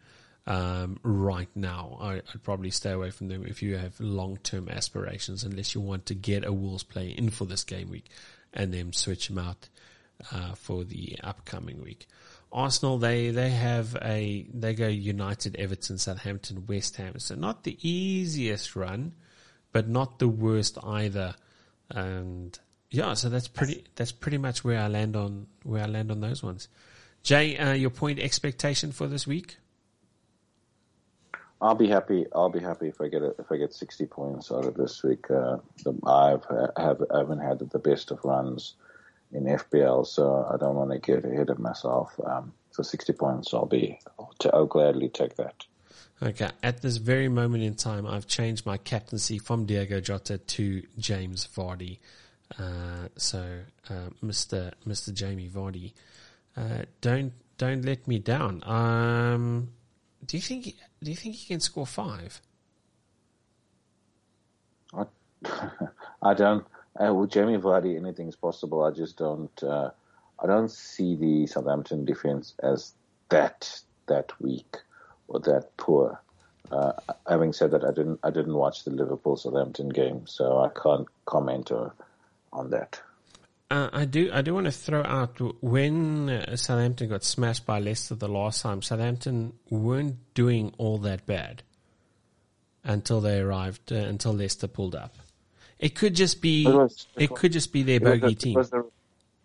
Um, 0.48 1.00
right 1.04 1.50
now, 1.56 1.98
I, 2.02 2.14
would 2.16 2.44
probably 2.44 2.72
stay 2.72 2.92
away 2.92 3.12
from 3.12 3.28
them 3.28 3.46
if 3.46 3.62
you 3.62 3.78
have 3.78 4.00
long-term 4.00 4.70
aspirations, 4.70 5.44
unless 5.44 5.76
you 5.76 5.82
want 5.82 6.08
to 6.08 6.16
get 6.16 6.46
a 6.46 6.52
Wolves 6.52 6.84
player 6.84 7.14
in 7.16 7.30
for 7.30 7.46
this 7.46 7.64
game 7.64 7.90
week 7.90 8.10
and 8.54 8.74
then 8.74 8.92
switch 8.92 9.28
them 9.28 9.38
out 9.38 9.70
uh, 10.32 10.54
for 10.56 10.84
the 10.84 11.18
upcoming 11.24 11.82
week. 11.82 12.08
Arsenal, 12.52 12.98
they, 12.98 13.30
they 13.30 13.50
have 13.50 13.96
a, 14.02 14.46
they 14.54 14.74
go 14.74 14.88
United, 14.88 15.56
Everton, 15.56 15.98
Southampton, 15.98 16.66
West 16.68 16.98
Ham. 16.98 17.18
So 17.18 17.36
not 17.36 17.64
the 17.64 17.78
easiest 17.88 18.76
run, 18.76 19.14
but 19.72 19.88
not 19.88 20.20
the 20.20 20.28
worst 20.28 20.78
either. 20.84 21.36
And 21.90 22.58
yeah, 22.90 23.14
so 23.14 23.30
that's 23.30 23.48
pretty, 23.48 23.86
that's 23.96 24.12
pretty 24.12 24.38
much 24.38 24.64
where 24.64 24.80
I 24.80 24.88
land 24.88 25.16
on, 25.16 25.48
where 25.64 25.84
I 25.84 25.86
land 25.86 26.12
on 26.12 26.20
those 26.20 26.44
ones. 26.44 26.68
Jay, 27.24 27.58
uh, 27.58 27.74
your 27.74 27.92
point 27.92 28.20
expectation 28.20 28.92
for 28.92 29.08
this 29.08 29.26
week? 29.26 29.58
I'll 31.62 31.76
be 31.76 31.88
happy. 31.88 32.26
I'll 32.34 32.50
be 32.50 32.60
happy 32.60 32.88
if 32.88 33.00
I 33.00 33.08
get 33.08 33.22
a, 33.22 33.36
if 33.40 33.52
I 33.52 33.58
get 33.58 33.74
sixty 33.74 34.06
points 34.06 34.52
out 34.52 34.66
of 34.66 34.74
this 34.74 35.04
week. 35.04 35.30
Uh, 35.30 35.58
I've 36.06 36.44
have 36.78 37.04
I 37.14 37.20
haven't 37.20 37.40
had 37.40 37.60
the 37.60 37.80
best 37.80 38.12
of 38.12 38.24
runs 38.26 38.76
in 39.34 39.46
FPL, 39.46 40.06
so 40.06 40.48
I 40.52 40.58
don't 40.58 40.76
want 40.76 40.92
to 40.92 41.00
get 41.00 41.26
ahead 41.26 41.50
of 41.50 41.60
myself. 41.60 42.20
Um, 42.26 42.54
so 42.72 42.84
60 42.84 43.14
points, 43.14 43.54
I'll 43.54 43.66
be, 43.66 44.00
I'll 44.54 44.66
gladly 44.66 45.10
take 45.10 45.36
that. 45.36 45.66
Okay. 46.24 46.50
At 46.62 46.82
this 46.82 46.98
very 46.98 47.28
moment 47.28 47.64
in 47.64 47.76
time, 47.76 48.06
I've 48.06 48.28
changed 48.28 48.66
my 48.66 48.78
captaincy 48.78 49.40
from 49.40 49.66
Diogo 49.66 50.00
Jota 50.00 50.38
to 50.38 50.84
James 50.98 51.48
Vardy. 51.48 52.00
Uh, 52.58 53.08
so, 53.18 53.60
uh, 53.90 54.10
Mr. 54.24 54.74
Mr. 54.88 55.14
Jamie 55.14 55.50
Vardy, 55.50 55.94
uh, 56.56 56.84
don't, 57.00 57.34
don't 57.58 57.84
let 57.84 58.08
me 58.08 58.20
down. 58.20 58.62
Um, 58.66 59.70
do 60.26 60.38
you 60.38 60.42
think, 60.42 60.76
do 61.04 61.12
you 61.12 61.18
think 61.18 61.36
he 61.36 61.48
can 61.48 61.60
score 61.60 61.88
five? 61.88 62.42
I, 64.94 65.06
I 66.22 66.34
don't, 66.34 66.66
uh, 67.00 67.14
with 67.14 67.32
Jamie 67.32 67.58
Vardy, 67.58 67.98
anything's 67.98 68.36
possible. 68.36 68.84
I 68.84 68.92
just 68.92 69.18
don't. 69.18 69.64
Uh, 69.64 69.92
I 70.44 70.48
don't 70.48 70.72
see 70.72 71.16
the 71.16 71.46
Southampton 71.48 72.04
defense 72.06 72.56
as 72.64 72.94
that 73.30 73.82
that 74.08 74.32
weak 74.42 74.78
or 75.28 75.40
that 75.42 75.76
poor. 75.78 76.20
Uh, 76.72 76.94
having 77.28 77.54
said 77.54 77.72
that, 77.72 77.84
I 77.84 77.92
didn't 77.92 78.20
I 78.24 78.30
didn't 78.30 78.56
watch 78.56 78.84
the 78.84 78.92
Liverpool 78.92 79.38
Southampton 79.38 79.90
game, 79.90 80.26
so 80.28 80.60
I 80.60 80.70
can't 80.80 81.08
comment 81.26 81.72
or, 81.72 81.94
on 82.52 82.70
that. 82.72 83.02
Uh, 83.72 83.90
I 83.94 84.04
do. 84.04 84.30
I 84.34 84.42
do 84.42 84.54
want 84.54 84.66
to 84.66 84.72
throw 84.74 85.02
out 85.02 85.40
when 85.64 86.30
uh, 86.30 86.58
Southampton 86.58 87.08
got 87.08 87.24
smashed 87.24 87.66
by 87.66 87.80
Leicester 87.80 88.16
the 88.16 88.28
last 88.28 88.62
time. 88.62 88.82
Southampton 88.82 89.54
weren't 89.70 90.18
doing 90.34 90.74
all 90.78 90.98
that 91.00 91.26
bad 91.26 91.64
until 92.84 93.22
they 93.22 93.40
arrived. 93.40 93.94
Uh, 93.94 93.96
until 93.96 94.34
Leicester 94.34 94.68
pulled 94.68 94.94
up. 94.94 95.16
It 95.80 95.96
could 95.96 96.16
just 96.16 96.42
be. 96.42 96.66
It, 96.68 96.74
was, 96.74 97.08
it, 97.16 97.24
it 97.24 97.36
could 97.36 97.54
just 97.54 97.72
be 97.72 97.84
their 97.84 98.02
bogey 98.02 98.36
team. 98.36 98.58
It 98.58 98.60
was, 98.60 98.74
a, 98.74 98.84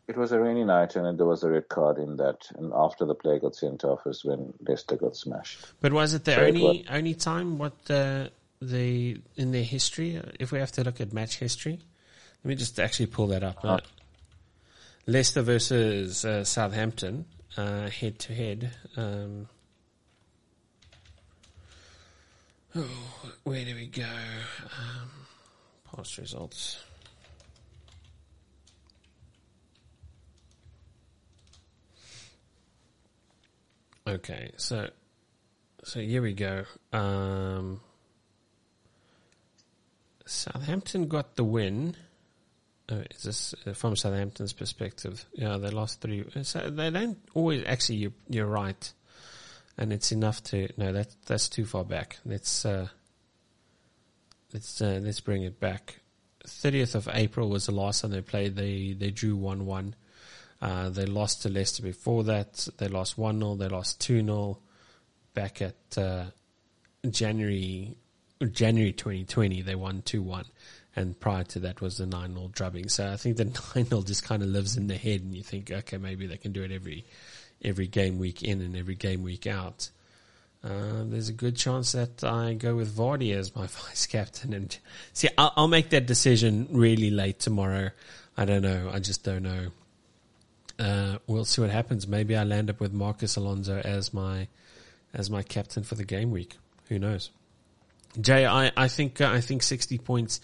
it 0.09 0.17
was, 0.17 0.33
a, 0.33 0.41
rainy 0.41 0.65
night, 0.65 0.97
and 0.97 1.17
there 1.17 1.25
was 1.25 1.45
a 1.45 1.49
red 1.49 1.69
card 1.69 1.99
in 1.99 2.17
that. 2.17 2.49
And 2.57 2.73
after 2.75 3.05
the 3.05 3.15
play 3.15 3.39
got 3.39 3.55
sent 3.55 3.85
off, 3.85 4.09
is 4.09 4.25
when 4.25 4.53
Leicester 4.67 4.97
got 4.97 5.15
smashed. 5.15 5.67
But 5.81 5.93
was 5.93 6.15
it 6.15 6.25
the 6.25 6.35
so 6.35 6.41
only 6.47 6.85
only 6.91 7.15
time? 7.15 7.59
What 7.59 7.85
the 7.85 8.33
the 8.61 9.21
in 9.37 9.53
their 9.53 9.63
history? 9.63 10.21
If 10.41 10.51
we 10.51 10.59
have 10.59 10.73
to 10.73 10.83
look 10.83 11.01
at 11.01 11.13
match 11.13 11.39
history, 11.39 11.79
let 12.43 12.49
me 12.49 12.57
just 12.57 12.81
actually 12.81 13.07
pull 13.07 13.29
that 13.29 13.45
up. 13.45 13.65
Uh, 13.65 13.79
Leicester 15.07 15.43
versus 15.43 16.25
uh, 16.25 16.43
Southampton, 16.45 17.27
head 17.57 18.19
to 18.19 18.35
head. 18.35 18.73
Where 23.45 23.65
do 23.65 23.75
we 23.75 23.87
go? 23.87 24.03
Um, 24.03 25.11
Past 25.95 26.19
results. 26.19 26.83
Okay, 34.09 34.51
so 34.57 34.91
so 35.85 36.01
here 36.01 36.23
we 36.23 36.33
go. 36.33 36.65
Um, 36.93 37.81
Southampton 40.27 41.09
got 41.09 41.37
the 41.37 41.45
win. 41.45 41.97
Uh, 42.91 43.03
is 43.11 43.23
this 43.25 43.55
uh, 43.67 43.73
from 43.73 43.97
Southampton's 43.97 44.53
perspective? 44.53 45.25
Yeah, 45.33 45.57
they 45.57 45.71
lost 45.71 46.01
three. 46.01 46.25
So 46.43 46.71
they 46.71 46.91
don't 46.91 47.19
always. 47.35 47.65
Actually, 47.67 47.97
you, 47.97 48.13
you're 48.29 48.47
right, 48.47 48.93
and 49.77 49.93
it's 49.93 50.13
enough 50.13 50.43
to. 50.45 50.69
No, 50.77 50.93
that 50.93 51.09
that's 51.27 51.49
too 51.49 51.65
far 51.65 51.85
back. 51.85 52.19
Let's 52.25 52.65
uh, 52.65 52.89
let's 54.53 54.81
uh, 54.81 55.01
let's 55.03 55.21
bring 55.21 55.43
it 55.43 55.59
back. 55.59 56.01
30th 56.47 56.95
of 56.95 57.09
April 57.13 57.49
was 57.49 57.67
the 57.67 57.73
last 57.73 58.03
time 58.03 58.13
they 58.13 58.21
played. 58.21 58.55
They 58.55 58.93
they 58.93 59.11
drew 59.11 59.37
1 59.37 59.67
1. 59.67 59.95
Uh, 60.63 60.89
they 60.89 61.05
lost 61.05 61.43
to 61.43 61.49
Leicester 61.49 61.83
before 61.83 62.25
that. 62.25 62.69
They 62.79 62.89
lost 62.89 63.19
1 63.19 63.39
0. 63.39 63.57
They 63.57 63.69
lost 63.69 64.01
2 64.01 64.25
0 64.25 64.59
back 65.35 65.61
at 65.61 65.99
uh, 65.99 66.27
January 67.09 67.97
January 68.53 68.93
2020. 68.93 69.63
They 69.63 69.75
won 69.75 70.03
2 70.03 70.23
1. 70.23 70.45
And 70.97 71.19
prior 71.21 71.45
to 71.45 71.61
that 71.61 71.83
was 71.83 71.99
the 71.99 72.07
9 72.07 72.35
0 72.35 72.51
drubbing. 72.53 72.89
So 72.89 73.13
I 73.13 73.17
think 73.17 73.37
the 73.37 73.45
9 73.75 73.85
0 73.85 74.03
just 74.03 74.25
kind 74.25 74.43
of 74.43 74.49
lives 74.49 74.77
in 74.77 74.87
the 74.87 74.97
head, 74.97 75.21
and 75.21 75.35
you 75.35 75.43
think, 75.43 75.71
okay, 75.71 75.99
maybe 75.99 76.27
they 76.27 76.39
can 76.39 76.53
do 76.53 76.63
it 76.63 76.73
every 76.73 77.05
every 77.63 77.87
game 77.87 78.19
week 78.19 78.43
in 78.43 78.61
and 78.61 78.77
every 78.77 78.95
game 78.95 79.23
week 79.23 79.47
out. 79.47 79.91
Uh, 80.65 81.05
there's 81.05 81.29
a 81.29 81.33
good 81.33 81.57
chance 81.57 81.93
that 81.93 82.25
I 82.25 82.55
go 82.55 82.75
with 82.75 82.97
Vardy 82.97 83.35
as 83.35 83.55
my 83.55 83.67
vice 83.67 84.07
captain. 84.07 84.53
And 84.53 84.77
see, 85.13 85.29
I'll, 85.39 85.53
I'll, 85.57 85.69
make 85.69 85.91
that 85.91 86.07
decision 86.07 86.69
really 86.71 87.11
late 87.11 87.39
tomorrow. 87.39 87.91
I 88.37 88.45
don't 88.45 88.63
know. 88.63 88.91
I 88.93 88.99
just 88.99 89.23
don't 89.23 89.43
know. 89.43 89.69
Uh, 90.79 91.19
we'll 91.27 91.45
see 91.45 91.61
what 91.61 91.71
happens. 91.71 92.09
Maybe 92.09 92.37
I 92.37 92.45
land 92.45 92.69
up 92.69 92.81
with 92.81 92.93
Marcos 92.93 93.37
Alonso 93.37 93.79
as 93.79 94.13
my 94.13 94.49
as 95.15 95.31
my 95.31 95.43
captain 95.43 95.85
for 95.85 95.95
the 95.95 96.05
game 96.05 96.31
week. 96.31 96.57
Who 96.89 96.99
knows? 96.99 97.31
Jay, 98.21 98.45
I, 98.47 98.73
I 98.77 98.89
think 98.89 99.21
uh, 99.21 99.31
I 99.31 99.41
think 99.41 99.63
60 99.63 99.99
points 99.99 100.41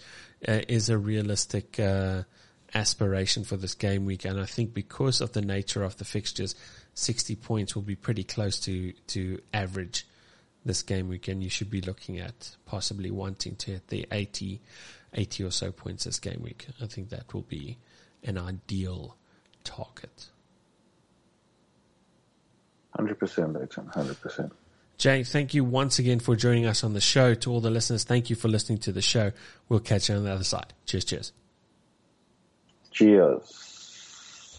uh, 0.47 0.61
is 0.67 0.89
a 0.89 0.97
realistic 0.97 1.79
uh, 1.79 2.23
aspiration 2.73 3.43
for 3.43 3.57
this 3.57 3.75
game 3.75 4.05
week, 4.05 4.25
and 4.25 4.39
I 4.39 4.45
think 4.45 4.73
because 4.73 5.21
of 5.21 5.33
the 5.33 5.41
nature 5.41 5.83
of 5.83 5.97
the 5.97 6.05
fixtures, 6.05 6.55
60 6.95 7.35
points 7.37 7.75
will 7.75 7.81
be 7.81 7.95
pretty 7.95 8.23
close 8.23 8.59
to 8.61 8.93
to 9.07 9.39
average 9.53 10.05
this 10.65 10.81
game 10.81 11.07
week. 11.07 11.27
And 11.27 11.43
you 11.43 11.49
should 11.49 11.69
be 11.69 11.81
looking 11.81 12.19
at 12.19 12.55
possibly 12.65 13.11
wanting 13.11 13.55
to 13.57 13.71
hit 13.71 13.87
the 13.87 14.07
80, 14.11 14.61
80 15.13 15.43
or 15.43 15.51
so 15.51 15.71
points 15.71 16.05
this 16.05 16.19
game 16.19 16.41
week. 16.41 16.67
I 16.81 16.87
think 16.87 17.09
that 17.09 17.33
will 17.33 17.41
be 17.41 17.77
an 18.23 18.37
ideal 18.37 19.17
target. 19.63 20.29
100%, 22.97 23.59
Leighton, 23.59 23.85
100%. 23.87 24.51
Jay, 24.97 25.23
thank 25.23 25.53
you 25.53 25.63
once 25.63 25.99
again 25.99 26.19
for 26.19 26.35
joining 26.35 26.65
us 26.65 26.83
on 26.83 26.93
the 26.93 27.01
show. 27.01 27.33
To 27.33 27.51
all 27.51 27.61
the 27.61 27.69
listeners, 27.69 28.03
thank 28.03 28.29
you 28.29 28.35
for 28.35 28.47
listening 28.47 28.77
to 28.79 28.91
the 28.91 29.01
show. 29.01 29.31
We'll 29.67 29.79
catch 29.79 30.09
you 30.09 30.15
on 30.15 30.23
the 30.23 30.31
other 30.31 30.43
side. 30.43 30.73
Cheers, 30.85 31.05
cheers. 31.05 31.33
Cheers. 32.91 33.62